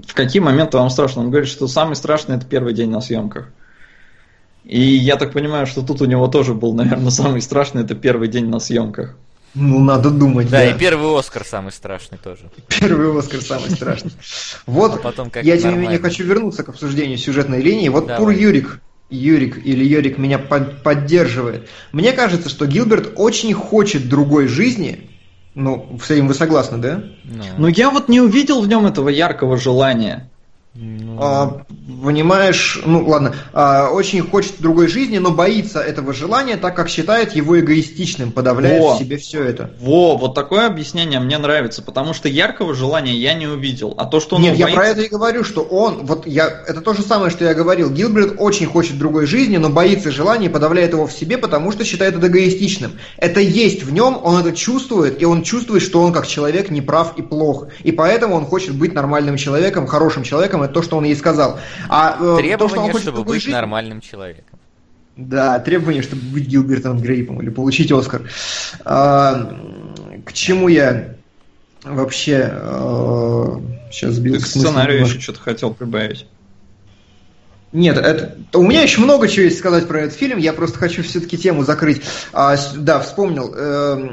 [0.07, 1.21] в какие моменты вам страшно?
[1.21, 3.51] Он говорит, что самый страшный это первый день на съемках.
[4.65, 8.29] И я так понимаю, что тут у него тоже был, наверное, самый страшный, это первый
[8.29, 9.17] день на съемках.
[9.55, 10.71] Ну, надо думать, Да, да.
[10.71, 12.51] и первый Оскар самый страшный тоже.
[12.81, 14.13] Первый Оскар самый страшный.
[14.67, 17.89] Вот, А потом как я, тем не менее, хочу вернуться к обсуждению сюжетной линии.
[17.91, 18.19] Вот Давай.
[18.19, 18.81] Пур Юрик,
[19.11, 21.69] Юрик или Юрик меня под- поддерживает.
[21.93, 25.09] Мне кажется, что Гилберт очень хочет другой жизни,
[25.55, 27.05] Ну, с этим вы согласны, да?
[27.25, 30.31] Ну, ну я вот не увидел в нем этого яркого желания.
[30.75, 31.19] Ну...
[31.21, 31.65] А,
[32.03, 37.33] понимаешь, ну ладно, а, очень хочет другой жизни, но боится этого желания, так как считает
[37.33, 38.95] его эгоистичным, подавляет Во.
[38.95, 39.71] в себе все это.
[39.79, 44.19] Во, вот такое объяснение мне нравится, потому что яркого желания я не увидел, а то,
[44.19, 44.69] что он Нет, боится...
[44.71, 47.53] я про это и говорю, что он, вот я, это то же самое, что я
[47.53, 51.71] говорил, Гилберт очень хочет другой жизни, но боится желания и подавляет его в себе, потому
[51.73, 52.93] что считает это эгоистичным.
[53.19, 57.13] Это есть в нем, он это чувствует, и он чувствует, что он как человек неправ
[57.19, 61.05] и плох, и поэтому он хочет быть нормальным человеком, хорошим человеком, это то, что он
[61.05, 61.59] ей сказал.
[61.89, 64.59] А, э, требование, то, что он хочет чтобы быть нормальным человеком.
[65.17, 68.23] Да, требование, чтобы быть Гилбертом Грейпом или получить Оскар.
[68.85, 69.57] А,
[70.25, 71.17] к чему я
[71.85, 73.61] вообще а,
[73.91, 76.27] сейчас сбил Ты к сценарию еще что-то хотел прибавить.
[77.73, 81.03] Нет, это, у меня еще много чего есть сказать про этот фильм, я просто хочу
[81.03, 82.03] все-таки тему закрыть.
[82.33, 83.53] А, да, вспомнил.
[83.55, 84.11] Э,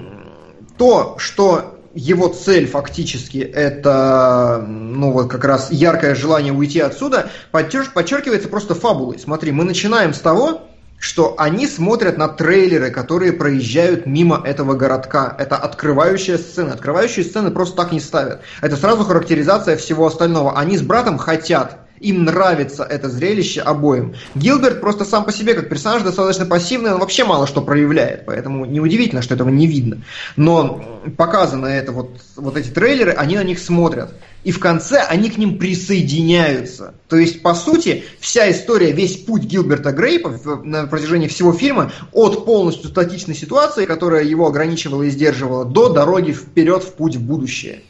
[0.77, 8.49] то, что его цель фактически это, ну вот как раз яркое желание уйти отсюда, подчеркивается
[8.49, 9.19] просто фабулой.
[9.19, 10.61] Смотри, мы начинаем с того,
[10.99, 15.33] что они смотрят на трейлеры, которые проезжают мимо этого городка.
[15.39, 16.73] Это открывающая сцена.
[16.73, 18.41] Открывающие сцены просто так не ставят.
[18.61, 20.59] Это сразу характеризация всего остального.
[20.59, 24.15] Они с братом хотят им нравится это зрелище обоим.
[24.35, 28.65] Гилберт просто сам по себе, как персонаж, достаточно пассивный, он вообще мало что проявляет, поэтому
[28.65, 30.01] неудивительно, что этого не видно.
[30.35, 34.13] Но показано это, вот, вот эти трейлеры, они на них смотрят.
[34.43, 36.93] И в конце они к ним присоединяются.
[37.09, 42.45] То есть, по сути, вся история, весь путь Гилберта Грейпа на протяжении всего фильма от
[42.45, 47.81] полностью статичной ситуации, которая его ограничивала и сдерживала, до дороги вперед в путь в будущее.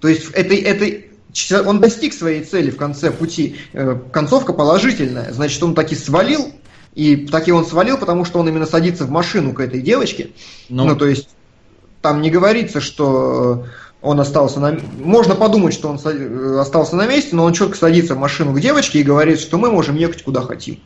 [0.00, 1.05] То есть это, это
[1.66, 3.56] он достиг своей цели в конце пути.
[3.72, 5.32] Э, концовка положительная.
[5.32, 6.52] Значит, он таки свалил,
[6.94, 10.30] и таки он свалил, потому что он именно садится в машину к этой девочке.
[10.68, 11.28] Ну, ну то есть,
[12.00, 13.66] там не говорится, что
[14.00, 14.78] он остался на...
[14.98, 18.60] Можно подумать, что он э, остался на месте, но он четко садится в машину к
[18.60, 20.80] девочке и говорит, что мы можем ехать куда хотим.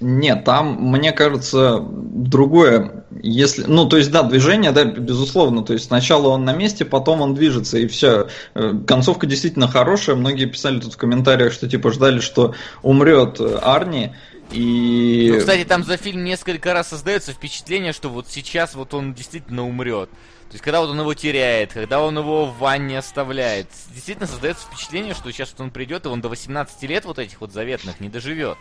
[0.00, 3.04] Нет, там, мне кажется, другое.
[3.20, 5.64] Если, ну, то есть, да, движение, да, безусловно.
[5.64, 8.28] То есть сначала он на месте, потом он движется, и все.
[8.54, 10.14] Э, концовка действительно хорошая.
[10.14, 14.14] Многие писали тут в комментариях, что типа ждали, что умрет Арни.
[14.52, 15.30] И...
[15.32, 19.66] Ну, кстати, там за фильм несколько раз создается впечатление, что вот сейчас вот он действительно
[19.66, 20.10] умрет.
[20.10, 24.66] То есть, когда вот он его теряет, когда он его в ванне оставляет, действительно создается
[24.66, 28.00] впечатление, что сейчас вот он придет, и он до 18 лет вот этих вот заветных
[28.00, 28.56] не доживет.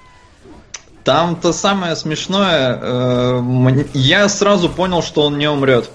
[1.08, 5.90] Там то самое смешное, э, я сразу понял, что он не умрет.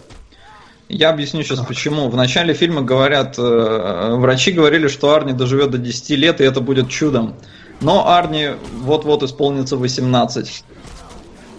[0.88, 2.08] Я объясню сейчас почему.
[2.08, 6.62] В начале фильма говорят, э, врачи говорили, что Арни доживет до 10 лет, и это
[6.62, 7.34] будет чудом.
[7.82, 10.64] Но Арни вот-вот исполнится 18.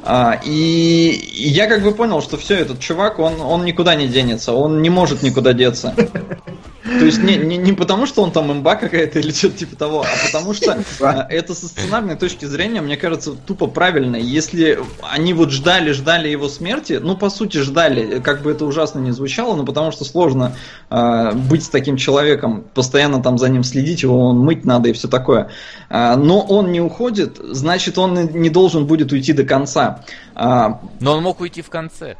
[0.03, 4.53] А, и я как бы понял, что все, этот чувак, он, он никуда не денется,
[4.53, 5.93] он не может никуда деться.
[6.99, 10.01] То есть не, не, не потому, что он там имба какая-то или что-то типа того,
[10.01, 14.15] а потому что э, это со сценарной точки зрения, мне кажется, тупо правильно.
[14.15, 18.99] Если они вот ждали, ждали его смерти, ну, по сути, ждали, как бы это ужасно
[18.99, 20.55] не звучало, но потому что сложно
[20.89, 24.93] э, быть с таким человеком, постоянно там за ним следить, его он мыть надо и
[24.93, 25.49] все такое.
[25.89, 30.03] Э, но он не уходит, значит, он не должен будет уйти до конца.
[30.35, 32.17] Э, но он мог уйти в конце.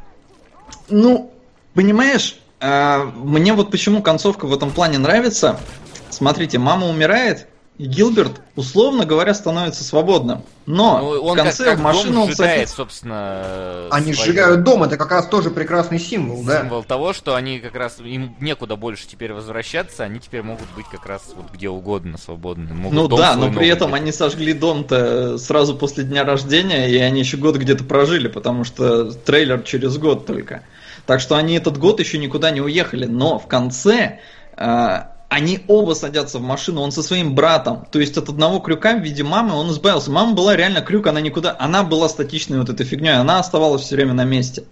[0.88, 1.32] Ну,
[1.74, 5.58] понимаешь, мне вот почему концовка в этом плане нравится.
[6.10, 10.42] Смотрите, мама умирает, и Гилберт, условно говоря, становится свободным.
[10.64, 13.88] Но ну, он в конце как, как в машину он сжигает, собственно.
[13.90, 14.28] Они свою...
[14.28, 16.60] сжигают дом, это как раз тоже прекрасный символ, символ да?
[16.60, 20.86] Символ того, что они как раз им некуда больше теперь возвращаться, они теперь могут быть
[20.88, 22.72] как раз вот где угодно свободны.
[22.74, 27.20] Могут ну да, но при этом они сожгли дом-то сразу после дня рождения, и они
[27.20, 30.62] еще год где-то прожили, потому что трейлер через год только.
[31.06, 34.20] Так что они этот год еще никуда не уехали, но в конце
[34.56, 34.98] э,
[35.28, 37.86] они оба садятся в машину, он со своим братом.
[37.90, 40.10] То есть от одного крюка в виде мамы он избавился.
[40.10, 43.96] Мама была реально крюк, она никуда, она была статичной вот этой фигней, она оставалась все
[43.96, 44.64] время на месте.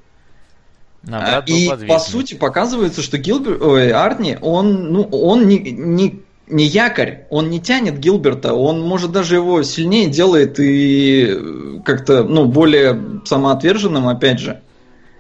[1.11, 6.65] А, и по сути показывается, что Гилберт, ой, Арни, он, ну, он не, не, не
[6.65, 13.21] якорь, он не тянет Гилберта, он может даже его сильнее делает и как-то, ну, более
[13.25, 14.61] самоотверженным, опять же.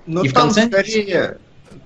[0.06, 0.68] Но и там в конце...
[0.68, 1.38] скорее,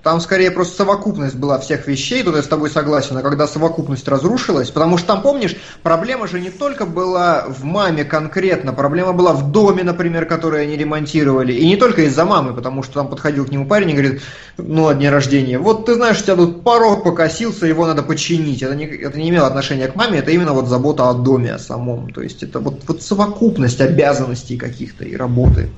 [0.03, 4.07] там скорее просто совокупность была всех вещей, тут я с тобой согласен, а когда совокупность
[4.07, 9.33] разрушилась, потому что там, помнишь, проблема же не только была в маме конкретно, проблема была
[9.33, 13.45] в доме, например, который они ремонтировали, и не только из-за мамы, потому что там подходил
[13.45, 14.21] к нему парень и говорит,
[14.57, 18.61] ну, о дне рождения, вот ты знаешь, у тебя тут порог покосился, его надо починить,
[18.61, 21.59] это не, это не имело отношения к маме, это именно вот забота о доме о
[21.59, 25.69] самом, то есть это вот, вот совокупность обязанностей каких-то и работы.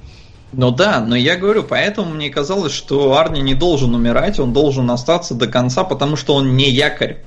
[0.51, 4.89] Ну да, но я говорю, поэтому мне казалось, что Арни не должен умирать, он должен
[4.89, 7.23] остаться до конца, потому что он не якорь.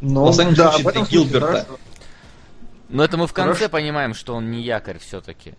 [0.00, 1.46] Ну, Во всяком да, случае, для Гилберта.
[1.46, 1.78] хорошо.
[2.88, 3.72] Но это мы в конце Хорошо.
[3.72, 5.54] понимаем, что он не якорь все-таки.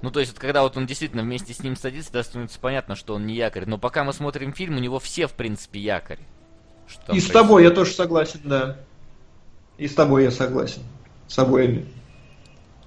[0.00, 2.94] Ну, то есть, вот когда вот он действительно вместе с ним садится, да, становится понятно,
[2.94, 3.64] что он не якорь.
[3.66, 6.20] Но пока мы смотрим фильм, у него все, в принципе, якорь.
[6.86, 7.32] Что И с происходит.
[7.32, 8.76] тобой я тоже согласен, да.
[9.76, 10.82] И с тобой я согласен.
[11.26, 11.84] С обоими.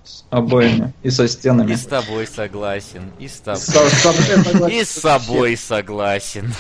[0.04, 1.74] С обоими и со стенами.
[1.74, 3.60] И с тобой согласен, и с тобой.
[3.62, 4.78] С- с тобой я согласен.
[4.80, 6.54] И с собой согласен.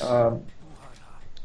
[0.00, 0.40] А,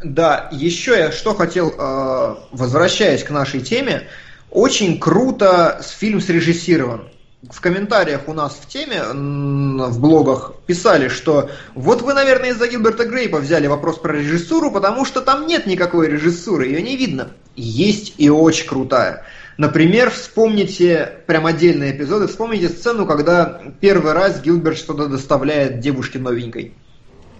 [0.03, 4.07] Да, еще я что хотел, а, возвращаясь к нашей теме,
[4.49, 7.10] очень круто фильм срежиссирован.
[7.49, 13.06] В комментариях у нас в теме, в блогах, писали, что вот вы, наверное, из-за Гилберта
[13.06, 17.31] Грейпа взяли вопрос про режиссуру, потому что там нет никакой режиссуры, ее не видно.
[17.56, 19.23] Есть и очень крутая.
[19.60, 26.73] Например, вспомните прям отдельные эпизоды, вспомните сцену, когда первый раз Гилберт что-то доставляет девушке новенькой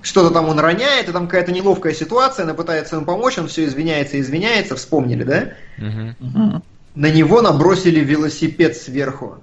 [0.02, 3.66] что-то там он роняет, и там какая-то неловкая ситуация, она пытается ему помочь, он все
[3.66, 5.50] извиняется, извиняется, вспомнили, да?
[5.78, 6.64] Мгм.
[6.96, 9.38] На него набросили велосипед сверху.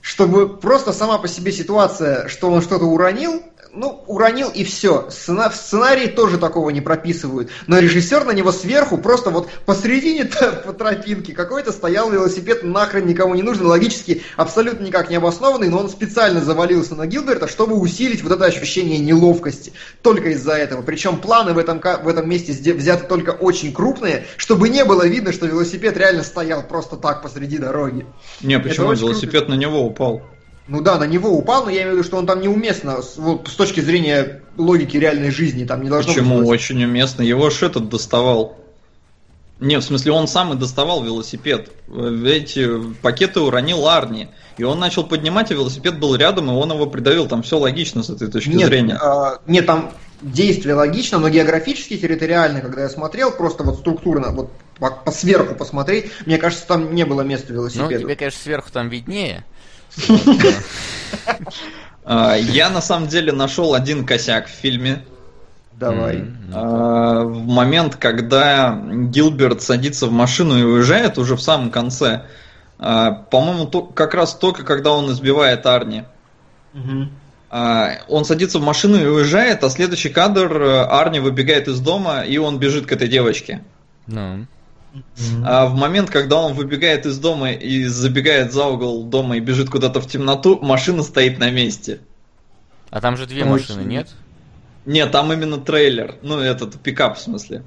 [0.00, 3.42] Чтобы просто сама по себе ситуация, что он что-то уронил,
[3.76, 5.08] ну, уронил и все.
[5.10, 7.50] Сцена- в сценарии тоже такого не прописывают.
[7.66, 10.24] Но режиссер на него сверху просто вот посредине
[10.64, 15.78] по тропинке какой-то стоял велосипед, нахрен никому не нужен, логически абсолютно никак не обоснованный, но
[15.78, 19.72] он специально завалился на Гилберта, чтобы усилить вот это ощущение неловкости.
[20.02, 20.82] Только из-за этого.
[20.82, 25.32] Причем планы в этом, в этом месте взяты только очень крупные, чтобы не было видно,
[25.32, 28.06] что велосипед реально стоял просто так посреди дороги.
[28.40, 30.22] Не, почему велосипед на него упал?
[30.68, 33.46] Ну да, на него упал, но я имею в виду, что он там неуместно вот,
[33.48, 35.64] с точки зрения логики реальной жизни.
[35.64, 36.38] Там не должно Почему?
[36.38, 36.48] быть.
[36.48, 37.22] Очень уместно.
[37.22, 38.56] Его ж этот доставал.
[39.60, 41.70] Не, в смысле, он сам и доставал велосипед.
[41.88, 42.68] Э, Эти
[43.00, 44.28] пакеты уронил Арни.
[44.58, 47.26] И он начал поднимать, а велосипед был рядом, и он его придавил.
[47.26, 48.98] Там все логично с этой точки Нет, зрения.
[49.00, 54.50] а, нет, там действие логично, но географически, территориально, когда я смотрел, просто вот структурно, вот
[54.78, 58.00] по, по сверху посмотреть, мне кажется, там не было места Ну, велосипеду.
[58.04, 59.44] тебе, конечно, сверху там виднее.
[62.08, 65.04] А, Я на самом деле нашел один косяк в фильме.
[65.72, 66.24] Давай.
[66.54, 72.26] А, В момент, когда Гилберт садится в машину и уезжает, уже в самом конце,
[72.78, 76.04] а, по-моему, как раз только когда он избивает Арни.
[78.08, 82.36] Он садится в машину и уезжает, а следующий кадр э, Арни выбегает из дома и
[82.38, 83.62] он бежит к этой девочке.
[84.06, 84.46] Ну.
[85.44, 89.70] А в момент, когда он выбегает из дома и забегает за угол дома и бежит
[89.70, 92.00] куда-то в темноту, машина стоит на месте.
[92.90, 93.50] А там же две Очень.
[93.50, 94.08] машины, нет?
[94.84, 96.16] Нет, там именно трейлер.
[96.22, 97.62] Ну, этот пикап в смысле.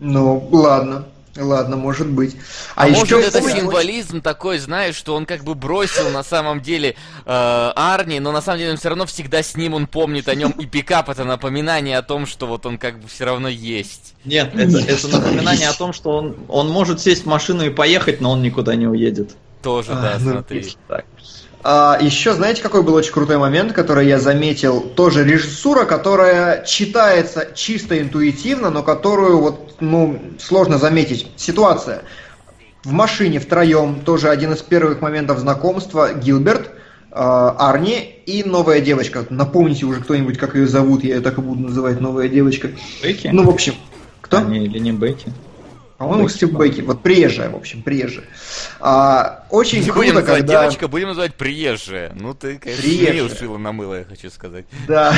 [0.00, 1.06] Ну, ладно.
[1.36, 2.36] Ладно, может быть.
[2.74, 6.96] А, еще может это символизм такой, знаешь, что он как бы бросил на самом деле
[7.24, 10.34] э, Арни, но на самом деле он все равно всегда с ним, он помнит о
[10.34, 14.14] нем, и пикап это напоминание о том, что вот он как бы все равно есть.
[14.24, 17.70] Нет, это, Нет, это напоминание о том, что он, он может сесть в машину и
[17.70, 19.36] поехать, но он никуда не уедет.
[19.62, 20.66] Тоже, А, да, ну, смотри.
[20.88, 21.04] Так.
[21.62, 24.80] А, еще, знаете, какой был очень крутой момент, который я заметил?
[24.80, 31.26] Тоже режиссура, которая читается чисто интуитивно, но которую вот, ну, сложно заметить.
[31.36, 32.02] Ситуация.
[32.82, 36.70] В машине втроем, тоже один из первых моментов знакомства, Гилберт,
[37.10, 39.26] а, Арни и новая девочка.
[39.28, 42.70] Напомните уже кто-нибудь, как ее зовут, я ее так и буду называть, новая девочка.
[43.02, 43.28] Бейки?
[43.32, 43.74] Ну, в общем,
[44.22, 44.38] кто?
[44.38, 45.30] А, не, или не Бейки?
[46.00, 46.52] По-моему, Стив.
[46.52, 46.80] Бейки.
[46.80, 48.24] Вот приезжая, в общем, приезжая.
[48.80, 50.62] А, очень Не круто, когда...
[50.62, 52.14] девочка, будем называть приезжая.
[52.18, 53.12] Ну ты, конечно, Приезжая.
[53.12, 54.64] смело шила на мыло, я хочу сказать.
[54.88, 55.14] Да.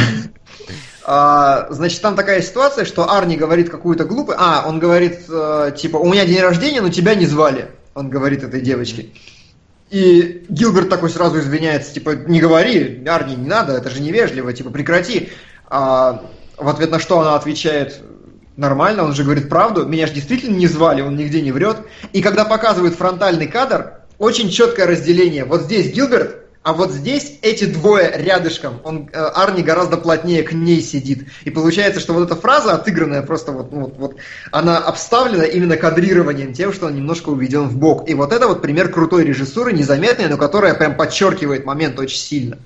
[1.04, 4.36] А, значит, там такая ситуация, что Арни говорит какую-то глупую...
[4.40, 7.68] А, он говорит, э, типа, у меня день рождения, но тебя не звали.
[7.94, 9.10] Он говорит этой девочке.
[9.90, 14.70] И Гилберт такой сразу извиняется, типа, не говори, Арни, не надо, это же невежливо, типа,
[14.70, 15.30] прекрати.
[15.68, 16.24] А,
[16.56, 18.00] в ответ на что она отвечает,
[18.56, 21.78] нормально, он же говорит правду, меня же действительно не звали, он нигде не врет.
[22.12, 25.44] И когда показывают фронтальный кадр, очень четкое разделение.
[25.44, 28.80] Вот здесь Гилберт, а вот здесь эти двое рядышком.
[28.84, 31.26] Он, э, Арни гораздо плотнее к ней сидит.
[31.42, 34.16] И получается, что вот эта фраза отыгранная просто вот, ну, вот, вот
[34.52, 38.08] она обставлена именно кадрированием, тем, что он немножко уведен в бок.
[38.08, 42.58] И вот это вот пример крутой режиссуры, незаметной, но которая прям подчеркивает момент очень сильно.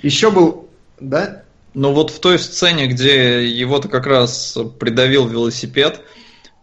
[0.00, 0.68] Еще был,
[1.00, 1.42] да?
[1.74, 6.00] Ну вот в той сцене, где его-то как раз придавил велосипед,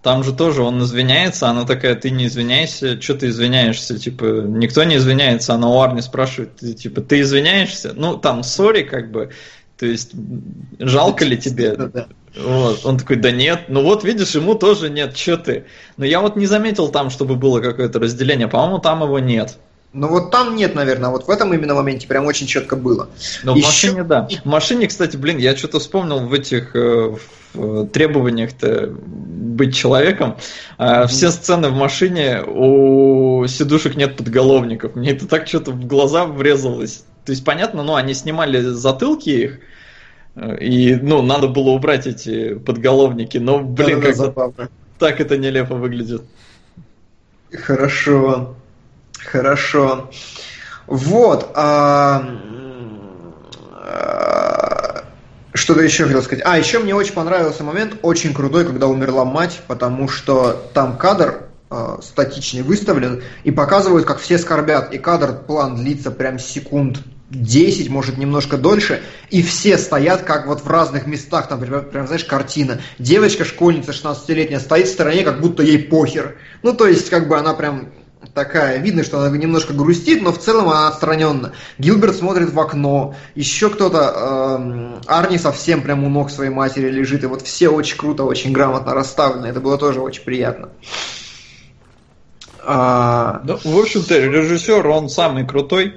[0.06, 4.84] там же тоже он извиняется, она такая, ты не извиняйся, что ты извиняешься, типа, никто
[4.84, 7.94] не извиняется, она у Арни спрашивает, ты, типа, ты извиняешься?
[7.96, 9.32] Ну, там, сори, как бы,
[9.80, 10.12] то есть,
[10.78, 11.76] жалко ли тебе?
[12.38, 12.86] Вот.
[12.86, 15.66] Он такой, да нет, ну вот видишь, ему тоже нет, что ты.
[15.98, 19.58] Но я вот не заметил там, чтобы было какое-то разделение, по-моему, там его нет.
[19.96, 23.08] Ну вот там нет, наверное, вот в этом именно моменте прям очень четко было.
[23.44, 24.28] Но в машине, да.
[24.44, 27.16] В машине, кстати, блин, я что-то вспомнил в этих э,
[27.54, 30.36] в э, требованиях-то быть человеком.
[30.78, 31.08] Mm-hmm.
[31.08, 34.96] Все сцены в машине у сидушек нет подголовников.
[34.96, 37.06] Мне это так что-то в глаза врезалось.
[37.26, 39.60] То есть, понятно, ну, они снимали затылки их,
[40.36, 44.70] э, и, ну, надо было убрать эти подголовники, но, блин, да, как
[45.00, 46.24] так это нелепо выглядит.
[47.54, 48.56] Хорошо.
[49.26, 50.10] Хорошо.
[50.88, 51.52] Вот.
[51.56, 52.24] А...
[55.54, 56.44] Что-то еще хотел сказать.
[56.46, 61.44] А, еще мне очень понравился момент, очень крутой, когда умерла мать, потому что там кадр
[61.72, 64.94] э, статичный выставлен и показывают, как все скорбят.
[64.94, 67.00] И кадр, план длится прям секунд
[67.30, 72.06] 10, может, немножко дольше, и все стоят как вот в разных местах, там, прям, прям
[72.06, 72.82] знаешь, картина.
[73.00, 76.36] Девочка-школьница 16-летняя стоит в стороне, как будто ей похер.
[76.64, 77.94] Ну, то есть, как бы она прям
[78.34, 81.54] такая, видно, что она немножко грустит, но в целом она отстраненно.
[81.78, 87.24] Гилберт смотрит в окно, еще кто-то, э, Арни совсем прям у ног своей матери лежит,
[87.24, 90.70] и вот все очень круто, очень грамотно расставлены, это было тоже очень приятно.
[92.66, 93.42] А...
[93.44, 95.94] Ну, в общем-то, режиссер, он самый крутой.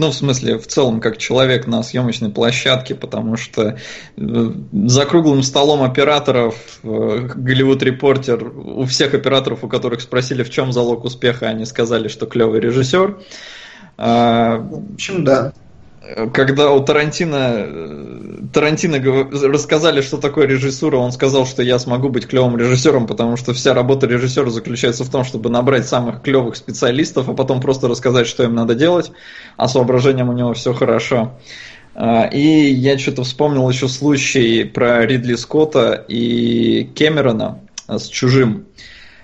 [0.00, 3.76] Ну, в смысле, в целом, как человек на съемочной площадке, потому что
[4.16, 10.48] э, за круглым столом операторов э, Голливуд Репортер, у всех операторов, у которых спросили, в
[10.48, 13.18] чем залог успеха, они сказали, что клевый режиссер.
[13.98, 15.52] А, в общем, да
[16.32, 18.98] когда у Тарантино, э, Тарантино
[19.48, 23.74] рассказали, что такое режиссура, он сказал, что я смогу быть клевым режиссером, потому что вся
[23.74, 28.44] работа режиссера заключается в том, чтобы набрать самых клевых специалистов, а потом просто рассказать, что
[28.44, 29.12] им надо делать,
[29.56, 31.38] а с у него все хорошо.
[31.94, 38.64] А, и я что-то вспомнил еще случай про Ридли Скотта и Кэмерона с «Чужим».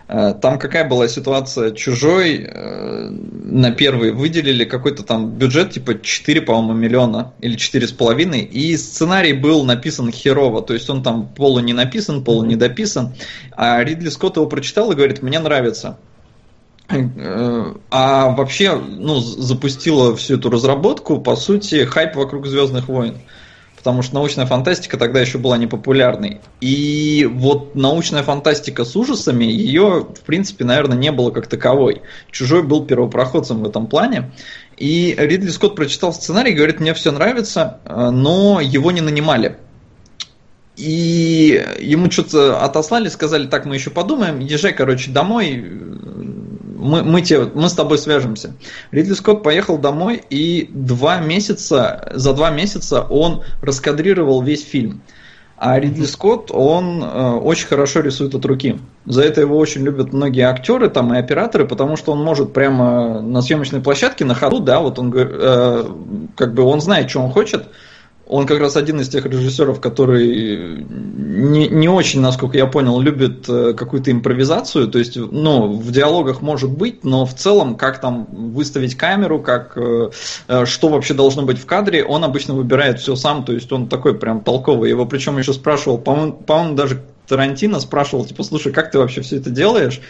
[0.09, 1.73] Э, там какая была ситуация?
[1.73, 8.77] Чужой э, на первый выделили какой-то там бюджет, типа 4, по-моему, миллиона или 4,5, и
[8.77, 13.15] сценарий был написан херово, то есть он там полу не написан, полу не дописан,
[13.53, 15.99] а Ридли Скотт его прочитал и говорит, мне нравится.
[16.89, 23.17] Э, а вообще, ну, запустила всю эту разработку, по сути, хайп вокруг Звездных войн
[23.87, 26.41] потому что научная фантастика тогда еще была непопулярной.
[26.61, 32.03] И вот научная фантастика с ужасами, ее, в принципе, наверное, не было как таковой.
[32.33, 34.33] Чужой был первопроходцем в этом плане.
[34.77, 39.57] И Ридли Скотт прочитал сценарий, говорит, мне все нравится, э, но его не нанимали.
[40.77, 45.65] И ему что-то отослали, сказали, так, мы еще подумаем, езжай, короче, домой,
[46.77, 48.55] мы, мы, те, мы с тобой свяжемся.
[48.91, 55.03] Ридли Скотт поехал домой, и два месяца, за два месяца он раскадрировал весь фильм.
[55.59, 58.79] А Ридли Скотт, он э, очень хорошо рисует от руки.
[59.07, 63.23] За это его очень любят многие актеры там, и операторы, потому что он может прямо
[63.23, 65.85] на съемочной площадке, на ходу, да, вот он э,
[66.37, 67.69] как бы он знает, что он хочет,
[68.29, 73.49] он как раз один из тех режиссеров, который не, не очень, насколько я понял, любит
[73.49, 74.89] э, какую-то импровизацию.
[74.89, 79.75] То есть, ну, в диалогах может быть, но в целом, как там выставить камеру, как
[79.77, 80.11] э,
[80.49, 83.45] э, что вообще должно быть в кадре, он обычно выбирает все сам.
[83.45, 84.91] То есть он такой прям толковый.
[84.91, 89.37] Его причем еще спрашивал, по-моему, по даже Тарантино спрашивал, типа, слушай, как ты вообще все
[89.37, 90.01] это делаешь?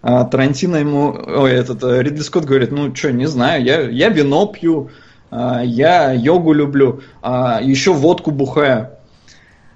[0.00, 4.46] А Тарантино ему, ой, этот Ридли Скотт говорит, ну что, не знаю, я, я вино
[4.46, 4.90] пью,
[5.30, 8.90] я йогу люблю, а еще водку бухаю.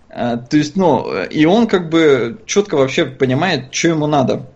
[0.09, 4.47] А, то есть, ну, и он как бы четко вообще понимает, что ему надо.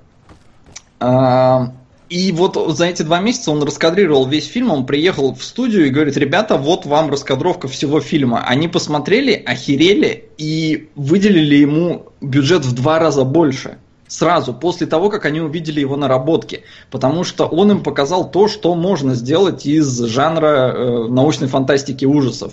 [1.01, 1.73] А,
[2.09, 5.91] и вот за эти два месяца он раскадрировал весь фильм, он приехал в студию и
[5.91, 8.45] говорит, ребята, вот вам раскадровка всего фильма.
[8.47, 15.25] Они посмотрели, охерели и выделили ему бюджет в два раза больше сразу, после того, как
[15.25, 16.63] они увидели его наработки.
[16.91, 22.53] Потому что он им показал то, что можно сделать из жанра э, научной фантастики ужасов.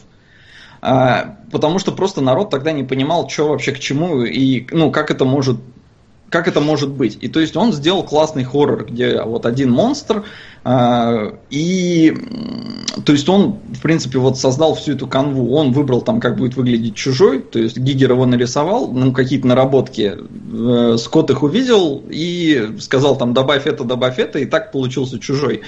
[0.82, 5.12] А, потому что просто народ тогда не понимал, что вообще к чему и ну, как
[5.12, 5.58] это может
[6.30, 7.20] как это может быть.
[7.22, 10.26] И то есть он сделал классный хоррор, где вот один монстр,
[10.66, 12.12] э, и
[13.06, 15.56] то есть он, в принципе, вот создал всю эту канву.
[15.56, 20.16] Он выбрал там, как будет выглядеть чужой, то есть Гигер его нарисовал, ну, какие-то наработки.
[20.54, 25.62] Э, Скотт их увидел и сказал там, добавь это, добавь это, и так получился чужой.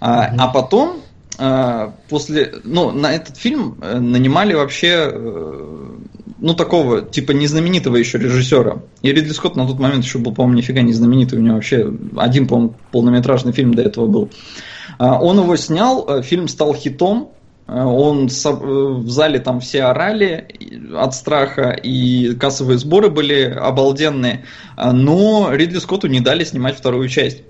[0.00, 0.36] А, mm-hmm.
[0.38, 0.96] а потом
[1.36, 5.96] а, после, ну, на этот фильм э, нанимали вообще, э,
[6.38, 8.82] ну, такого, типа, незнаменитого еще режиссера.
[9.02, 11.38] И Ридли Скотт на тот момент еще был, по-моему, нифига не знаменитый.
[11.38, 14.30] У него вообще один, по-моему, полнометражный фильм до этого был.
[14.30, 14.64] А,
[14.98, 17.30] он его снял, э, фильм стал хитом,
[17.66, 20.46] Он в зале там все орали
[20.94, 24.44] от страха, и кассовые сборы были обалденные.
[24.76, 27.42] Но Ридли Скотту не дали снимать вторую часть.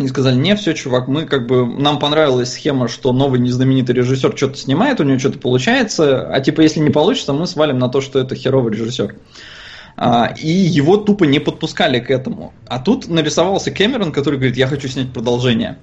[0.00, 4.36] Они сказали, не, все, чувак, мы как бы, нам понравилась схема, что новый незнаменитый режиссер
[4.36, 8.00] что-то снимает, у него что-то получается, а типа, если не получится, мы свалим на то,
[8.00, 9.16] что это херовый режиссер.
[9.96, 12.54] А, и его тупо не подпускали к этому.
[12.66, 15.76] А тут нарисовался Кэмерон, который говорит, я хочу снять продолжение.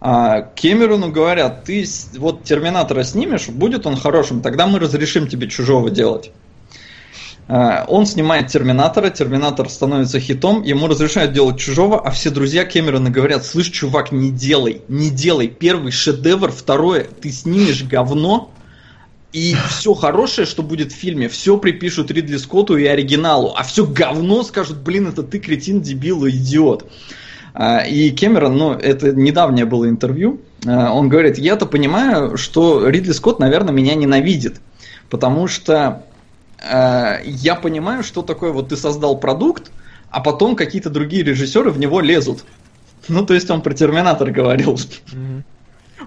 [0.00, 1.84] А Кэмерону говорят, ты
[2.16, 6.30] вот Терминатора снимешь, будет он хорошим, тогда мы разрешим тебе чужого делать.
[7.48, 13.10] А, он снимает Терминатора, Терминатор становится хитом, ему разрешают делать чужого, а все друзья Кэмерона
[13.10, 18.52] говорят, слышь, чувак, не делай, не делай, первый шедевр, второе, ты снимешь говно,
[19.32, 23.84] и все хорошее, что будет в фильме, все припишут Ридли Скотту и оригиналу, а все
[23.84, 26.90] говно скажут, блин, это ты кретин, дебил идиот.
[27.54, 33.12] А, и Кэмерон, ну, это недавнее было интервью, а, он говорит, я-то понимаю, что Ридли
[33.12, 34.60] Скотт, наверное, меня ненавидит,
[35.10, 36.04] потому что
[36.62, 39.70] э, я понимаю, что такое вот ты создал продукт,
[40.10, 42.44] а потом какие-то другие режиссеры в него лезут.
[43.08, 44.74] Ну, то есть он про Терминатор говорил.
[44.74, 45.42] Mm-hmm.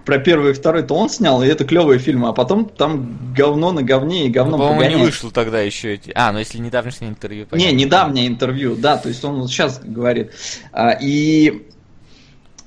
[0.06, 3.72] Про первый и второй то он снял, и это клевые фильмы, а потом там говно
[3.72, 6.12] на говне и говно ну, По-моему, не вышло тогда еще эти...
[6.16, 7.46] А, ну если недавнее интервью.
[7.48, 7.70] Понятно.
[7.70, 10.32] Не, недавнее интервью, да, то есть он вот сейчас говорит.
[10.72, 11.68] А, и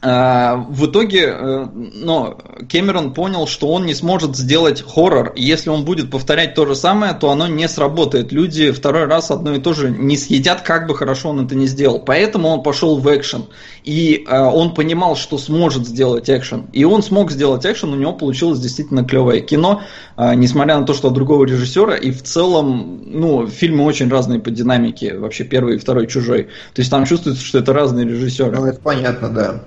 [0.05, 2.37] в итоге, э, но
[2.71, 5.33] Кэмерон понял, что он не сможет сделать хоррор.
[5.35, 8.31] Если он будет повторять то же самое, то оно не сработает.
[8.31, 11.67] Люди второй раз одно и то же не съедят, как бы хорошо он это не
[11.67, 12.01] сделал.
[12.01, 13.47] Поэтому он пошел в экшен.
[13.85, 16.67] И э, он понимал, что сможет сделать экшен.
[16.73, 19.83] И он смог сделать экшен, у него получилось действительно клевое кино,
[20.19, 21.97] э, несмотря на то, что от другого режиссера.
[21.97, 25.17] И в целом, ну, фильмы очень разные по динамике.
[25.17, 26.45] Вообще первый и второй чужой.
[26.75, 28.55] То есть там чувствуется, что это разные режиссеры.
[28.55, 29.65] Ну, это понятно, да.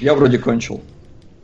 [0.00, 0.82] Я вроде кончил.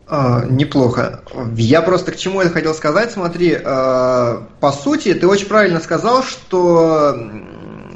[0.07, 1.23] А, неплохо.
[1.57, 3.13] Я просто к чему это хотел сказать.
[3.13, 7.17] Смотри, а, по сути, ты очень правильно сказал, что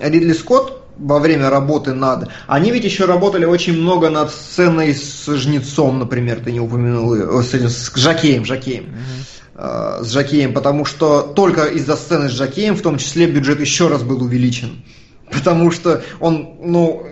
[0.00, 2.28] Ридли Скотт во время работы над...
[2.46, 7.52] Они ведь еще работали очень много над сценой с Жнецом, например, ты не упомянул, с,
[7.52, 8.84] с Жакеем, Жакеем.
[8.84, 10.04] Mm-hmm.
[10.04, 14.02] С Жакеем, потому что только из-за сцены с Жакеем в том числе бюджет еще раз
[14.02, 14.84] был увеличен.
[15.32, 17.04] Потому что он, ну,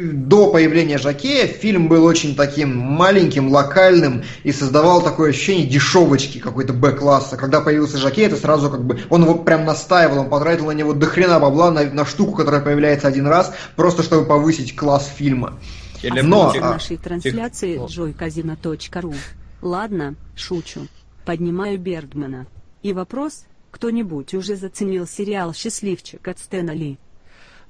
[0.00, 6.72] до появления Жакея фильм был очень таким маленьким, локальным и создавал такое ощущение дешевочки какой-то
[6.72, 7.36] Б-класса.
[7.36, 9.00] Когда появился Жакей, это сразу как бы...
[9.10, 13.08] Он его прям настаивал, он потратил на него дохрена бабла на, на штуку, которая появляется
[13.08, 15.58] один раз, просто чтобы повысить класс фильма.
[16.02, 16.52] Но...
[16.56, 16.70] А...
[16.72, 19.14] нашей трансляции joycasino.ru
[19.62, 20.86] Ладно, шучу.
[21.26, 22.46] Поднимаю Бердмана.
[22.82, 26.98] И вопрос, кто-нибудь уже заценил сериал «Счастливчик» от Стэна Ли?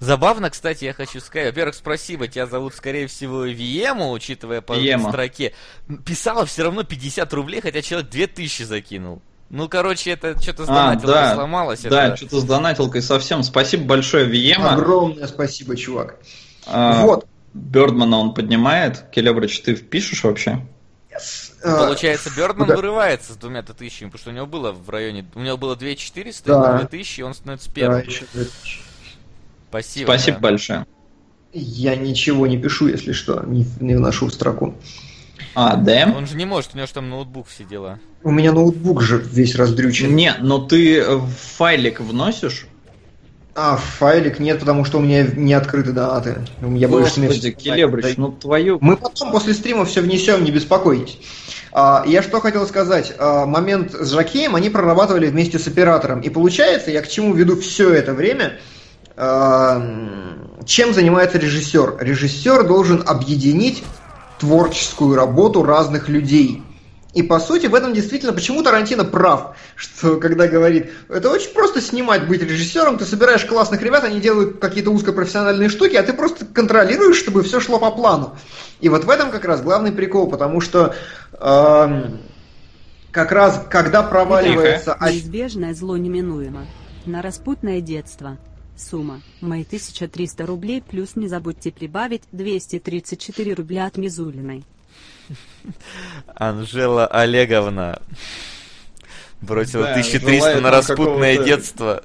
[0.01, 1.49] Забавно, кстати, я хочу сказать.
[1.49, 5.11] Во-первых, спасибо, тебя зовут, скорее всего, Виему, учитывая по Виема.
[5.11, 5.53] строке.
[6.07, 9.21] Писала все равно 50 рублей, хотя человек 2000 закинул.
[9.51, 11.81] Ну, короче, это что-то с а, донатилкой да, сломалось.
[11.83, 12.17] Да, это...
[12.17, 13.43] что-то с донатилкой совсем.
[13.43, 14.73] Спасибо большое, Виема.
[14.73, 16.17] Огромное спасибо, чувак.
[16.67, 17.27] А, вот.
[17.53, 19.11] Бердмана он поднимает.
[19.11, 20.65] Келебрич, ты впишешь вообще?
[21.11, 21.53] Yes.
[21.63, 22.77] Ну, получается, Бердман да.
[22.77, 25.27] вырывается с двумя-то тысячами, потому что у него было в районе...
[25.35, 26.79] У него было 2400, да.
[26.79, 28.01] 2000, и он становится первым.
[28.01, 28.90] Да, еще 2000.
[29.71, 30.05] Спасибо.
[30.07, 30.43] Спасибо да.
[30.43, 30.87] большое.
[31.53, 34.75] Я ничего не пишу, если что, не, не вношу в строку.
[35.55, 36.13] А, да?
[36.17, 37.99] Он же не может, у него же там ноутбук все дела.
[38.23, 40.15] У меня ноутбук же весь раздрючен.
[40.15, 41.05] Не, но ты
[41.57, 42.67] файлик вносишь?
[43.55, 46.45] А, файлик нет, потому что у меня не открыты донаты.
[46.63, 48.79] Я Господи, больше Келебрич, ну твою...
[48.81, 51.19] Мы потом после стрима все внесем, не беспокойтесь.
[51.73, 53.13] А, я что хотел сказать.
[53.19, 56.21] А, момент с Жакеем они прорабатывали вместе с оператором.
[56.21, 58.59] И получается, я к чему веду все это время,
[60.65, 61.97] чем занимается режиссер?
[62.01, 63.85] Режиссер должен объединить
[64.39, 66.63] творческую работу разных людей.
[67.13, 71.81] И по сути в этом действительно почему Тарантино прав, что когда говорит, это очень просто
[71.81, 76.47] снимать, быть режиссером, ты собираешь классных ребят, они делают какие-то узкопрофессиональные штуки, а ты просто
[76.47, 78.37] контролируешь, чтобы все шло по плану.
[78.81, 80.95] И вот в этом как раз главный прикол, потому что
[81.33, 82.03] э,
[83.11, 84.97] как раз когда проваливается...
[85.01, 86.65] Неизбежное зло неминуемо.
[87.07, 88.39] На распутное детство.
[88.81, 89.21] Сумма.
[89.41, 94.65] Мои 1300 рублей плюс не забудьте прибавить 234 рубля от Мизулиной.
[96.35, 98.01] Анжела Олеговна
[99.41, 102.03] бросила да, 1300 на распутное детство.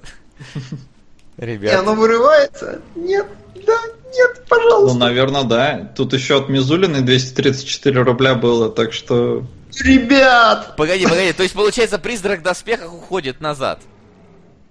[1.38, 1.74] Ребят.
[1.74, 2.82] И оно вырывается?
[2.96, 3.28] Нет,
[3.66, 3.78] да,
[4.14, 4.94] нет, пожалуйста.
[4.94, 5.92] Ну, наверное, да.
[5.96, 9.46] Тут еще от Мизулиной 234 рубля было, так что...
[9.80, 10.76] Ребят!
[10.78, 13.82] Погоди, погоди, то есть, получается, призрак в доспехах уходит назад.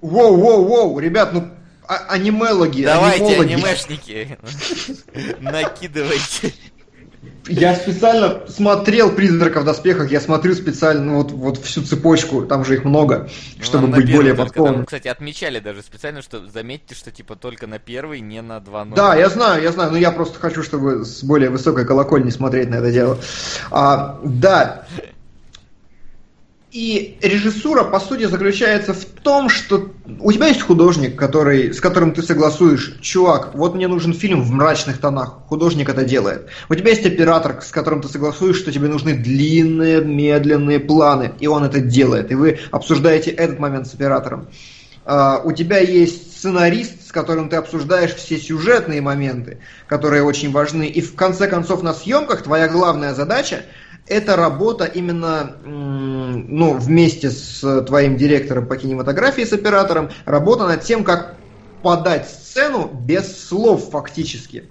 [0.00, 1.50] Воу, воу, воу, ребят, ну
[1.86, 2.84] а- анимелоги.
[2.84, 3.52] Давайте, анимологи.
[3.52, 4.38] анимешники.
[5.40, 6.52] Накидывайте.
[7.46, 12.74] Я специально смотрел «Призрака в доспехах», я смотрю специально вот, вот всю цепочку, там же
[12.74, 14.86] их много, ну, чтобы быть более подкованным.
[14.86, 18.96] Кстати, отмечали даже специально, что заметьте, что типа только на первый, не на два номера.
[18.96, 22.70] Да, я знаю, я знаю, но я просто хочу, чтобы с более высокой колокольни смотреть
[22.70, 23.18] на это дело.
[23.70, 24.86] А, да,
[26.74, 32.12] и режиссура, по сути, заключается в том, что у тебя есть художник, который, с которым
[32.12, 36.48] ты согласуешь, чувак, вот мне нужен фильм в мрачных тонах, художник это делает.
[36.68, 41.46] У тебя есть оператор, с которым ты согласуешь, что тебе нужны длинные, медленные планы, и
[41.46, 44.48] он это делает, и вы обсуждаете этот момент с оператором.
[45.06, 50.88] Uh, у тебя есть сценарист, с которым ты обсуждаешь все сюжетные моменты, которые очень важны,
[50.88, 53.64] и в конце концов на съемках твоя главная задача
[54.06, 61.04] эта работа именно ну, вместе с твоим директором по кинематографии, с оператором, работа над тем,
[61.04, 61.36] как
[61.82, 64.68] подать сцену без слов фактически.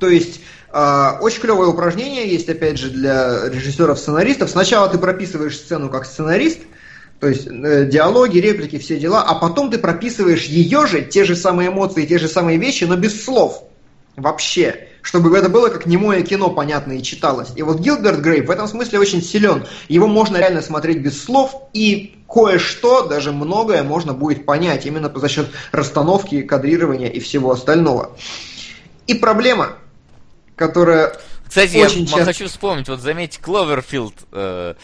[0.00, 0.40] То есть
[0.72, 4.50] э, очень клевое упражнение есть, опять же, для режиссеров-сценаристов.
[4.50, 6.60] Сначала ты прописываешь сцену как сценарист,
[7.20, 11.36] то есть э, диалоги, реплики, все дела, а потом ты прописываешь ее же, те же
[11.36, 13.64] самые эмоции, те же самые вещи, но без слов.
[14.16, 17.50] Вообще чтобы это было как немое кино понятно и читалось.
[17.56, 19.66] И вот Гилберт Грей в этом смысле очень силен.
[19.88, 25.28] Его можно реально смотреть без слов, и кое-что, даже многое можно будет понять именно за
[25.28, 28.16] счет расстановки, кадрирования и всего остального.
[29.06, 29.76] И проблема,
[30.56, 31.14] которая
[31.46, 32.24] Кстати, очень я часто...
[32.24, 34.74] хочу вспомнить, вот заметьте, Кловерфилд, э,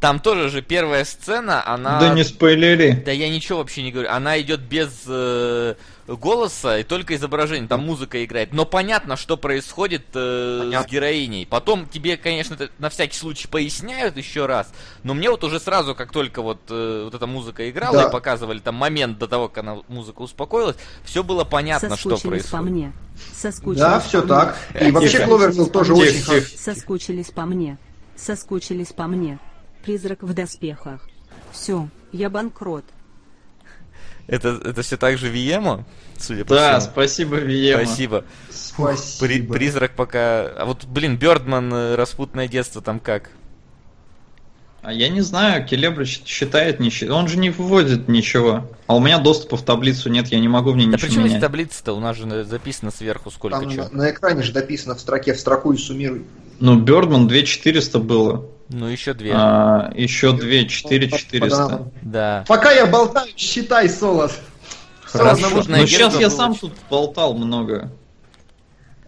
[0.00, 1.98] там тоже же первая сцена, она...
[1.98, 3.02] Да не спойлери.
[3.06, 4.10] Да я ничего вообще не говорю.
[4.10, 5.76] Она идет без э,
[6.06, 8.52] голоса и только изображение, там музыка играет.
[8.52, 11.46] Но понятно, что происходит э, с героиней.
[11.46, 14.72] Потом тебе, конечно, на всякий случай поясняют еще раз,
[15.02, 18.08] но мне вот уже сразу, как только вот, э, вот эта музыка играла да.
[18.08, 22.50] и показывали там момент до того, как она музыка успокоилась, все было понятно, что происходит.
[22.50, 22.92] по мне.
[23.34, 24.56] Соскучились да, все так.
[24.80, 26.46] И вообще Кловерфилд тоже очень хорошо.
[26.56, 27.78] Соскучились по мне.
[28.16, 29.38] Соскучились по мне.
[29.84, 31.08] Призрак в доспехах.
[31.52, 32.84] Все, я банкрот.
[34.26, 35.84] Это, это все так же Виема,
[36.18, 36.86] судя по да, всему.
[36.86, 37.84] Да, спасибо, Виема.
[37.84, 38.24] Спасибо.
[38.50, 39.26] Спасибо.
[39.26, 40.46] При, призрак пока...
[40.56, 43.30] А вот, блин, Бёрдман, э, распутное детство, там как?
[44.82, 47.14] А я не знаю, Келебрич считает ничего.
[47.14, 48.68] Он же не выводит ничего.
[48.88, 51.24] А у меня доступа в таблицу нет, я не могу в ней да ничего почему
[51.26, 51.40] менять.
[51.40, 51.92] таблица-то?
[51.92, 53.84] У нас же записано сверху сколько Там чего.
[53.92, 56.24] На, на экране же дописано в строке, в строку и суммируй.
[56.58, 58.48] Ну, Бёрдман 2400 было.
[58.68, 59.32] Ну, еще две.
[59.34, 61.90] А, еще две, четыре четыреста.
[62.02, 62.44] Да.
[62.48, 64.38] Пока я болтаю, считай, Солос.
[65.04, 65.62] Хорошо.
[65.66, 67.90] Ну, сейчас я сам тут болтал много.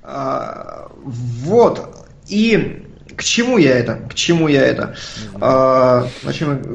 [0.03, 2.07] А, вот.
[2.29, 2.85] И
[3.17, 3.95] к чему я это?
[4.09, 4.97] К чему я это?
[5.41, 6.09] А,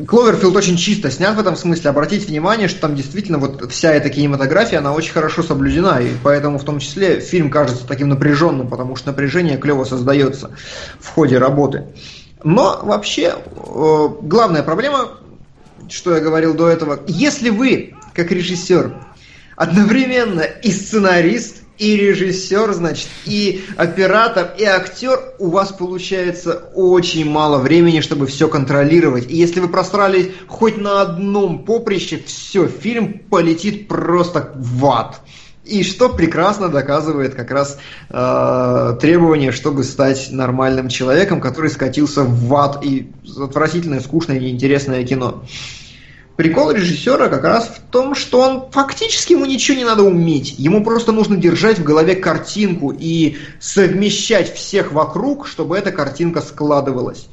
[0.08, 1.90] Кловерфилд очень чисто снят в этом смысле.
[1.90, 6.00] Обратите внимание, что там действительно вот вся эта кинематография, она очень хорошо соблюдена.
[6.02, 10.52] И поэтому в том числе фильм кажется таким напряженным, потому что напряжение клево создается
[11.00, 11.86] в ходе работы.
[12.44, 15.10] Но вообще, э, главная проблема,
[15.90, 18.94] что я говорил до этого, если вы, как режиссер,
[19.56, 27.58] одновременно и сценарист, и режиссер, значит, и оператор, и актер, у вас получается очень мало
[27.58, 29.32] времени, чтобы все контролировать.
[29.32, 35.22] И если вы прострались хоть на одном поприще, все, фильм полетит просто в ад.
[35.70, 37.78] И что прекрасно доказывает как раз
[38.10, 45.44] э, требование, чтобы стать нормальным человеком, который скатился в ад и отвратительное, скучное, неинтересное кино.
[46.40, 50.56] Прикол режиссера как раз в том, что он фактически ему ничего не надо уметь.
[50.58, 57.28] Ему просто нужно держать в голове картинку и совмещать всех вокруг, чтобы эта картинка складывалась.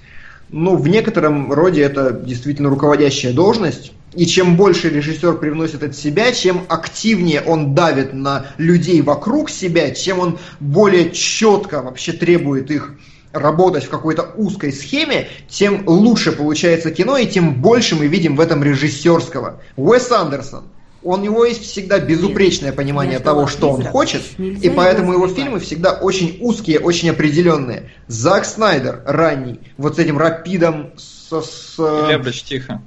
[0.51, 3.93] Ну, в некотором роде это действительно руководящая должность.
[4.15, 9.91] И чем больше режиссер привносит от себя, чем активнее он давит на людей вокруг себя,
[9.91, 12.95] чем он более четко вообще требует их
[13.33, 18.41] работать в какой-то узкой схеме, тем лучше получается кино, и тем больше мы видим в
[18.41, 19.61] этом режиссерского.
[19.77, 20.65] Уэс Андерсон,
[21.07, 25.93] у него есть всегда безупречное понимание того, что он хочет, и поэтому его фильмы всегда
[25.93, 27.91] очень узкие, очень определенные.
[28.09, 31.31] Зак Снайдер ранний, вот с этим рапидом, с...
[31.31, 32.09] с...
[32.09, 32.83] Лебрич, тихо.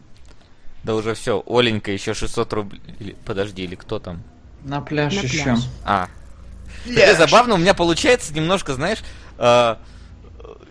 [0.83, 2.81] Да уже все, Оленька еще 600 рублей.
[3.25, 4.21] Подожди, или кто там?
[4.63, 5.43] На пляж На еще.
[5.43, 5.59] Пляж.
[5.85, 6.07] А.
[6.85, 7.17] Пляж.
[7.17, 8.99] забавно, у меня получается немножко, знаешь,
[9.37, 9.75] э,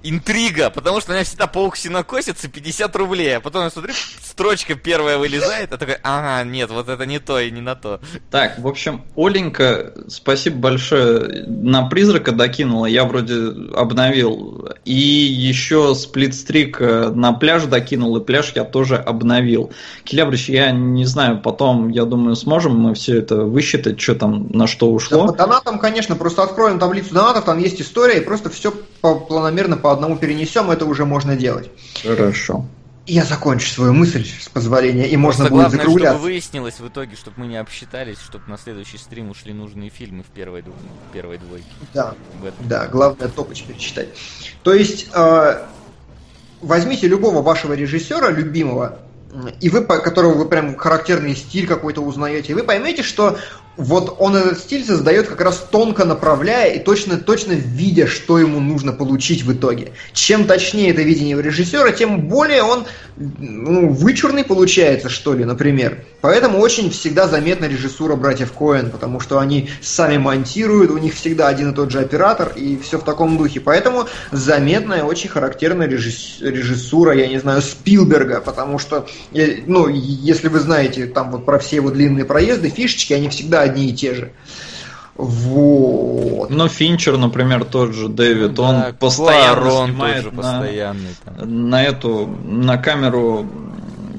[0.03, 3.93] интрига, потому что у меня всегда паук синокосится 50 рублей, а потом я смотрю,
[4.23, 8.01] строчка первая вылезает, а такой, ага, нет, вот это не то и не на то.
[8.31, 13.35] Так, в общем, Оленька, спасибо большое, на призрака докинула, я вроде
[13.75, 14.69] обновил.
[14.85, 19.73] И еще сплитстрик э, на пляж докинул, и пляж я тоже обновил.
[20.05, 24.67] Келябрич, я не знаю, потом, я думаю, сможем мы все это высчитать, что там, на
[24.67, 25.27] что ушло.
[25.27, 29.77] Да, по донатам, конечно, просто откроем таблицу донатов, там есть история, и просто все планомерно
[29.77, 31.71] по одному перенесем, это уже можно делать.
[32.03, 32.67] Хорошо.
[33.07, 36.15] Я закончу свою мысль, с позволения, и можно Просто будет главное, закругляться.
[36.19, 40.23] чтобы выяснилось в итоге, чтобы мы не обсчитались, чтобы на следующий стрим ушли нужные фильмы
[40.25, 40.73] в первой, дв-
[41.09, 41.65] в первой двойке.
[41.95, 42.69] Да, В этом.
[42.69, 44.09] да, главное топыч перечитать.
[44.63, 45.63] То есть, э,
[46.61, 48.99] возьмите любого вашего режиссера, любимого,
[49.61, 53.39] и вы, по которого вы прям характерный стиль какой-то узнаете, и вы поймете, что
[53.79, 58.59] вот он этот стиль создает как раз тонко направляя и точно, точно видя, что ему
[58.59, 59.93] нужно получить в итоге.
[60.13, 62.87] Чем точнее это видение у режиссера, тем более он
[63.17, 66.05] ну, вычурный получается, что ли, например.
[66.21, 71.47] Поэтому очень всегда заметна режиссура братьев Коэн, потому что они сами монтируют, у них всегда
[71.47, 73.61] один и тот же оператор, и все в таком духе.
[73.61, 80.49] Поэтому заметная, очень характерная режисс- режиссура, я не знаю, Спилберга, потому что, э, ну, если
[80.49, 84.15] вы знаете там вот про все его длинные проезды, фишечки, они всегда одни и те
[84.15, 84.33] же.
[85.19, 86.49] Вот.
[86.51, 91.69] Ну, Финчер, например, тот же, Дэвид, Да, он постоянно Куарон снимает тоже на, постоянный там.
[91.71, 93.45] на эту, на камеру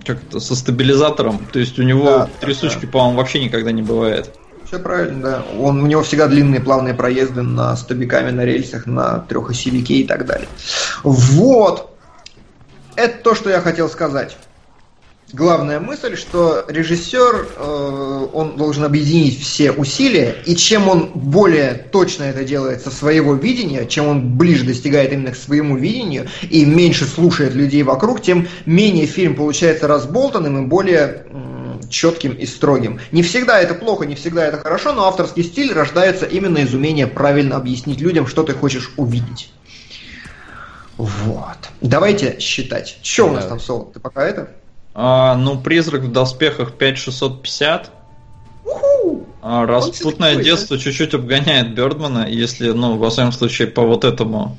[0.10, 4.34] как-то со стабилизатором, то есть у него Да, трясучки, по-моему, вообще никогда не бывает.
[4.66, 5.46] Все правильно, да.
[5.60, 10.26] Он, у него всегда длинные плавные проезды на стабиками, на рельсах, на трехосевике и так
[10.26, 10.48] далее.
[11.04, 11.96] Вот.
[12.96, 14.36] Это то, что я хотел сказать.
[15.32, 22.24] Главная мысль, что режиссер, э, он должен объединить все усилия, и чем он более точно
[22.24, 27.06] это делает со своего видения, чем он ближе достигает именно к своему видению и меньше
[27.06, 31.28] слушает людей вокруг, тем менее фильм получается разболтанным и более
[31.92, 33.00] четким и строгим.
[33.12, 37.06] Не всегда это плохо, не всегда это хорошо, но авторский стиль рождается именно из умения
[37.06, 39.52] правильно объяснить людям, что ты хочешь увидеть.
[40.98, 41.70] Вот.
[41.82, 42.98] Давайте считать.
[43.04, 43.92] Что у нас там, Соло?
[43.94, 44.50] Ты пока это?
[44.94, 47.92] А, ну, призрак в доспехах 5650.
[49.42, 54.58] А, распутное такой, детство чуть-чуть обгоняет Бердмана, если, ну, во всяком случае, по вот этому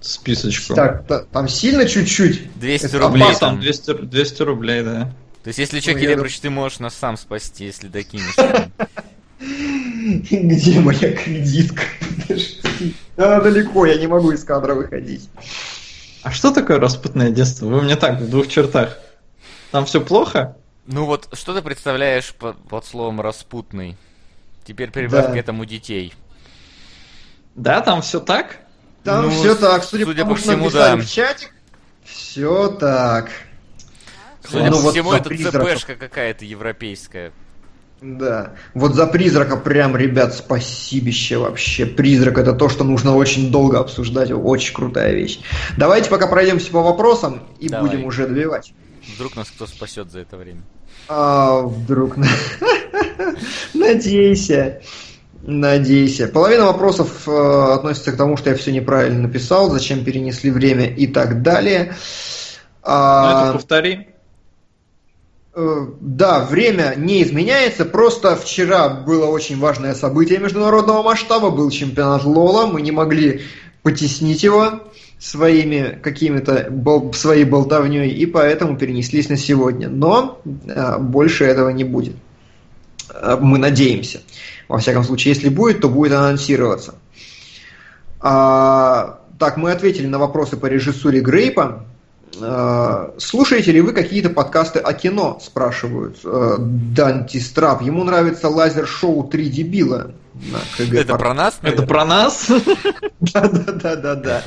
[0.00, 0.74] списочку.
[0.74, 2.52] Так, та- там сильно чуть-чуть.
[2.56, 3.34] 200 Это рублей там.
[3.38, 5.12] там 200, 200 рублей, да.
[5.44, 8.34] То есть, если что, Ну, я Келебрыч, ты можешь нас сам спасти, если докинешь.
[10.30, 11.82] Где моя кредитка?
[13.16, 15.28] Да, далеко, я не могу из кадра выходить.
[16.22, 17.66] А что такое распутное детство?
[17.66, 18.98] Вы мне так, в двух чертах.
[19.70, 20.56] Там все плохо?
[20.86, 23.96] Ну вот, что ты представляешь под, под словом распутный?
[24.64, 25.32] Теперь прибавь Да.
[25.32, 26.14] к этому детей.
[27.54, 28.56] Да, там все так?
[29.04, 30.96] Там Ну, все так, судя, судя по по всему, да.
[30.96, 31.50] в чатик.
[32.04, 33.30] Все так.
[34.48, 35.70] Судя Ну по вот всему, за это призраков.
[35.72, 37.32] ЦПшка какая-то европейская.
[38.00, 38.52] Да.
[38.74, 41.84] Вот за призрака прям, ребят, спасибище вообще.
[41.84, 44.30] Призрак это то, что нужно очень долго обсуждать.
[44.30, 45.40] Очень крутая вещь.
[45.76, 47.90] Давайте пока пройдемся по вопросам и Давай.
[47.90, 48.72] будем уже добивать.
[49.14, 50.62] Вдруг нас кто спасет за это время.
[51.08, 52.16] А, вдруг.
[53.74, 54.80] Надейся.
[55.42, 56.28] Надейся.
[56.28, 61.06] Половина вопросов э, относится к тому, что я все неправильно написал, зачем перенесли время и
[61.06, 61.84] так далее.
[61.84, 61.94] Ну,
[62.82, 64.08] А, это повтори.
[65.54, 72.24] Э, Да, время не изменяется, просто вчера было очень важное событие международного масштаба, был чемпионат
[72.24, 73.42] Лола, мы не могли
[73.82, 74.82] потеснить его
[75.18, 79.88] своими какими-то бол- своей болтовней, и поэтому перенеслись на сегодня.
[79.88, 82.14] Но э, больше этого не будет.
[83.12, 84.20] Э, Мы надеемся.
[84.68, 86.94] Во всяком случае, если будет, то будет анонсироваться.
[88.20, 91.84] А, так, мы ответили на вопросы по режиссуре Грейпа.
[92.40, 95.38] Э, Слушаете ли вы какие-то подкасты о кино?
[95.42, 96.18] Спрашивают.
[96.24, 97.82] Э, Данти Страб.
[97.82, 100.12] Ему нравится лазер-шоу «Три дебила».
[100.34, 101.58] на КГ Это про нас?
[101.62, 102.48] Это про нас?
[103.20, 104.42] Да-да-да-да-да.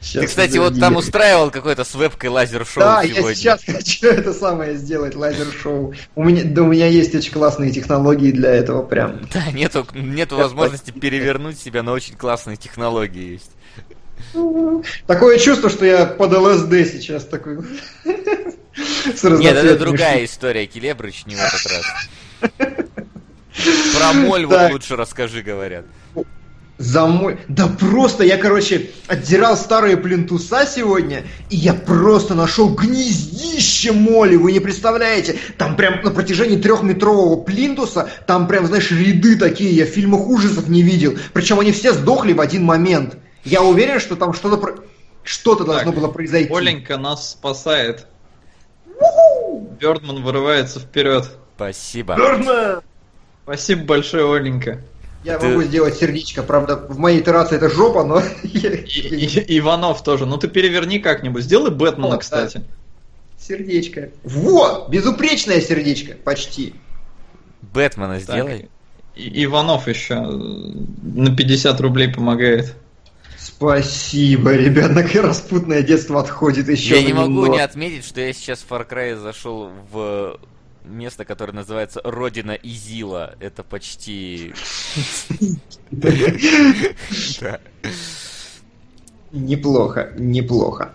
[0.00, 3.28] Ты, кстати, вот там устраивал какое-то с вебкой лазер-шоу Да, сегодня.
[3.28, 5.94] я сейчас хочу это самое сделать, лазер-шоу.
[6.14, 9.20] У меня, да, у меня есть очень классные технологии для этого прям.
[9.32, 13.50] Да, нету, нету возможности перевернуть себя, но очень классные технологии есть.
[15.06, 17.58] Такое чувство, что я под ЛСД сейчас такой.
[18.04, 22.70] Нет, это другая история, Келебрыч, не в этот раз.
[23.98, 25.84] Про моль вот лучше расскажи, говорят.
[26.80, 27.36] За мой...
[27.46, 34.52] Да просто я, короче, отдирал старые плинтуса сегодня, и я просто нашел гнездище моли, вы
[34.52, 35.36] не представляете.
[35.58, 40.68] Там прям на протяжении трехметрового плинтуса, там прям, знаешь, ряды такие, я в фильмах ужасов
[40.68, 41.18] не видел.
[41.34, 43.18] Причем они все сдохли в один момент.
[43.44, 44.76] Я уверен, что там что-то про...
[45.22, 46.50] что-то должно было произойти.
[46.50, 48.06] Оленька нас спасает.
[49.78, 51.30] Бёрдман вырывается вперед.
[51.56, 52.16] Спасибо.
[52.16, 52.80] Бёрдман!
[53.44, 54.80] Спасибо большое, Оленька.
[55.22, 55.48] Я ты...
[55.48, 58.22] могу сделать сердечко, правда, в моей итерации это жопа, но...
[58.42, 60.24] И, и, Иванов тоже.
[60.26, 61.42] Ну ты переверни как-нибудь.
[61.42, 62.58] Сделай Бэтмена, О, кстати.
[62.58, 62.64] Да.
[63.38, 64.10] Сердечко.
[64.24, 64.88] Вот!
[64.88, 66.74] Безупречное сердечко, почти.
[67.60, 68.68] Бэтмена сделай.
[69.14, 72.74] И, Иванов еще на 50 рублей помогает.
[73.36, 76.98] Спасибо, ребят, на распутное детство отходит еще.
[76.98, 80.38] Я не могу не отметить, что я сейчас в Far Cry зашел в
[80.84, 83.34] место, которое называется Родина Изила.
[83.40, 84.54] Это почти...
[89.32, 90.92] Неплохо, неплохо.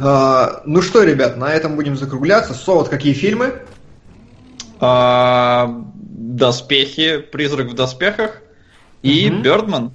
[0.00, 2.54] А, ну что, ребят, на этом будем закругляться.
[2.54, 3.60] Солод, какие фильмы?
[4.78, 8.40] А, Доспехи, Призрак в доспехах
[9.02, 9.92] и Бёрдман.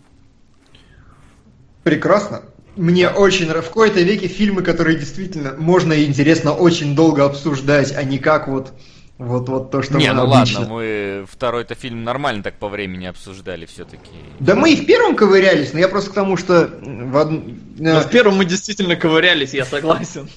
[1.84, 2.44] Прекрасно.
[2.76, 8.04] Мне очень в кои-то веке фильмы, которые действительно можно и интересно очень долго обсуждать, а
[8.04, 8.74] не как вот
[9.18, 10.60] вот, вот то, что Не, мы ну обычно...
[10.60, 14.12] ладно, мы второй-то фильм нормально так по времени обсуждали все-таки.
[14.42, 16.70] Да мы и в первом ковырялись, но я просто к тому, что...
[16.82, 17.32] В, од...
[17.80, 20.30] но в первом мы действительно ковырялись, я согласен.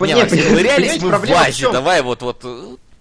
[0.00, 2.44] Не, ковырялись мы в базе, давай вот, вот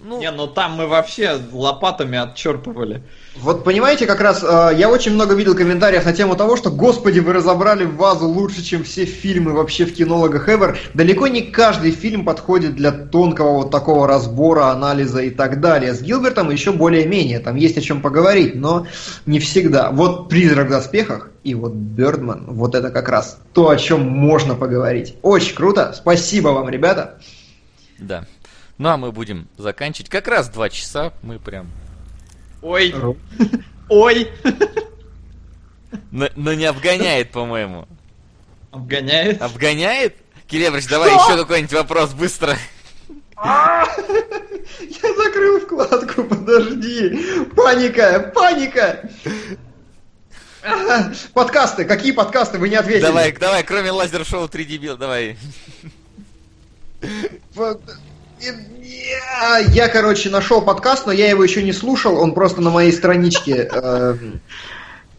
[0.04, 0.20] ну...
[0.20, 3.04] Не, ну там мы вообще лопатами отчерпывали.
[3.38, 7.20] Вот понимаете, как раз э, я очень много видел комментариев на тему того, что, господи,
[7.20, 10.76] вы разобрали вазу лучше, чем все фильмы вообще в кинологах ever.
[10.94, 15.94] Далеко не каждый фильм подходит для тонкого вот такого разбора, анализа и так далее.
[15.94, 18.86] С Гилбертом еще более-менее, там есть о чем поговорить, но
[19.26, 19.90] не всегда.
[19.92, 24.56] Вот «Призрак в доспехах» и вот «Бёрдман», вот это как раз то, о чем можно
[24.56, 25.16] поговорить.
[25.22, 27.20] Очень круто, спасибо вам, ребята.
[28.00, 28.26] Да.
[28.78, 30.10] Ну а мы будем заканчивать.
[30.10, 31.72] Как раз два часа мы прям...
[32.62, 32.94] Ой!
[33.90, 34.32] Ой!
[36.12, 37.88] Но, но не обгоняет, по-моему.
[38.72, 39.42] Обгоняет?
[39.42, 40.16] Обгоняет?
[40.48, 42.58] Келебрич, давай еще какой-нибудь вопрос быстро.
[43.44, 43.86] Я
[45.18, 47.46] закрыл вкладку, подожди.
[47.56, 49.10] Паника, паника.
[51.34, 52.58] Подкасты, какие подкасты?
[52.58, 53.02] Вы не ответили.
[53.02, 55.38] Давай, давай, кроме лазер-шоу 3D Bill, давай.
[59.70, 63.70] Я, короче, нашел подкаст, но я его еще не слушал, он просто на моей страничке.
[63.72, 64.16] Э,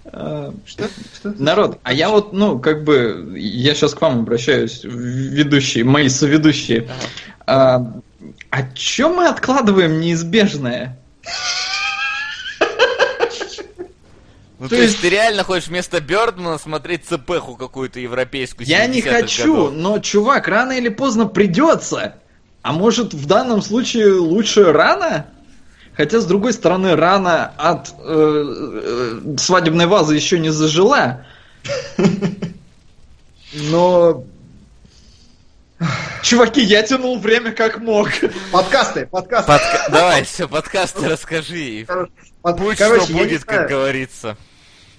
[0.07, 0.85] э, что?
[1.15, 1.35] Что?
[1.39, 6.89] Народ, а я вот, ну, как бы, я сейчас к вам обращаюсь, ведущие, мои соведущие.
[6.89, 6.95] Ага.
[7.47, 7.93] А,
[8.51, 10.99] а чем мы откладываем неизбежное?
[14.59, 18.67] Ну, то, то есть, есть ты реально хочешь вместо Бёрдмана смотреть ЦПХу какую-то европейскую?
[18.67, 19.73] Я не хочу, годов.
[19.75, 22.15] но, чувак, рано или поздно придется.
[22.65, 25.27] А может в данном случае лучше рано?
[25.93, 31.27] Хотя, с другой стороны, рано от э, э, свадебной вазы еще не зажила.
[33.53, 34.25] Но...
[36.23, 38.09] Чуваки, я тянул время как мог.
[38.51, 39.47] Подкасты, подкасты.
[39.47, 39.87] Подка...
[39.91, 41.85] Давай, все, подкасты расскажи.
[42.41, 42.59] Под...
[42.59, 44.39] Будь Короче, что будет, как говорится.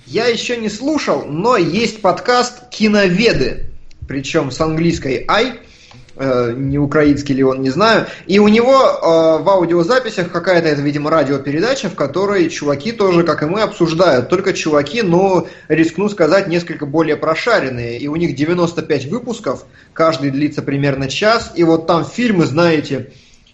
[0.05, 3.71] Я еще не слушал, но есть подкаст «Киноведы».
[4.07, 5.61] Причем с английской «I».
[6.17, 8.07] Э, не украинский ли он, не знаю.
[8.25, 13.43] И у него э, в аудиозаписях какая-то, это, видимо, радиопередача, в которой чуваки тоже, как
[13.43, 14.29] и мы, обсуждают.
[14.29, 17.99] Только чуваки, но, рискну сказать, несколько более прошаренные.
[17.99, 21.51] И у них 95 выпусков, каждый длится примерно час.
[21.55, 23.11] И вот там фильмы, знаете,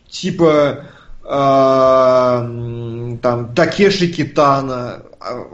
[0.08, 0.86] типа
[1.24, 3.20] там
[3.56, 5.04] Такеши Китана,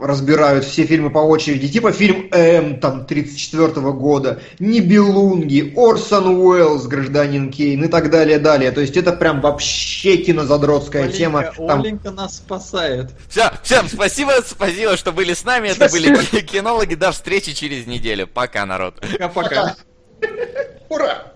[0.00, 6.86] разбирают все фильмы по очереди, типа фильм М, там, 34 -го года, Нибелунги, Орсон Уэллс,
[6.86, 8.70] Гражданин Кейн и так далее, далее.
[8.70, 11.52] То есть это прям вообще кинозадротская Оленька, тема.
[11.56, 11.80] Там...
[11.80, 13.10] Оленька нас спасает.
[13.28, 15.68] Все, всем спасибо, спасибо, что были с нами.
[15.68, 16.94] Это были кинологи.
[16.94, 18.26] До встречи через неделю.
[18.26, 19.00] Пока, народ.
[19.00, 19.76] Пока-пока.
[20.88, 21.34] Ура!